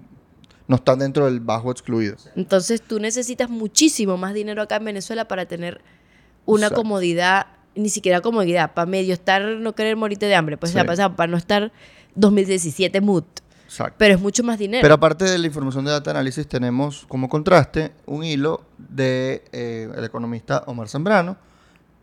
no 0.67 0.77
están 0.77 0.99
dentro 1.01 1.27
del 1.27 1.41
bajo 1.41 1.71
excluido. 1.71 2.17
Entonces 2.37 2.81
tú 2.81 2.99
necesitas 3.01 3.51
muchísimo 3.51 4.17
más 4.17 4.33
dinero 4.33 4.63
acá 4.63 4.77
en 4.77 4.85
Venezuela 4.87 5.27
para 5.27 5.45
tener 5.47 5.83
una 6.47 6.67
Exacto. 6.67 6.83
comodidad, 6.83 7.47
ni 7.75 7.89
siquiera 7.89 8.21
comodidad, 8.21 8.73
para 8.75 8.87
medio 8.87 9.15
estar, 9.15 9.43
no 9.43 9.75
querer 9.75 9.97
morirte 9.97 10.27
de 10.27 10.35
hambre, 10.35 10.57
pues 10.57 10.73
Sí. 10.73 10.79
para, 10.79 10.93
o 10.93 10.97
sea, 10.97 11.17
para 11.17 11.31
no 11.31 11.37
estar 11.37 11.73
2017 12.15 13.01
mood. 13.01 13.25
Exacto. 13.67 13.95
Pero 13.99 14.15
es 14.15 14.21
mucho 14.21 14.43
más 14.43 14.59
dinero. 14.59 14.83
Pero 14.83 14.95
aparte 14.95 15.25
de 15.25 15.39
la 15.39 15.47
información 15.47 15.85
de 15.85 15.93
data 15.93 16.11
análisis, 16.11 16.47
tenemos 16.49 17.05
como 17.09 17.29
contraste 17.29 17.93
un 18.07 18.25
hilo 18.25 18.65
de 18.79 19.45
eh, 19.53 19.89
el 19.97 20.05
economista 20.05 20.65
Omar 20.67 20.89
Zambrano, 20.89 21.37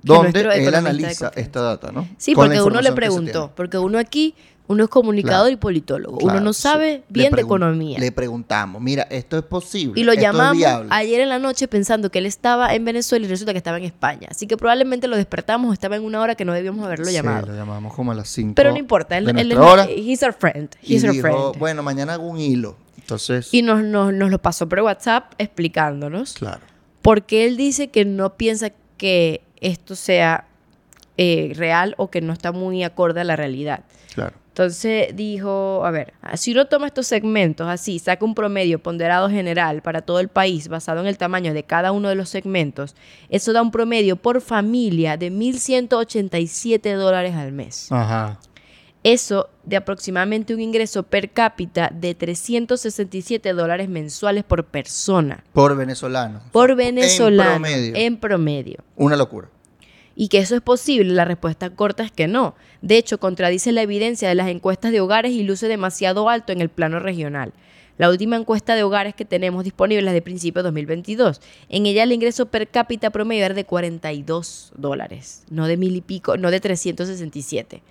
donde 0.04 0.42
él 0.42 0.76
analiza 0.76 1.32
esta 1.36 1.62
data, 1.62 1.92
¿no? 1.92 2.08
sí, 2.18 2.34
Con 2.34 2.48
porque 2.48 2.62
uno 2.62 2.82
le 2.82 2.92
preguntó, 2.94 3.52
porque 3.56 3.78
uno 3.78 3.98
aquí, 4.00 4.36
uno 4.70 4.84
es 4.84 4.90
comunicador 4.90 5.44
Claro. 5.46 5.50
y 5.50 5.56
politólogo, 5.56 6.18
uno 6.22 6.40
no 6.42 6.52
sabe 6.54 7.04
bien 7.10 7.32
de 7.34 7.42
economía. 7.42 7.98
Le 8.00 8.12
preguntamos, 8.12 8.82
mira, 8.82 9.04
esto 9.04 9.38
es 9.38 9.44
posible. 9.44 10.00
Y 10.00 10.04
lo 10.04 10.12
esto 10.12 10.22
llamamos 10.24 10.62
ayer 10.90 11.22
en 11.22 11.30
la 11.30 11.40
noche 11.40 11.68
pensando 11.70 12.10
que 12.12 12.20
él 12.20 12.26
estaba 12.26 12.74
en 12.76 12.84
Venezuela 12.84 13.26
y 13.26 13.30
resulta 13.30 13.54
que 13.54 13.58
estaba 13.60 13.78
en 13.78 13.86
España. 13.86 14.28
Así 14.30 14.46
que 14.46 14.58
probablemente 14.58 15.08
lo 15.08 15.16
despertamos, 15.16 15.72
estaba 15.74 15.96
en 15.96 16.04
una 16.04 16.20
hora 16.20 16.36
que 16.36 16.44
no 16.46 16.52
debíamos 16.54 16.86
haberlo 16.86 17.06
Sí, 17.06 17.14
llamado. 17.14 17.48
lo 17.48 17.56
llamamos 17.56 17.94
como 17.94 18.12
a 18.12 18.16
las 18.16 18.28
5 18.30 18.54
Pero 18.56 18.72
no 18.72 18.78
importa, 18.78 19.18
él, 19.18 19.30
él 19.38 19.52
es 19.54 19.58
hora. 19.58 19.86
he's 19.90 20.22
our 20.24 20.34
friend. 20.34 20.70
y 20.84 20.96
He's 20.96 21.04
our 21.06 21.12
dijo, 21.14 21.22
friend. 21.22 21.60
bueno, 21.60 21.82
mañana 21.84 22.14
hago 22.16 22.28
un 22.28 22.40
hilo. 22.40 22.76
Entonces, 22.98 23.54
Y 23.54 23.62
nos, 23.62 23.84
nos, 23.84 24.14
nos 24.14 24.30
lo 24.30 24.40
pasó 24.42 24.68
por 24.68 24.82
WhatsApp 24.82 25.32
explicándonos 25.38 26.34
claro. 26.34 26.60
porque 27.02 27.46
él 27.46 27.56
dice 27.56 27.88
que 27.88 28.04
no 28.04 28.36
piensa 28.36 28.72
que 28.98 29.44
esto 29.62 29.96
sea 29.96 30.46
eh, 31.17 31.54
real 31.56 31.96
o 31.98 32.10
que 32.10 32.22
no 32.22 32.34
está 32.34 32.52
muy 32.52 32.84
acorde 32.84 33.22
a 33.22 33.24
la 33.24 33.36
realidad. 33.36 33.86
Claro. 34.13 34.34
Entonces 34.58 35.15
dijo, 35.15 35.84
a 35.86 35.91
ver, 35.91 36.13
si 36.34 36.52
uno 36.52 36.65
toma 36.65 36.88
estos 36.88 37.06
segmentos 37.06 37.67
así, 37.67 38.00
saca 38.00 38.26
un 38.26 38.34
promedio 38.34 38.80
ponderado 38.80 39.30
general 39.30 39.84
para 39.84 40.02
todo 40.02 40.20
el 40.20 40.30
país 40.30 40.67
basado 40.67 41.00
en 41.02 41.06
el 41.06 41.20
tamaño 41.20 41.54
de 41.54 41.62
cada 41.62 41.91
uno 41.91 42.10
de 42.10 42.15
los 42.15 42.30
segmentos, 42.30 42.96
eso 43.30 43.54
da 43.54 43.62
un 43.62 43.70
promedio 43.70 44.15
por 44.15 44.41
familia 44.41 45.15
de 45.15 45.32
1.187 45.32 46.96
dólares 46.96 47.36
al 47.36 47.52
mes. 47.52 47.91
Ajá. 47.91 48.39
Eso 49.08 49.48
de 49.63 49.78
aproximadamente 49.78 50.54
un 50.54 50.60
ingreso 50.60 51.04
per 51.04 51.30
cápita 51.30 51.89
de 51.93 52.13
367 52.13 53.54
dólares 53.54 53.88
mensuales 53.88 54.43
por 54.43 54.65
persona. 54.65 55.46
Por 55.54 55.78
venezolano. 55.78 56.41
Por 56.52 56.76
venezolano. 56.76 57.54
En 57.56 57.62
promedio. 57.62 57.96
En 57.96 58.17
promedio. 58.17 58.78
Una 58.98 59.15
locura. 59.15 59.48
Y 60.13 60.28
que 60.28 60.39
eso 60.39 60.56
es 60.58 60.62
posible, 60.62 61.13
la 61.13 61.24
respuesta 61.24 61.70
corta 61.70 62.04
es 62.04 62.12
que 62.12 62.28
no. 62.28 62.56
De 62.82 62.98
hecho, 62.98 63.17
contradice 63.17 63.72
la 63.72 63.82
evidencia 63.82 64.28
de 64.28 64.36
las 64.36 64.50
encuestas 64.50 64.91
de 64.91 65.00
hogares 65.00 65.32
y 65.32 65.43
luce 65.43 65.70
demasiado 65.70 66.28
alto 66.28 66.52
en 66.52 66.60
el 66.60 66.67
plano 66.67 67.00
regional. 67.00 67.54
La 67.98 68.10
última 68.10 68.36
encuesta 68.36 68.76
de 68.76 68.84
hogares 68.84 69.15
que 69.15 69.24
tenemos 69.24 69.63
disponible 69.63 70.06
es 70.06 70.13
de 70.13 70.22
principios 70.22 70.63
de 70.63 70.67
2022. 70.67 71.39
En 71.70 71.86
ella 71.86 72.04
el 72.04 72.12
ingreso 72.12 72.48
per 72.48 72.67
cápita 72.67 73.10
promedio 73.10 73.46
era 73.46 73.56
de 73.56 73.63
42 73.63 74.74
dólares, 74.76 75.46
no 75.50 75.65
de 75.65 75.78
mil 75.78 75.96
y 75.96 76.02
pico, 76.02 76.36
no 76.36 76.52
de 76.52 76.60
367. 76.60 77.82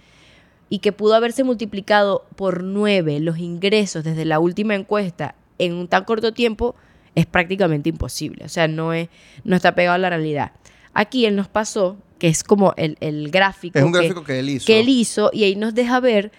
Y 0.68 0.81
que 0.81 0.92
pudo 0.92 1.14
haberse 1.14 1.44
multiplicado 1.44 2.24
por 2.37 2.62
9 2.64 3.20
los 3.20 3.38
ingresos 3.38 4.02
desde 4.05 4.24
la 4.24 4.38
última 4.40 4.74
encuesta 4.74 5.35
en 5.59 5.74
un 5.74 5.88
tan 5.88 6.05
corto 6.05 6.33
tiempo 6.33 6.74
es 7.14 7.24
prácticamente 7.26 7.88
imposible. 7.88 8.44
O 8.44 8.48
sea, 8.48 8.66
no, 8.68 8.92
es, 8.92 9.09
no 9.44 9.57
está 9.57 9.74
pegado 9.74 9.94
a 9.94 9.98
la 9.98 10.11
realidad. 10.11 10.52
Aquí 10.92 11.24
él 11.26 11.37
nos 11.37 11.48
pasó, 11.48 11.96
que 12.18 12.29
es 12.29 12.42
como 12.42 12.74
el, 12.76 12.96
el 13.00 13.31
gráfico, 13.31 13.79
Es 13.79 13.85
un 13.85 13.92
que- 13.92 13.98
gráfico 14.00 14.24
que 14.24 14.38
él 14.40 14.48
hizo. 14.50 14.66
que 14.66 14.81
él 14.81 14.88
hizo 14.88 15.31
y 15.33 15.44
ahí 15.44 15.55
nos 15.57 15.74
deja 15.74 16.00
ver 16.00 16.33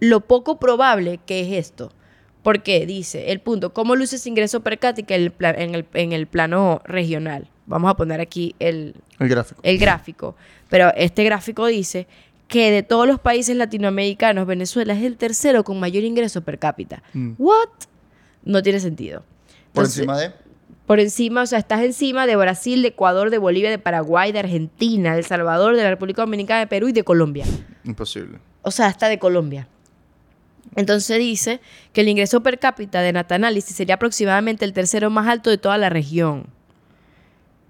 lo 0.00 0.20
poco 0.20 0.58
probable 0.58 1.20
que 1.26 1.40
es 1.40 1.52
esto. 1.66 1.92
Porque 2.42 2.86
dice, 2.86 3.32
el 3.32 3.40
punto, 3.40 3.72
¿cómo 3.72 3.96
luce 3.96 4.16
ese 4.16 4.28
ingreso 4.28 4.60
per 4.60 4.78
cápita 4.78 5.14
en 5.16 5.22
el, 5.22 5.32
en 5.40 5.74
el, 5.74 5.86
en 5.94 6.12
el 6.12 6.26
plano 6.28 6.80
regional? 6.84 7.48
Vamos 7.66 7.90
a 7.90 7.96
poner 7.96 8.20
aquí 8.20 8.54
el, 8.60 8.94
El 9.18 9.28
gráfico. 9.28 9.60
el 9.64 9.78
gráfico. 9.78 10.36
Pero 10.68 10.92
este 10.96 11.24
gráfico 11.24 11.66
dice 11.66 12.06
que 12.48 12.70
de 12.70 12.82
todos 12.82 13.06
los 13.08 13.18
países 13.18 13.56
latinoamericanos, 13.56 14.46
Venezuela 14.46 14.94
es 14.94 15.02
el 15.02 15.16
tercero 15.16 15.64
con 15.64 15.80
mayor 15.80 16.04
ingreso 16.04 16.42
per 16.42 16.58
cápita. 16.58 17.02
Mm. 17.12 17.32
¿What? 17.38 17.68
No 18.44 18.62
tiene 18.62 18.78
sentido. 18.80 19.24
Por 19.72 19.84
encima 19.84 20.16
de. 20.18 20.30
por 20.86 21.00
encima, 21.00 21.42
o 21.42 21.46
sea, 21.46 21.58
estás 21.58 21.80
encima 21.82 22.26
de 22.26 22.36
Brasil, 22.36 22.80
de 22.82 22.88
Ecuador, 22.88 23.30
de 23.30 23.38
Bolivia, 23.38 23.68
de 23.70 23.78
Paraguay, 23.78 24.30
de 24.30 24.38
Argentina, 24.38 25.12
de 25.14 25.18
El 25.18 25.24
Salvador, 25.24 25.76
de 25.76 25.82
la 25.82 25.90
República 25.90 26.22
Dominicana, 26.22 26.60
de 26.60 26.66
Perú 26.68 26.88
y 26.88 26.92
de 26.92 27.02
Colombia. 27.02 27.44
Imposible. 27.84 28.38
O 28.62 28.70
sea, 28.70 28.86
hasta 28.86 29.08
de 29.08 29.18
Colombia. 29.18 29.66
Entonces 30.76 31.18
dice 31.18 31.60
que 31.92 32.02
el 32.02 32.08
ingreso 32.08 32.42
per 32.42 32.58
cápita 32.58 33.00
de 33.00 33.12
Natanálisis 33.12 33.74
sería 33.76 33.96
aproximadamente 33.96 34.64
el 34.64 34.72
tercero 34.72 35.10
más 35.10 35.26
alto 35.26 35.50
de 35.50 35.58
toda 35.58 35.76
la 35.78 35.88
región. 35.90 36.46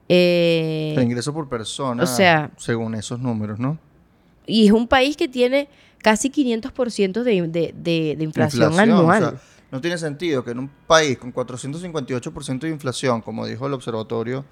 Eh, 0.08 0.94
El 0.96 1.02
ingreso 1.04 1.32
por 1.32 1.48
persona. 1.48 2.02
o 2.02 2.06
sea- 2.06 2.50
Según 2.56 2.94
esos 2.94 3.18
números, 3.20 3.58
¿no? 3.58 3.78
Y 4.46 4.66
es 4.66 4.72
un 4.72 4.86
país 4.88 5.16
que 5.16 5.28
tiene 5.28 5.68
casi 6.02 6.30
500% 6.30 7.22
de, 7.22 7.42
de, 7.48 7.74
de, 7.76 8.14
de 8.16 8.24
inflación, 8.24 8.78
anual. 8.78 9.22
o 9.24 9.28
sea, 9.30 9.40
no 9.72 9.80
tiene 9.80 9.98
sentido 9.98 10.44
que 10.44 10.52
en 10.52 10.60
un 10.60 10.70
país 10.86 11.18
con 11.18 11.32
458% 11.34 12.60
de 12.60 12.68
inflación, 12.70 13.20
como 13.20 13.44
dijo 13.46 13.66
el 13.66 13.72
Observatorio 13.74 14.44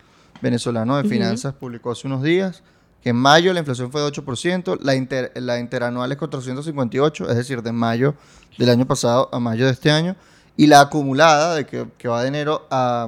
Venezolano 0.42 0.97
de 0.97 1.09
Finanzas, 1.09 1.55
publicó 1.55 1.92
hace 1.92 2.07
unos 2.09 2.22
días, 2.22 2.62
que 3.01 3.11
en 3.11 3.16
mayo 3.16 3.53
la 3.53 3.61
inflación 3.61 3.92
fue 3.92 4.01
de 4.01 4.09
8%, 4.09 4.78
la, 4.82 4.95
inter- 4.97 5.30
la 5.36 5.61
interanual 5.61 6.11
es 6.11 6.18
458, 6.18 7.30
es 7.30 7.36
decir, 7.36 7.62
de 7.62 7.70
mayo 7.72 8.14
del 8.59 8.70
año 8.70 8.86
pasado 8.86 9.28
a 9.32 9.38
mayo 9.38 9.66
de 9.66 9.72
este 9.72 9.90
año, 9.90 10.16
y 10.57 10.66
la 10.66 10.80
acumulada, 10.80 11.55
de 11.55 11.66
que, 11.66 11.86
que 11.99 12.09
va 12.09 12.22
de 12.22 12.28
enero 12.28 12.66
a, 12.70 13.07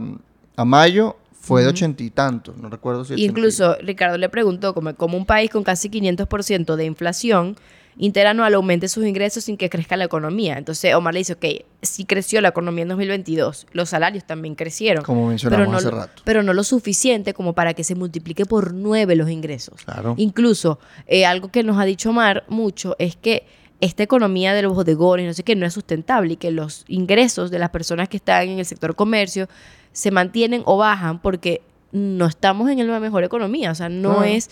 a 0.57 0.65
mayo, 0.65 1.17
fue 1.47 1.63
de 1.63 1.69
ochenta 1.69 2.03
y 2.03 2.11
tantos, 2.11 2.57
no 2.57 2.69
recuerdo 2.69 3.05
si... 3.05 3.15
80 3.15 3.23
y- 3.23 3.25
Incluso 3.27 3.77
Ricardo 3.83 4.19
le 4.19 4.29
preguntó, 4.29 4.75
como, 4.75 4.95
como 4.95 5.17
un 5.17 5.27
país 5.27 5.51
con 5.51 5.63
casi 5.63 5.89
500% 5.89 6.75
de 6.77 6.85
inflación, 6.85 7.57
interanual 7.99 8.53
aumente 8.55 8.89
sus 8.89 9.07
ingresos 9.07 9.45
sin 9.45 9.57
que 9.57 9.71
crezca 9.71 9.97
la 9.97 10.05
economía. 10.05 10.59
Entonces 10.59 10.95
Omar 10.95 11.15
le 11.15 11.21
dice, 11.21 11.33
ok, 11.33 11.45
sí 11.83 12.05
creció 12.05 12.41
la 12.43 12.49
economía 12.49 12.83
en 12.83 12.89
2022, 12.89 13.67
los 13.73 13.89
salarios 13.89 14.25
también 14.27 14.55
crecieron. 14.55 15.03
Como 15.05 15.29
mencionamos 15.29 15.63
pero 15.67 15.73
no, 15.73 15.79
hace 15.79 15.91
rato. 15.91 16.23
Pero 16.25 16.43
no 16.43 16.53
lo 16.53 16.63
suficiente 16.65 17.33
como 17.33 17.55
para 17.55 17.73
que 17.75 17.85
se 17.85 17.95
multiplique 17.95 18.45
por 18.45 18.75
nueve 18.75 19.17
los 19.17 19.31
ingresos. 19.31 19.83
Claro. 19.85 20.15
Incluso, 20.19 20.79
eh, 21.07 21.25
algo 21.25 21.49
que 21.51 21.63
nos 21.63 21.79
ha 21.79 21.85
dicho 21.85 22.11
Omar 22.11 22.45
mucho 22.49 22.97
es 22.99 23.17
que 23.17 23.47
esta 23.81 24.03
economía 24.03 24.53
de 24.55 24.63
los 24.63 24.75
bodegones, 24.75 25.27
no 25.27 25.35
sé 25.35 25.43
qué, 25.43 25.55
no 25.55 25.65
es 25.67 25.73
sustentable 25.75 26.35
y 26.35 26.37
que 26.37 26.51
los 26.51 26.85
ingresos 26.89 27.51
de 27.51 27.59
las 27.59 27.71
personas 27.71 28.09
que 28.09 28.17
están 28.17 28.49
en 28.49 28.59
el 28.59 28.65
sector 28.67 28.95
comercio 28.95 29.49
se 29.97 30.11
mantienen 30.11 30.63
o 30.67 30.77
bajan 30.77 31.21
porque 31.21 31.63
no 31.91 32.27
estamos 32.27 32.69
en 32.71 32.87
la 32.87 33.01
mejor 33.01 33.25
economía. 33.25 33.71
O 33.71 33.75
sea, 33.75 33.89
no 33.89 34.25
es 34.25 34.51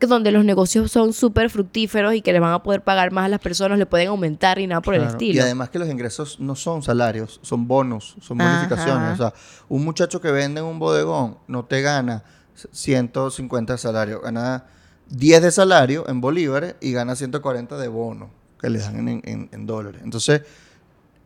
que 0.00 0.06
donde 0.08 0.32
los 0.32 0.44
negocios 0.44 0.90
son 0.90 1.12
súper 1.12 1.48
fructíferos 1.50 2.14
y 2.14 2.22
que 2.22 2.32
le 2.32 2.40
van 2.40 2.52
a 2.54 2.62
poder 2.62 2.80
pagar 2.82 3.12
más 3.12 3.26
a 3.26 3.28
las 3.28 3.38
personas, 3.40 3.78
le 3.78 3.86
pueden 3.86 4.08
aumentar 4.08 4.58
y 4.58 4.66
nada 4.66 4.80
por 4.80 4.94
el 4.94 5.04
estilo. 5.04 5.34
Y 5.36 5.38
además 5.40 5.68
que 5.70 5.78
los 5.78 5.88
ingresos 5.88 6.40
no 6.40 6.56
son 6.56 6.82
salarios, 6.82 7.38
son 7.42 7.68
bonos, 7.68 8.16
son 8.20 8.40
Ajá. 8.40 8.50
bonificaciones. 8.50 9.12
O 9.12 9.16
sea, 9.16 9.34
un 9.68 9.84
muchacho 9.84 10.20
que 10.20 10.32
vende 10.32 10.60
en 10.60 10.66
un 10.66 10.78
bodegón 10.78 11.36
no 11.46 11.64
te 11.66 11.82
gana 11.82 12.24
150 12.72 13.74
de 13.74 13.78
salario, 13.78 14.20
gana 14.20 14.64
10 15.10 15.42
de 15.42 15.50
salario 15.50 16.08
en 16.08 16.20
bolívares 16.20 16.76
y 16.80 16.92
gana 16.92 17.14
140 17.14 17.76
de 17.76 17.88
bono 17.88 18.30
que 18.60 18.70
le 18.70 18.78
dan 18.78 19.06
en, 19.08 19.20
en- 19.24 19.48
en 19.52 19.66
dólares. 19.66 20.00
Entonces, 20.04 20.42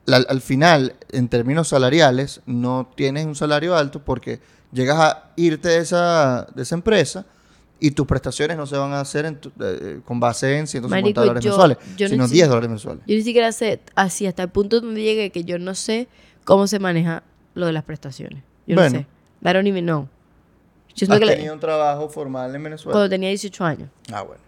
la- 0.07 0.19
al 0.29 0.41
final, 0.41 0.95
en 1.11 1.29
términos 1.29 1.69
salariales, 1.69 2.41
no 2.47 2.91
tienes 2.95 3.27
un 3.27 3.35
salario 3.35 3.77
alto 3.77 4.03
porque 4.05 4.41
llegas 4.73 4.99
a 4.99 5.31
irte 5.37 5.69
de 5.69 5.79
esa, 5.79 6.47
de 6.55 6.63
esa 6.63 6.75
empresa 6.75 7.25
y 7.81 7.91
tus 7.93 8.07
prestaciones 8.07 8.57
no 8.57 8.67
se 8.67 8.77
van 8.77 8.93
a 8.93 9.01
hacer 9.01 9.25
en 9.27 9.37
tu- 9.41 9.53
eh, 9.61 10.01
con 10.05 10.21
base 10.21 10.59
en 10.59 10.67
150 10.67 11.03
Marico, 11.05 11.21
dólares 11.21 11.45
yo- 11.45 11.51
mensuales, 11.51 11.79
yo 11.97 12.09
sino 12.09 12.25
necesito- 12.25 12.33
10 12.35 12.49
dólares 12.49 12.71
mensuales. 12.71 13.03
Yo 13.07 13.15
ni 13.17 13.23
siquiera 13.23 13.53
sé, 13.53 13.81
así 13.95 14.27
hasta 14.27 14.43
el 14.43 14.49
punto 14.51 14.81
donde 14.81 15.03
llegué, 15.03 15.31
que 15.31 15.45
yo 15.45 15.59
no 15.59 15.75
sé 15.75 16.09
cómo 16.45 16.67
se 16.67 16.79
maneja 16.79 17.23
lo 17.55 17.67
de 17.67 17.73
las 17.73 17.85
prestaciones. 17.85 18.43
Yo 18.67 18.75
Bueno. 18.77 18.91
no 18.91 18.99
sé. 19.01 19.07
I 19.49 19.53
don't 19.53 19.67
even 19.67 19.85
know. 19.85 20.09
Yo 20.89 21.07
siento 21.07 21.15
¿Has 21.15 21.21
que 21.21 21.27
la- 21.27 21.35
tenido 21.35 21.55
un 21.55 21.61
trabajo 21.61 22.09
formal 22.09 22.55
en 22.55 22.63
Venezuela? 22.63 22.93
cuando 22.93 23.09
tenía 23.11 23.29
18 23.31 23.65
años. 23.65 23.89
Ah, 24.13 24.23
bueno. 24.23 24.41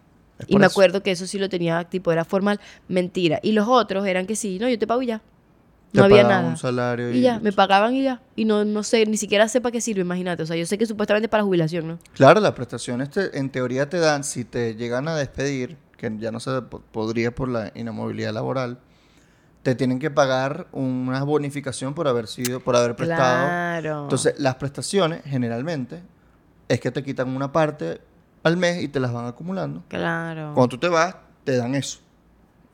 Y 0.47 0.57
me 0.57 0.67
eso. 0.67 0.73
acuerdo 0.73 1.03
que 1.03 1.11
eso 1.11 1.27
sí 1.27 1.39
lo 1.39 1.49
tenía, 1.49 1.85
tipo, 1.85 2.13
era 2.13 2.25
formal. 2.25 2.61
Mentira. 2.89 3.41
Y 3.43 3.53
los 3.53 3.67
otros 3.69 4.07
eran 4.07 4.27
que 4.27 4.37
sí, 4.37 4.59
no, 4.59 4.69
yo 4.69 4.79
te 4.79 4.87
pago 4.87 5.03
y 5.03 5.07
ya. 5.07 5.21
No 5.93 6.05
había 6.05 6.24
nada. 6.24 6.47
un 6.49 6.57
salario 6.57 7.11
Y 7.11 7.22
ya, 7.22 7.39
me 7.41 7.53
pagaban 7.53 7.95
y 7.95 8.03
ya. 8.03 8.20
Y 8.34 8.45
no, 8.45 8.64
no 8.64 8.82
sé, 8.82 9.07
ni 9.07 9.16
siquiera 9.16 9.49
sé 9.49 9.61
para 9.61 9.72
qué 9.72 9.80
sirve, 9.80 10.03
imagínate. 10.03 10.43
O 10.43 10.47
sea, 10.47 10.57
yo 10.57 10.66
sé 10.66 10.76
que 10.76 10.84
supuestamente 10.87 11.28
para 11.28 11.43
jubilación, 11.43 11.89
¿no? 11.89 11.99
Claro, 12.12 12.41
las 12.41 12.53
prestaciones 12.53 13.11
te- 13.11 13.39
en 13.39 13.49
teoría 13.51 13.89
te 13.89 13.99
dan, 13.99 14.22
si 14.24 14.45
te 14.45 14.74
llegan 14.74 15.09
a 15.09 15.16
despedir, 15.16 15.76
que 15.97 16.12
ya 16.18 16.30
no 16.30 16.41
se 16.41 16.61
po- 16.62 16.80
podría 16.93 17.34
por 17.34 17.49
la 17.49 17.72
inamovilidad 17.74 18.34
laboral, 18.34 18.78
te 19.62 19.74
tienen 19.74 19.99
que 19.99 20.11
pagar 20.11 20.66
una 20.72 21.22
bonificación 21.24 21.95
por 21.95 22.07
haber 22.09 22.26
sido, 22.26 22.61
por 22.61 22.76
haber 22.76 22.95
prestado. 22.95 23.47
Claro. 23.47 24.03
Entonces, 24.03 24.34
las 24.39 24.57
prestaciones, 24.57 25.22
generalmente, 25.24 26.03
es 26.68 26.78
que 26.80 26.91
te 26.91 27.03
quitan 27.03 27.28
una 27.34 27.51
parte 27.53 28.01
al 28.43 28.57
mes 28.57 28.82
y 28.82 28.89
te 28.89 29.01
las 29.01 29.12
van 29.12 29.26
acumulando. 29.26 29.82
Claro. 29.89 30.53
Cuando 30.55 30.68
tú 30.68 30.78
te 30.78 30.89
vas, 30.89 31.16
te 31.45 31.57
dan 31.57 31.74
eso. 31.74 32.01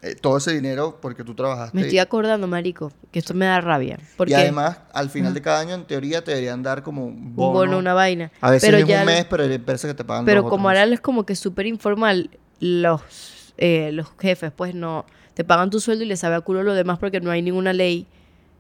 Eh, 0.04 0.16
todo 0.16 0.36
ese 0.36 0.52
dinero 0.52 0.98
porque 1.00 1.22
tú 1.22 1.32
trabajaste. 1.34 1.76
Me 1.76 1.82
estoy 1.84 2.00
acordando, 2.00 2.48
marico, 2.48 2.90
que 3.12 3.20
esto 3.20 3.34
me 3.34 3.46
da 3.46 3.60
rabia. 3.60 4.00
Porque 4.16 4.32
Y 4.32 4.34
además, 4.34 4.78
al 4.92 5.10
final 5.10 5.32
de 5.32 5.40
cada 5.40 5.60
año, 5.60 5.76
en 5.76 5.84
teoría, 5.84 6.24
te 6.24 6.32
deberían 6.32 6.60
dar 6.64 6.82
como 6.82 7.06
un 7.06 7.14
un 7.14 7.36
bono. 7.36 7.52
bono, 7.52 7.78
una 7.78 7.94
vaina. 7.94 8.32
A 8.40 8.50
veces 8.50 8.68
pero 8.68 8.78
es 8.78 8.86
ya 8.86 9.00
un 9.00 9.06
mes, 9.06 9.24
pero 9.26 9.44
empresas 9.44 9.88
que 9.88 9.94
te 9.94 10.04
pagan 10.04 10.24
Pero 10.24 10.42
dos 10.42 10.50
como 10.50 10.68
ahora 10.68 10.82
es 10.82 11.00
como 11.00 11.24
que 11.24 11.36
súper 11.36 11.66
informal, 11.66 12.30
los, 12.58 13.00
eh, 13.58 13.90
los 13.92 14.08
jefes 14.18 14.50
pues 14.50 14.74
no 14.74 15.06
te 15.34 15.44
pagan 15.44 15.70
tu 15.70 15.78
sueldo 15.78 16.04
y 16.04 16.08
les 16.08 16.18
sabe 16.18 16.34
a 16.34 16.40
culo 16.40 16.64
lo 16.64 16.74
demás 16.74 16.98
porque 16.98 17.20
no 17.20 17.30
hay 17.30 17.40
ninguna 17.40 17.72
ley 17.72 18.06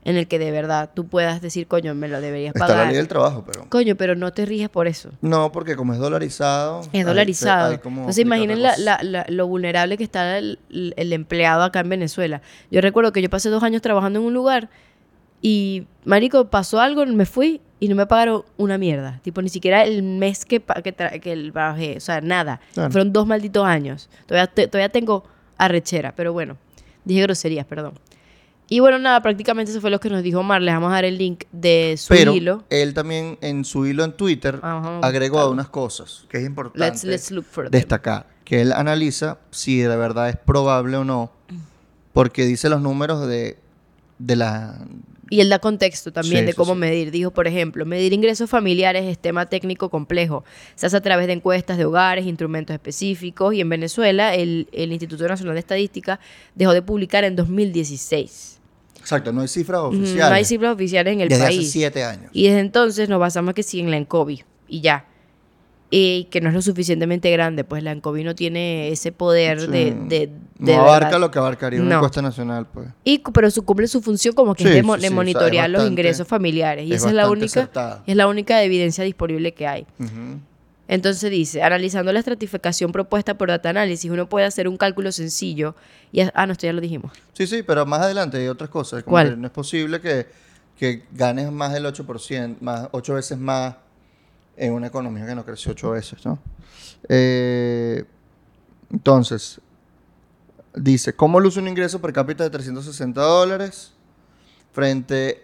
en 0.04 0.16
el 0.16 0.26
que 0.26 0.38
de 0.38 0.50
verdad 0.50 0.90
tú 0.94 1.06
puedas 1.06 1.40
decir, 1.40 1.66
coño, 1.68 1.94
me 1.94 2.08
lo 2.08 2.20
deberías 2.20 2.54
Está 2.54 2.66
la 2.66 2.72
pagar. 2.74 2.86
ley 2.88 2.96
del 2.96 3.06
trabajo, 3.08 3.44
pero... 3.46 3.66
Coño, 3.68 3.94
pero 3.96 4.16
no 4.16 4.32
te 4.32 4.44
riges 4.46 4.68
por 4.68 4.88
eso. 4.88 5.10
No, 5.20 5.52
porque 5.52 5.76
como 5.76 5.92
es 5.92 5.98
dolarizado... 6.00 6.80
Es 6.92 7.06
dolarizado. 7.06 7.70
hay 7.70 7.74
Entonces 7.84 8.18
imaginen 8.18 8.62
la- 8.62 8.76
la- 8.78 9.00
la- 9.02 9.26
lo 9.28 9.46
vulnerable 9.46 9.96
que 9.96 10.04
está 10.04 10.38
el, 10.38 10.58
el 10.70 11.12
empleado 11.12 11.62
acá 11.62 11.80
en 11.80 11.88
Venezuela. 11.88 12.42
Yo 12.70 12.80
recuerdo 12.80 13.12
que 13.12 13.22
yo 13.22 13.30
pasé 13.30 13.48
dos 13.48 13.62
años 13.62 13.80
trabajando 13.80 14.18
en 14.18 14.24
un 14.26 14.34
lugar 14.34 14.70
y, 15.40 15.86
marico, 16.04 16.46
pasó 16.50 16.80
algo, 16.80 17.04
me 17.06 17.26
fui 17.26 17.60
y 17.80 17.88
no 17.88 17.96
me 17.96 18.06
pagaron 18.06 18.44
una 18.56 18.78
mierda. 18.78 19.18
Tipo, 19.22 19.42
ni 19.42 19.48
siquiera 19.48 19.84
el 19.84 20.02
mes 20.02 20.44
que, 20.44 20.60
que, 20.60 20.92
trabajé. 20.92 21.96
O 21.96 22.00
sea, 22.00 22.20
nada. 22.20 22.60
Claro. 22.74 22.90
Fueron 22.92 23.12
dos 23.12 23.26
malditos 23.26 23.64
años. 23.66 24.08
Todavía, 24.26 24.46
todavía 24.68 24.88
tengo 24.88 25.24
arrechera, 25.58 26.12
pero 26.16 26.32
bueno. 26.32 26.56
Dije 27.04 27.22
groserías, 27.22 27.66
perdón. 27.66 27.94
Y 28.74 28.80
bueno, 28.80 28.98
nada, 28.98 29.20
prácticamente 29.20 29.70
eso 29.70 29.82
fue 29.82 29.90
lo 29.90 30.00
que 30.00 30.08
nos 30.08 30.22
dijo 30.22 30.38
Omar. 30.40 30.62
Les 30.62 30.72
vamos 30.72 30.88
a 30.90 30.94
dar 30.94 31.04
el 31.04 31.18
link 31.18 31.44
de 31.52 31.94
su 31.98 32.08
Pero 32.14 32.32
hilo. 32.34 32.64
él 32.70 32.94
también 32.94 33.36
en 33.42 33.66
su 33.66 33.84
hilo 33.84 34.02
en 34.02 34.12
Twitter 34.12 34.60
Ajá, 34.62 34.98
agregó 35.02 35.34
buscarlo. 35.34 35.52
unas 35.52 35.68
cosas 35.68 36.24
que 36.30 36.38
es 36.38 36.46
importante 36.46 36.78
Let's, 36.80 37.04
let's 37.04 37.30
look 37.30 37.44
for 37.44 37.68
destacar. 37.70 38.26
Que 38.44 38.62
él 38.62 38.72
analiza 38.72 39.38
si 39.50 39.80
de 39.80 39.94
verdad 39.94 40.30
es 40.30 40.36
probable 40.38 40.96
o 40.96 41.04
no, 41.04 41.30
porque 42.14 42.46
dice 42.46 42.70
los 42.70 42.80
números 42.80 43.26
de, 43.28 43.58
de 44.18 44.36
la... 44.36 44.78
Y 45.28 45.40
él 45.42 45.50
da 45.50 45.58
contexto 45.58 46.10
también 46.10 46.40
Sí, 46.40 46.46
de 46.46 46.54
cómo 46.54 46.72
sí. 46.72 46.78
medir. 46.80 47.10
Dijo, 47.10 47.30
por 47.30 47.46
ejemplo, 47.46 47.84
medir 47.84 48.14
ingresos 48.14 48.48
familiares 48.48 49.04
es 49.04 49.18
tema 49.18 49.46
técnico 49.50 49.90
complejo. 49.90 50.44
Se 50.76 50.86
hace 50.86 50.96
a 50.96 51.00
través 51.02 51.26
de 51.26 51.34
encuestas 51.34 51.76
de 51.76 51.84
hogares, 51.84 52.24
instrumentos 52.24 52.72
específicos. 52.72 53.52
Y 53.54 53.60
en 53.60 53.68
Venezuela, 53.68 54.34
el, 54.34 54.68
el 54.72 54.92
Instituto 54.92 55.28
Nacional 55.28 55.54
de 55.54 55.60
Estadística 55.60 56.20
dejó 56.54 56.72
de 56.72 56.80
publicar 56.82 57.24
en 57.24 57.36
2016. 57.36 58.60
Exacto, 59.02 59.32
no 59.32 59.42
hay 59.42 59.48
cifras 59.48 59.80
oficiales. 59.82 60.16
No 60.30 60.34
hay 60.34 60.44
cifras 60.44 60.74
oficiales 60.74 61.12
en 61.12 61.20
el 61.20 61.28
desde 61.28 61.42
hace 61.44 61.56
país. 61.56 61.70
siete 61.70 62.04
años. 62.04 62.30
Y 62.32 62.44
desde 62.46 62.60
entonces 62.60 63.08
nos 63.08 63.18
basamos 63.20 63.52
que 63.52 63.62
sí 63.62 63.80
en 63.80 63.90
la 63.90 63.96
ENCOVI. 63.98 64.44
Y 64.68 64.80
ya. 64.80 65.04
Y 65.94 66.24
que 66.30 66.40
no 66.40 66.48
es 66.48 66.54
lo 66.54 66.62
suficientemente 66.62 67.30
grande, 67.30 67.64
pues 67.64 67.82
la 67.82 67.92
ENCOVI 67.92 68.24
no 68.24 68.34
tiene 68.34 68.88
ese 68.88 69.12
poder 69.12 69.60
Sí. 69.60 69.66
de, 69.66 69.84
de, 70.08 70.30
no 70.58 70.66
de 70.66 70.74
abarca 70.76 71.06
verdad. 71.08 71.20
lo 71.20 71.30
que 71.30 71.38
abarcaría 71.38 71.80
una 71.82 71.90
No. 71.90 71.96
encuesta 71.96 72.22
nacional, 72.22 72.66
pues. 72.72 72.88
Y, 73.04 73.18
pero 73.18 73.50
su, 73.50 73.62
cumple 73.64 73.86
su 73.88 74.00
función 74.00 74.34
como 74.34 74.54
que 74.54 74.62
Sí, 74.62 74.68
es 74.70 74.74
de, 74.76 74.80
sí, 74.80 74.86
sí, 74.86 74.90
o 74.90 74.98
sea, 74.98 75.06
es 75.08 75.12
monitorear 75.12 75.68
los 75.68 75.80
bastante- 75.80 76.00
ingresos 76.00 76.26
familiares. 76.26 76.86
Y 76.86 76.92
es 76.92 76.98
esa 77.02 77.08
es 77.08 77.14
la 77.14 77.24
bastante 77.24 77.44
única 77.44 77.60
acertada. 77.60 78.02
es 78.06 78.16
la 78.16 78.26
única 78.26 78.62
evidencia 78.62 79.04
disponible 79.04 79.52
que 79.52 79.66
hay. 79.66 79.82
Ujú. 79.98 80.38
Entonces 80.92 81.30
dice, 81.30 81.62
analizando 81.62 82.12
la 82.12 82.18
estratificación 82.18 82.92
propuesta 82.92 83.38
por 83.38 83.48
Data 83.48 83.70
Analysis, 83.70 84.10
uno 84.10 84.28
puede 84.28 84.44
hacer 84.44 84.68
un 84.68 84.76
cálculo 84.76 85.10
sencillo. 85.10 85.74
Y 86.12 86.20
ah, 86.20 86.46
no, 86.46 86.52
esto 86.52 86.66
ya 86.66 86.74
lo 86.74 86.82
dijimos. 86.82 87.12
Sí, 87.32 87.46
sí, 87.46 87.62
pero 87.62 87.86
más 87.86 88.02
adelante 88.02 88.36
hay 88.36 88.48
otras 88.48 88.68
cosas. 88.68 89.02
Como 89.02 89.14
¿Cuál? 89.14 89.30
que 89.30 89.36
no 89.38 89.46
es 89.46 89.52
posible 89.54 90.02
que, 90.02 90.26
que 90.78 91.04
ganes 91.12 91.50
más 91.50 91.72
del 91.72 91.86
8%, 91.86 92.56
más, 92.60 92.90
8 92.92 93.14
veces 93.14 93.38
más 93.38 93.76
en 94.54 94.74
una 94.74 94.88
economía 94.88 95.24
que 95.24 95.34
no 95.34 95.46
creció 95.46 95.72
8 95.72 95.92
veces, 95.92 96.26
¿no? 96.26 96.38
Eh, 97.08 98.04
entonces, 98.92 99.62
dice, 100.74 101.14
¿cómo 101.14 101.40
luce 101.40 101.58
un 101.58 101.68
ingreso 101.68 102.02
per 102.02 102.12
cápita 102.12 102.44
de 102.44 102.50
360 102.50 103.18
dólares? 103.18 103.94
Frente, 104.72 105.42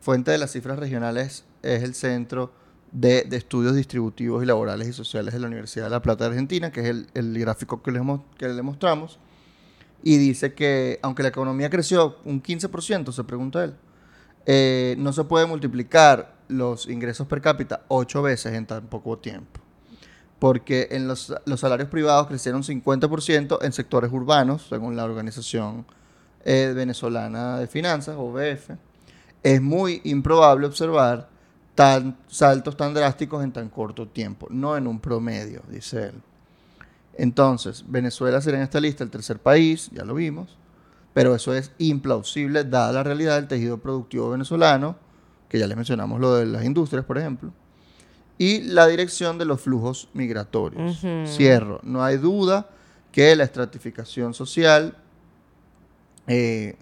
fuente 0.00 0.30
de 0.30 0.38
las 0.38 0.52
cifras 0.52 0.78
regionales 0.78 1.44
es 1.62 1.82
el 1.82 1.94
Centro 1.94 2.50
de, 2.96 3.28
Estudios 3.32 3.76
Distributivos 3.76 4.42
y 4.42 4.46
Laborales 4.46 4.88
y 4.88 4.92
Sociales 4.92 5.34
de 5.34 5.40
la 5.40 5.48
Universidad 5.48 5.84
de 5.84 5.90
La 5.90 6.00
Plata 6.00 6.24
de 6.24 6.30
Argentina, 6.30 6.72
que 6.72 6.80
es 6.80 6.86
el, 6.86 7.06
el 7.14 7.38
gráfico 7.38 7.82
que 7.82 7.92
les, 7.92 8.02
le 8.40 8.62
mostramos 8.62 9.18
y 10.02 10.16
dice 10.16 10.54
que 10.54 10.98
aunque 11.02 11.22
la 11.22 11.28
economía 11.28 11.68
creció 11.68 12.16
un 12.24 12.42
15%, 12.42 13.12
se 13.12 13.24
pregunta 13.24 13.64
él, 13.64 13.74
eh, 14.46 14.94
no 14.98 15.12
se 15.12 15.24
puede 15.24 15.46
multiplicar 15.46 16.36
los 16.48 16.88
ingresos 16.88 17.26
per 17.26 17.40
cápita 17.40 17.82
ocho 17.88 18.22
veces 18.22 18.54
en 18.54 18.66
tan 18.66 18.86
poco 18.86 19.18
tiempo. 19.18 19.60
Porque 20.38 20.88
en 20.92 21.08
los, 21.08 21.34
los 21.44 21.60
salarios 21.60 21.88
privados 21.88 22.28
crecieron 22.28 22.62
50% 22.62 23.58
en 23.62 23.72
sectores 23.72 24.12
urbanos, 24.12 24.66
según 24.68 24.96
la 24.96 25.04
Organización 25.04 25.86
eh, 26.44 26.72
Venezolana 26.74 27.58
de 27.58 27.66
Finanzas, 27.66 28.16
OBF. 28.18 28.70
Es 29.42 29.60
muy 29.60 30.00
improbable 30.04 30.66
observar 30.66 31.28
tan, 31.76 32.16
saltos 32.26 32.76
tan 32.76 32.92
drásticos 32.92 33.44
en 33.44 33.52
tan 33.52 33.68
corto 33.68 34.08
tiempo, 34.08 34.48
no 34.50 34.76
en 34.76 34.88
un 34.88 34.98
promedio, 34.98 35.62
dice 35.68 36.06
él. 36.06 36.14
Entonces, 37.14 37.84
Venezuela 37.86 38.40
será 38.40 38.56
en 38.56 38.64
esta 38.64 38.80
lista 38.80 39.04
el 39.04 39.10
tercer 39.10 39.38
país, 39.38 39.90
ya 39.92 40.04
lo 40.04 40.14
vimos, 40.14 40.56
pero 41.14 41.34
eso 41.34 41.54
es 41.54 41.70
implausible 41.78 42.64
dada 42.64 42.92
la 42.92 43.02
realidad 43.02 43.36
del 43.36 43.46
tejido 43.46 43.78
productivo 43.78 44.30
venezolano, 44.30 44.96
que 45.48 45.58
ya 45.58 45.66
les 45.66 45.76
mencionamos 45.76 46.18
lo 46.18 46.34
de 46.34 46.46
las 46.46 46.64
industrias, 46.64 47.04
por 47.04 47.18
ejemplo, 47.18 47.52
y 48.38 48.62
la 48.62 48.86
dirección 48.86 49.38
de 49.38 49.44
los 49.44 49.60
flujos 49.60 50.08
migratorios. 50.12 51.00
Cierro. 51.26 51.80
No 51.82 52.02
hay 52.02 52.16
duda 52.16 52.68
que 53.12 53.34
la 53.36 53.44
estratificación 53.44 54.34
social, 54.34 54.96
eh, 56.26 56.76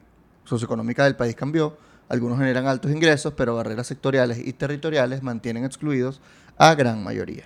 socioeconómica 0.45 1.05
del 1.05 1.17
país 1.17 1.37
cambió. 1.37 1.77
Algunos 2.15 2.39
generan 2.39 2.67
altos 2.67 2.91
ingresos, 2.93 3.35
pero 3.37 3.55
barreras 3.57 3.87
sectoriales 3.87 4.39
y 4.39 4.53
territoriales 4.53 5.23
mantienen 5.23 5.65
excluidos 5.65 6.21
a 6.57 6.75
gran 6.75 7.03
mayoría. 7.05 7.45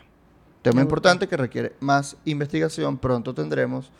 Tema 0.62 0.80
importante 0.82 1.26
que 1.26 1.36
requiere 1.36 1.72
más 1.80 2.16
investigación. 2.24 2.98
Pronto 2.98 3.34
tendremos 3.34 3.90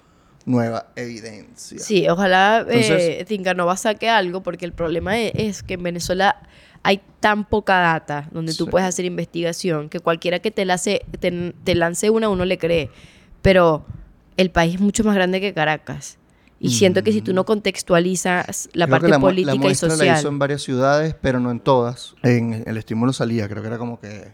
nueva 0.44 0.86
evidencia. 0.96 1.78
Sí, 1.78 2.08
ojalá 2.08 2.60
Entonces- 2.60 3.20
eh, 3.20 3.24
Tincanova 3.26 3.76
saque 3.76 4.08
algo, 4.08 4.42
porque 4.42 4.64
el 4.64 4.72
problema 4.72 5.18
es, 5.18 5.32
es 5.34 5.62
que 5.62 5.74
en 5.74 5.82
Venezuela 5.82 6.36
hay 6.82 7.00
tan 7.20 7.44
poca 7.44 7.78
data 7.78 8.28
donde 8.32 8.54
tú 8.54 8.64
Sí. 8.64 8.70
puedes 8.70 8.86
hacer 8.88 9.04
investigación 9.04 9.88
que 9.88 10.00
cualquiera 10.00 10.38
que 10.38 10.50
te, 10.50 10.64
lance, 10.64 11.02
te, 11.20 11.54
te 11.64 11.74
lance 11.74 12.10
una, 12.10 12.28
uno 12.28 12.44
le 12.44 12.58
cree. 12.58 12.90
Pero 13.42 13.84
el 14.36 14.50
país 14.50 14.74
es 14.76 14.80
mucho 14.80 15.04
más 15.04 15.14
grande 15.14 15.40
que 15.40 15.52
Caracas. 15.54 16.18
Y 16.60 16.70
siento 16.70 17.04
que 17.04 17.12
si 17.12 17.22
tú 17.22 17.32
no 17.32 17.44
contextualizas 17.44 18.68
la 18.72 18.86
Creo 18.86 18.92
parte 18.92 19.06
que 19.06 19.10
la, 19.12 19.20
política 19.20 19.52
la 19.52 19.56
y 19.56 19.58
muestra 19.60 19.96
la 19.96 20.18
hizo 20.18 20.28
en 20.28 20.38
varias 20.40 20.62
ciudades, 20.62 21.14
pero 21.20 21.38
no 21.38 21.50
en 21.52 21.60
todas. 21.60 22.16
En 22.22 22.64
el 22.66 22.76
estímulo 22.76 23.12
salía, 23.12 23.48
creo 23.48 23.62
que 23.62 23.68
era 23.68 23.78
como 23.78 24.00
que 24.00 24.32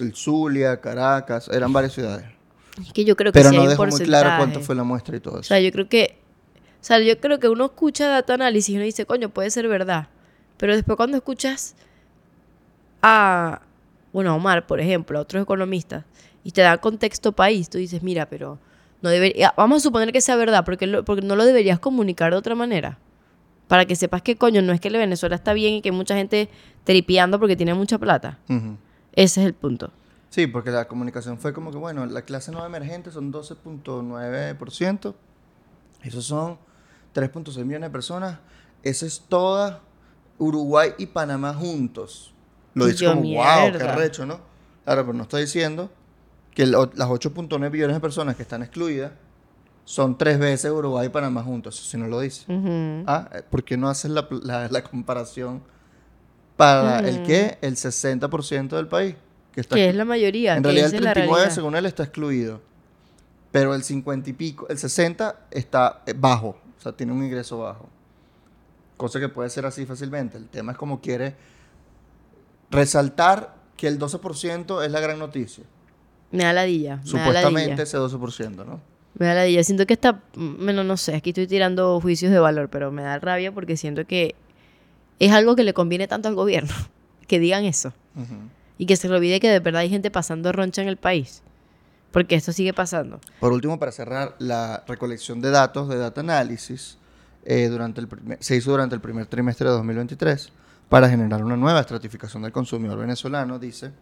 el 0.00 0.14
Zulia, 0.14 0.80
Caracas, 0.80 1.48
eran 1.48 1.72
varias 1.72 1.92
ciudades. 1.92 2.26
Es 2.80 2.92
que 2.92 3.04
yo 3.04 3.16
creo 3.16 3.32
que 3.32 3.38
Pero 3.38 3.50
sí 3.50 3.56
no 3.56 3.62
hay 3.62 3.68
dejó 3.68 3.86
muy 3.86 4.00
claro 4.00 4.30
cuánto 4.38 4.60
fue 4.60 4.74
la 4.74 4.82
muestra 4.82 5.16
y 5.16 5.20
todo 5.20 5.34
O 5.34 5.40
eso. 5.40 5.48
sea, 5.48 5.60
yo 5.60 5.70
creo 5.70 5.88
que. 5.88 6.18
O 6.80 6.84
sea, 6.84 6.98
yo 6.98 7.20
creo 7.20 7.38
que 7.38 7.48
uno 7.48 7.66
escucha 7.66 8.08
data 8.08 8.34
análisis 8.34 8.70
y 8.70 8.76
uno 8.76 8.84
dice, 8.84 9.06
coño, 9.06 9.28
puede 9.28 9.50
ser 9.50 9.68
verdad. 9.68 10.08
Pero 10.56 10.74
después 10.74 10.96
cuando 10.96 11.16
escuchas 11.16 11.74
a. 13.02 13.60
Bueno, 14.12 14.30
a 14.30 14.34
Omar, 14.34 14.66
por 14.66 14.80
ejemplo, 14.80 15.18
a 15.18 15.22
otros 15.22 15.42
economistas, 15.42 16.04
y 16.44 16.50
te 16.50 16.60
da 16.60 16.78
contexto 16.78 17.32
país, 17.32 17.70
tú 17.70 17.78
dices, 17.78 18.02
mira, 18.02 18.26
pero 18.28 18.58
no 19.02 19.10
debería. 19.10 19.52
Vamos 19.56 19.78
a 19.78 19.80
suponer 19.80 20.12
que 20.12 20.20
sea 20.20 20.36
verdad, 20.36 20.64
porque, 20.64 20.86
lo- 20.86 21.04
porque 21.04 21.22
no 21.26 21.36
lo 21.36 21.44
deberías 21.44 21.78
comunicar 21.78 22.32
de 22.32 22.38
otra 22.38 22.54
manera. 22.54 22.98
Para 23.68 23.84
que 23.86 23.96
sepas 23.96 24.22
que, 24.22 24.36
coño, 24.36 24.60
no 24.62 24.72
es 24.72 24.80
que 24.80 24.90
la 24.90 24.98
Venezuela 24.98 25.34
está 25.36 25.52
bien 25.54 25.74
y 25.74 25.82
que 25.82 25.88
hay 25.90 25.94
mucha 25.96 26.14
gente 26.14 26.48
tripeando 26.84 27.38
porque 27.38 27.56
tiene 27.56 27.74
mucha 27.74 27.98
plata. 27.98 28.38
Ese 29.14 29.40
es 29.40 29.46
el 29.46 29.54
punto. 29.54 29.90
Sí, 30.30 30.46
porque 30.46 30.70
la 30.70 30.86
comunicación 30.88 31.38
fue 31.38 31.52
como 31.52 31.70
que, 31.70 31.76
bueno, 31.78 32.04
la 32.06 32.22
clase 32.22 32.50
no 32.52 32.64
emergente 32.64 33.10
son 33.10 33.32
12.9%. 33.32 35.14
Esos 36.02 36.24
son 36.24 36.58
3.6 37.14 37.64
millones 37.64 37.88
de 37.88 37.90
personas. 37.90 38.38
Esa 38.82 39.06
es 39.06 39.22
toda 39.28 39.80
Uruguay 40.38 40.90
y 40.98 41.06
Panamá 41.06 41.54
juntos. 41.54 42.34
Lo 42.74 42.86
Y 42.86 42.92
dice 42.92 43.04
yo, 43.04 43.10
como, 43.10 43.22
wow, 43.22 43.72
qué 43.72 43.78
recho, 43.96 44.26
¿no? 44.26 44.40
Claro, 44.84 45.02
pero 45.06 45.12
no 45.16 45.22
está 45.22 45.38
diciendo 45.38 45.90
que 46.54 46.62
el 46.64 46.72
las 46.72 47.08
8.9 47.08 47.70
millones 47.70 47.96
de 47.96 48.00
personas 48.00 48.36
que 48.36 48.42
están 48.42 48.62
excluidas 48.62 49.12
son 49.84 50.16
tres 50.16 50.38
veces 50.38 50.70
Uruguay 50.70 51.06
y 51.06 51.10
Panamá 51.10 51.42
juntos. 51.42 51.78
Eso 51.78 51.88
sí 51.90 51.96
no 51.98 52.06
lo 52.06 52.20
dice. 52.20 52.44
Ah, 53.06 53.28
eh, 53.32 53.42
¿por 53.48 53.64
qué 53.64 53.76
no 53.76 53.88
haces 53.88 54.10
la, 54.10 54.26
la- 54.30 54.68
la 54.68 54.84
comparación 54.84 55.62
para 56.56 57.00
el 57.00 57.22
qué? 57.24 57.58
El 57.62 57.76
60% 57.76 58.68
del 58.76 58.86
país. 58.88 59.16
Que 59.52 59.60
está 59.60 59.74
Que 59.74 59.88
es 59.88 59.94
la 59.94 60.04
mayoría. 60.04 60.56
en 60.56 60.62
que 60.62 60.68
realidad 60.68 60.88
el 60.90 60.94
es 60.94 61.00
la 61.02 61.12
39 61.12 61.34
realidad. 61.36 61.54
según 61.54 61.74
él 61.76 61.86
está 61.86 62.02
excluido. 62.04 62.60
Pero 63.50 63.74
el 63.74 63.82
50 63.82 64.30
y 64.30 64.32
pico, 64.32 64.66
el 64.68 64.78
60 64.78 65.46
está 65.50 66.02
eh, 66.06 66.14
bajo, 66.16 66.48
o 66.78 66.80
sea, 66.82 66.92
tiene 66.92 67.12
un 67.12 67.22
ingreso 67.24 67.58
bajo. 67.58 67.86
Cosa 68.96 69.20
que 69.20 69.28
puede 69.28 69.50
ser 69.50 69.66
así 69.66 69.84
fácilmente. 69.84 70.38
El 70.38 70.48
tema 70.48 70.72
es 70.72 70.78
como 70.78 71.00
quiere 71.00 71.34
resaltar 72.70 73.54
que 73.76 73.88
el 73.88 73.98
12% 73.98 74.84
es 74.84 74.90
la 74.90 75.00
gran 75.00 75.18
noticia. 75.18 75.64
Me 76.32 76.44
da 76.44 76.52
ladilla. 76.52 77.00
Supuestamente 77.04 77.82
ese 77.82 77.98
12%, 77.98 78.64
¿no? 78.66 78.80
Me 79.18 79.26
da 79.26 79.34
ladilla. 79.34 79.62
Siento 79.62 79.86
que 79.86 79.92
está. 79.92 80.20
Bueno, 80.34 80.82
no 80.84 80.96
sé. 80.96 81.14
Aquí 81.14 81.30
estoy 81.30 81.46
tirando 81.46 82.00
juicios 82.00 82.32
de 82.32 82.38
valor, 82.38 82.68
pero 82.70 82.90
me 82.90 83.02
da 83.02 83.18
rabia 83.18 83.52
porque 83.52 83.76
siento 83.76 84.06
que 84.06 84.34
es 85.18 85.30
algo 85.32 85.54
que 85.54 85.62
le 85.62 85.74
conviene 85.74 86.08
tanto 86.08 86.28
al 86.28 86.34
gobierno. 86.34 86.72
Que 87.28 87.38
digan 87.38 87.64
eso. 87.64 87.94
Y 88.76 88.84
que 88.84 88.96
se 88.96 89.08
le 89.08 89.14
olvide 89.14 89.40
que 89.40 89.48
de 89.48 89.60
verdad 89.60 89.80
hay 89.82 89.88
gente 89.88 90.10
pasando 90.10 90.52
roncha 90.52 90.82
en 90.82 90.88
el 90.88 90.96
país. 90.98 91.40
Porque 92.10 92.34
esto 92.34 92.52
sigue 92.52 92.74
pasando. 92.74 93.20
Por 93.40 93.52
último, 93.52 93.78
para 93.78 93.90
cerrar, 93.92 94.34
la 94.38 94.84
recolección 94.86 95.40
de 95.40 95.48
datos 95.50 95.88
de 95.88 95.96
Data 95.96 96.20
Analysis 96.20 96.98
eh, 97.46 97.68
durante 97.68 98.00
el 98.02 98.08
primer- 98.08 98.36
se 98.42 98.54
hizo 98.56 98.70
durante 98.70 98.94
el 98.96 99.00
primer 99.00 99.24
trimestre 99.26 99.66
de 99.68 99.74
2023 99.76 100.50
para 100.90 101.08
generar 101.08 101.42
una 101.42 101.56
nueva 101.56 101.80
estratificación 101.80 102.42
del 102.42 102.52
consumidor 102.52 102.98
venezolano, 102.98 103.58
dice, 103.58 103.92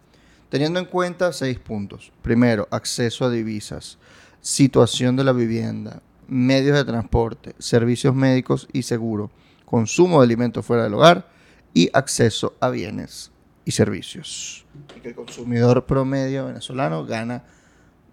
teniendo 0.51 0.79
en 0.79 0.85
cuenta 0.85 1.31
seis 1.31 1.57
puntos. 1.57 2.11
Primero, 2.21 2.67
acceso 2.71 3.23
a 3.23 3.29
divisas, 3.29 3.97
situación 4.41 5.15
de 5.15 5.23
la 5.23 5.31
vivienda, 5.31 6.01
medios 6.27 6.75
de 6.75 6.83
transporte, 6.83 7.55
servicios 7.57 8.13
médicos 8.13 8.67
y 8.73 8.83
seguro, 8.83 9.31
consumo 9.65 10.19
de 10.19 10.25
alimentos 10.25 10.65
fuera 10.65 10.83
del 10.83 10.93
hogar 10.93 11.29
y 11.73 11.89
acceso 11.93 12.53
a 12.59 12.69
bienes 12.69 13.31
y 13.63 13.71
servicios. 13.71 14.65
El 15.01 15.15
consumidor 15.15 15.85
promedio 15.85 16.47
venezolano 16.47 17.05
gana 17.05 17.45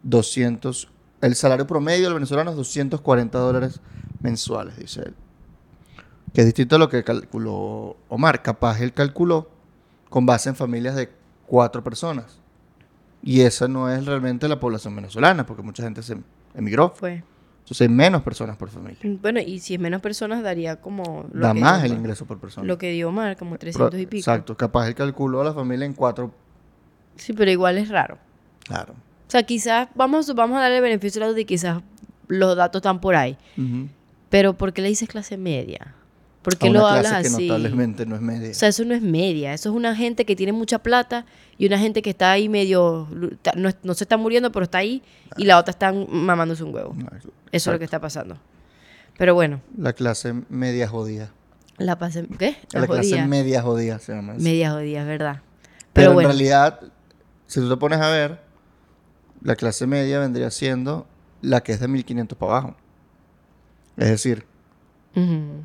200, 0.04 0.88
el 1.20 1.34
salario 1.34 1.66
promedio 1.66 2.04
del 2.04 2.14
venezolano 2.14 2.52
es 2.52 2.56
240 2.56 3.36
dólares 3.36 3.80
mensuales, 4.20 4.76
dice 4.76 5.00
él. 5.06 5.14
Que 6.32 6.42
es 6.42 6.46
distinto 6.46 6.76
a 6.76 6.78
lo 6.78 6.88
que 6.88 7.02
calculó 7.02 7.96
Omar. 8.08 8.42
Capaz 8.42 8.80
él 8.80 8.92
calculó 8.92 9.50
con 10.08 10.24
base 10.24 10.50
en 10.50 10.54
familias 10.54 10.94
de 10.94 11.17
cuatro 11.48 11.82
personas. 11.82 12.38
Y 13.22 13.40
esa 13.40 13.66
no 13.66 13.90
es 13.90 14.06
realmente 14.06 14.46
la 14.48 14.60
población 14.60 14.94
venezolana, 14.94 15.44
porque 15.44 15.62
mucha 15.62 15.82
gente 15.82 16.02
se 16.02 16.16
emigró. 16.54 16.90
Fue. 16.94 17.24
Entonces 17.60 17.82
hay 17.82 17.88
menos 17.94 18.22
personas 18.22 18.56
por 18.56 18.70
familia. 18.70 18.98
Bueno, 19.20 19.40
y 19.40 19.58
si 19.58 19.74
es 19.74 19.80
menos 19.80 20.00
personas, 20.00 20.42
daría 20.42 20.76
como. 20.80 21.26
Lo 21.32 21.48
Da 21.48 21.52
que 21.54 21.60
más 21.60 21.82
dio 21.82 21.92
el 21.92 21.98
ingreso 21.98 22.24
por 22.26 22.38
persona. 22.38 22.66
Lo 22.66 22.78
que 22.78 22.92
dio 22.92 23.08
Omar, 23.08 23.36
como 23.36 23.50
Pro- 23.50 23.58
300 23.58 24.00
y 24.00 24.06
pico. 24.06 24.18
Exacto. 24.20 24.56
Capaz 24.56 24.86
él 24.86 24.94
calculó 24.94 25.40
a 25.40 25.44
la 25.44 25.52
familia 25.52 25.84
en 25.84 25.92
cuatro. 25.94 26.32
Sí, 27.16 27.32
pero 27.32 27.50
igual 27.50 27.76
es 27.76 27.88
raro. 27.88 28.16
Claro. 28.64 28.92
O 28.94 29.30
sea, 29.30 29.42
quizás 29.42 29.88
vamos, 29.94 30.32
vamos 30.34 30.56
a 30.56 30.60
darle 30.62 30.76
el 30.76 30.82
beneficio 30.82 31.20
a 31.20 31.22
la 31.22 31.26
duda 31.26 31.36
de 31.36 31.44
quizás 31.44 31.82
los 32.28 32.56
datos 32.56 32.78
están 32.78 33.00
por 33.00 33.14
ahí. 33.16 33.36
Pero 34.30 34.54
¿por 34.56 34.72
qué 34.72 34.80
le 34.80 34.88
dices 34.88 35.08
clase 35.08 35.36
media? 35.36 35.94
¿Por 36.42 36.54
A 36.54 36.58
qué 36.58 36.70
una 36.70 36.78
lo 36.80 36.86
clase 36.88 37.06
hablas 37.08 37.22
que 37.22 37.28
así? 37.34 37.48
notablemente 37.48 38.06
no 38.06 38.14
es 38.14 38.22
media. 38.22 38.50
O 38.50 38.54
sea, 38.54 38.68
eso 38.68 38.84
no 38.84 38.94
es 38.94 39.02
media. 39.02 39.52
Eso 39.52 39.68
es 39.70 39.74
una 39.74 39.94
gente 39.96 40.24
que 40.24 40.36
tiene 40.36 40.52
mucha 40.52 40.78
plata 40.78 41.26
y 41.58 41.66
una 41.66 41.78
gente 41.78 42.00
que 42.00 42.10
está 42.10 42.30
ahí 42.32 42.48
medio... 42.48 43.08
No, 43.56 43.70
no 43.82 43.94
se 43.94 44.04
está 44.04 44.16
muriendo, 44.16 44.50
pero 44.52 44.64
está 44.64 44.78
ahí. 44.78 45.02
Y 45.36 45.44
la 45.44 45.58
otra 45.58 45.70
está 45.72 45.92
mamándose 45.92 46.62
un 46.64 46.74
huevo. 46.74 46.94
Eso 47.52 47.70
es 47.70 47.74
lo 47.74 47.78
que 47.78 47.84
está 47.84 48.00
pasando. 48.00 48.38
Pero 49.18 49.34
bueno, 49.34 49.60
La 49.76 49.92
clase 49.92 50.32
media 50.48 50.86
jodida. 50.88 51.30
la 51.76 51.98
pasé... 51.98 52.26
¿Qué? 52.38 52.56
La, 52.72 52.80
La, 52.82 52.86
clase 52.86 53.26
media 53.26 53.60
jodida 53.62 53.98
se 53.98 54.14
llama. 54.14 54.34
eso. 54.34 54.42
Media 54.42 54.70
jodida, 54.70 55.04
verdad. 55.04 55.42
Pero, 55.92 56.10
Pero, 56.10 56.20
en 56.20 56.26
realidad, 56.28 56.80
si 57.48 57.58
tú 57.60 57.68
te 57.68 57.76
pones 57.76 57.98
a 58.00 58.08
ver, 58.10 58.40
la 59.42 59.56
clase 59.56 59.86
media 59.88 60.20
vendría 60.20 60.50
siendo 60.52 61.06
la 61.42 61.62
que 61.62 61.72
es 61.72 61.80
de 61.80 61.88
1500 61.88 62.38
para 62.38 62.52
abajo. 62.52 62.76
Es 63.96 64.08
decir, 64.08 64.46
Ujú. 65.16 65.64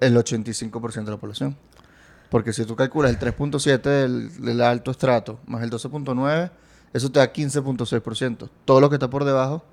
El 0.00 0.16
85% 0.16 1.04
de 1.04 1.10
la 1.10 1.16
población. 1.16 1.56
Porque 2.30 2.52
si 2.52 2.64
tú 2.64 2.74
calculas 2.76 3.10
el 3.10 3.18
3.7 3.18 3.82
del, 3.82 4.42
del 4.42 4.60
alto 4.62 4.90
estrato 4.90 5.38
más 5.46 5.62
el 5.62 5.70
12.9, 5.70 6.50
eso 6.92 7.12
te 7.12 7.18
da 7.18 7.32
15.6%. 7.32 8.48
Todo 8.64 8.80
lo 8.80 8.88
que 8.88 8.96
está 8.96 9.10
por 9.10 9.24
debajo 9.24 9.64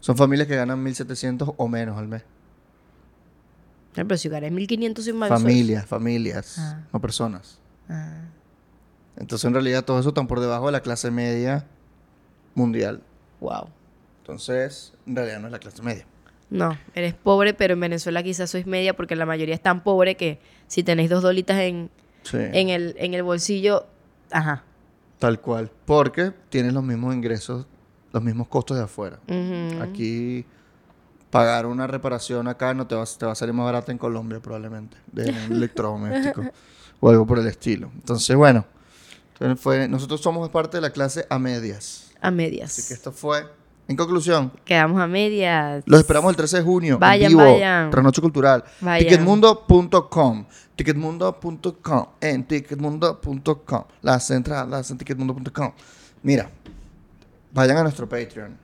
son 0.00 0.16
familias 0.16 0.46
que 0.48 0.56
ganan 0.56 0.84
1.700 0.84 1.54
o 1.56 1.68
menos 1.68 1.98
al 1.98 2.08
mes. 2.08 2.22
Pero 3.94 4.16
si 4.16 4.28
gané 4.28 4.50
1500 4.50 5.04
sin 5.04 5.16
más. 5.16 5.28
Familias, 5.28 5.86
familias, 5.86 6.56
Ah. 6.58 6.82
no 6.92 7.00
personas. 7.00 7.58
Ah. 7.88 8.22
Entonces, 9.16 9.44
en 9.46 9.54
realidad, 9.54 9.84
todo 9.84 10.00
eso 10.00 10.08
están 10.08 10.26
por 10.26 10.40
debajo 10.40 10.66
de 10.66 10.72
la 10.72 10.80
clase 10.80 11.10
media 11.10 11.66
mundial. 12.54 13.02
Wow. 13.40 13.68
Entonces, 14.22 14.92
en 15.06 15.14
realidad 15.14 15.38
no 15.40 15.46
es 15.46 15.52
la 15.52 15.58
clase 15.60 15.82
media. 15.82 16.06
No, 16.54 16.78
eres 16.94 17.14
pobre, 17.14 17.52
pero 17.54 17.74
en 17.74 17.80
Venezuela 17.80 18.22
quizás 18.22 18.48
sois 18.50 18.64
media 18.66 18.94
porque 18.94 19.16
la 19.16 19.26
mayoría 19.26 19.54
es 19.54 19.60
tan 19.62 19.82
pobre 19.82 20.16
que 20.16 20.40
si 20.68 20.82
tenéis 20.82 21.10
dos 21.10 21.22
dolitas 21.22 21.58
en, 21.58 21.90
Sí. 22.22 22.38
en, 22.40 22.68
el, 22.70 22.94
en 22.98 23.12
el 23.14 23.22
bolsillo, 23.22 23.86
ajá. 24.30 24.62
Tal 25.18 25.40
cual. 25.40 25.70
Porque 25.84 26.32
tienes 26.48 26.72
los 26.72 26.82
mismos 26.82 27.14
ingresos, 27.14 27.66
los 28.12 28.22
mismos 28.22 28.48
costos 28.48 28.76
de 28.76 28.84
afuera. 28.84 29.18
Aquí, 29.82 30.44
pagar 31.30 31.66
una 31.66 31.86
reparación 31.86 32.46
acá 32.48 32.72
no 32.74 32.86
te 32.86 32.94
va, 32.94 33.04
te 33.04 33.26
va 33.26 33.32
a 33.32 33.34
salir 33.34 33.52
más 33.52 33.64
barata 33.64 33.90
en 33.92 33.98
Colombia, 33.98 34.40
probablemente, 34.40 34.96
de 35.12 35.30
un 35.30 35.36
electrodoméstico 35.56 36.44
o 37.00 37.10
algo 37.10 37.26
por 37.26 37.38
el 37.40 37.46
estilo. 37.48 37.90
Entonces, 37.96 38.34
bueno, 38.36 38.64
entonces 39.34 39.60
fue, 39.60 39.88
nosotros 39.88 40.20
somos 40.20 40.48
parte 40.50 40.76
de 40.76 40.80
la 40.82 40.90
clase 40.90 41.26
a 41.28 41.38
medias. 41.38 42.12
A 42.20 42.30
medias. 42.30 42.70
Así 42.78 42.86
que 42.88 42.94
esto 42.94 43.10
fue, 43.12 43.44
en 43.86 43.96
conclusión, 43.96 44.50
Quedamos 44.64 45.00
a 45.00 45.06
medias. 45.06 45.82
Los 45.86 46.00
esperamos 46.00 46.30
el 46.30 46.36
13 46.36 46.58
de 46.58 46.62
junio. 46.62 46.98
Vayan, 46.98 47.30
en 47.30 47.38
vivo, 47.38 47.50
vayan. 47.52 47.90
Trasnoche 47.90 48.20
Cultural. 48.22 48.64
Vayan. 48.80 49.08
Ticketmundo.com. 49.08 50.44
Ticketmundo.com. 50.76 52.06
En 52.20 52.44
ticketmundo.com. 52.44 53.84
Las 54.02 54.30
entradas 54.30 54.90
en 54.90 54.98
ticketmundo.com. 54.98 55.72
Mira, 56.22 56.48
vayan 57.52 57.76
a 57.76 57.82
nuestro 57.82 58.08
Patreon. 58.08 58.56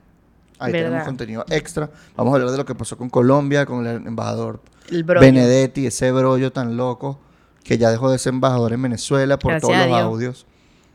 Ahí 0.57 0.71
¿Verdad? 0.71 0.87
tenemos 0.87 1.07
contenido 1.07 1.45
extra. 1.49 1.89
Vamos 2.15 2.33
a 2.33 2.35
hablar 2.35 2.51
de 2.51 2.57
lo 2.57 2.65
que 2.65 2.75
pasó 2.75 2.97
con 2.97 3.09
Colombia, 3.09 3.65
con 3.65 3.85
el 3.85 4.05
embajador 4.07 4.61
El. 4.89 5.03
Benedetti, 5.03 5.87
ese 5.87 6.11
brollo 6.11 6.51
tan 6.51 6.77
loco 6.77 7.19
que 7.63 7.77
ya 7.77 7.89
dejó 7.89 8.11
de 8.11 8.19
ser 8.19 8.33
embajador 8.33 8.73
en 8.73 8.81
Venezuela 8.81 9.37
por 9.37 9.51
Gracias 9.53 9.67
todos 9.67 9.77
los 9.77 9.87
Dios. 9.87 10.01
audios 10.01 10.45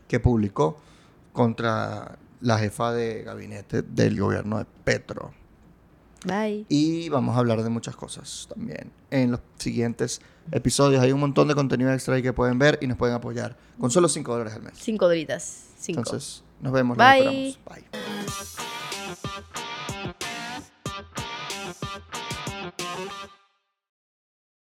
que 0.07 0.19
publicó 0.19 0.77
contra 1.33 2.17
la 2.41 2.57
jefa 2.57 2.93
de 2.93 3.23
gabinete 3.23 3.81
del 3.81 4.19
gobierno 4.19 4.59
de 4.59 4.65
Petro. 4.83 5.33
Bye. 6.25 6.65
Y 6.69 7.09
vamos 7.09 7.35
a 7.35 7.39
hablar 7.39 7.63
de 7.63 7.69
muchas 7.69 7.95
cosas 7.95 8.47
también 8.49 8.91
en 9.11 9.31
los 9.31 9.39
siguientes 9.57 10.19
episodios. 10.51 11.01
Hay 11.01 11.11
un 11.11 11.19
montón 11.19 11.47
de 11.47 11.55
contenido 11.55 11.91
extra 11.93 12.15
ahí 12.15 12.21
que 12.21 12.33
pueden 12.33 12.59
ver 12.59 12.79
y 12.81 12.87
nos 12.87 12.97
pueden 12.97 13.15
apoyar 13.15 13.55
con 13.79 13.91
solo 13.91 14.09
5 14.09 14.31
dólares 14.31 14.53
al 14.53 14.63
mes. 14.63 14.73
Cinco 14.75 15.07
doritas. 15.07 15.67
Cinco. 15.77 15.99
Entonces, 15.99 16.43
nos 16.59 16.73
vemos. 16.73 16.97
Nos 16.97 17.07
Bye. 17.07 17.49
esperamos. 17.49 17.87
Bye. 19.53 19.66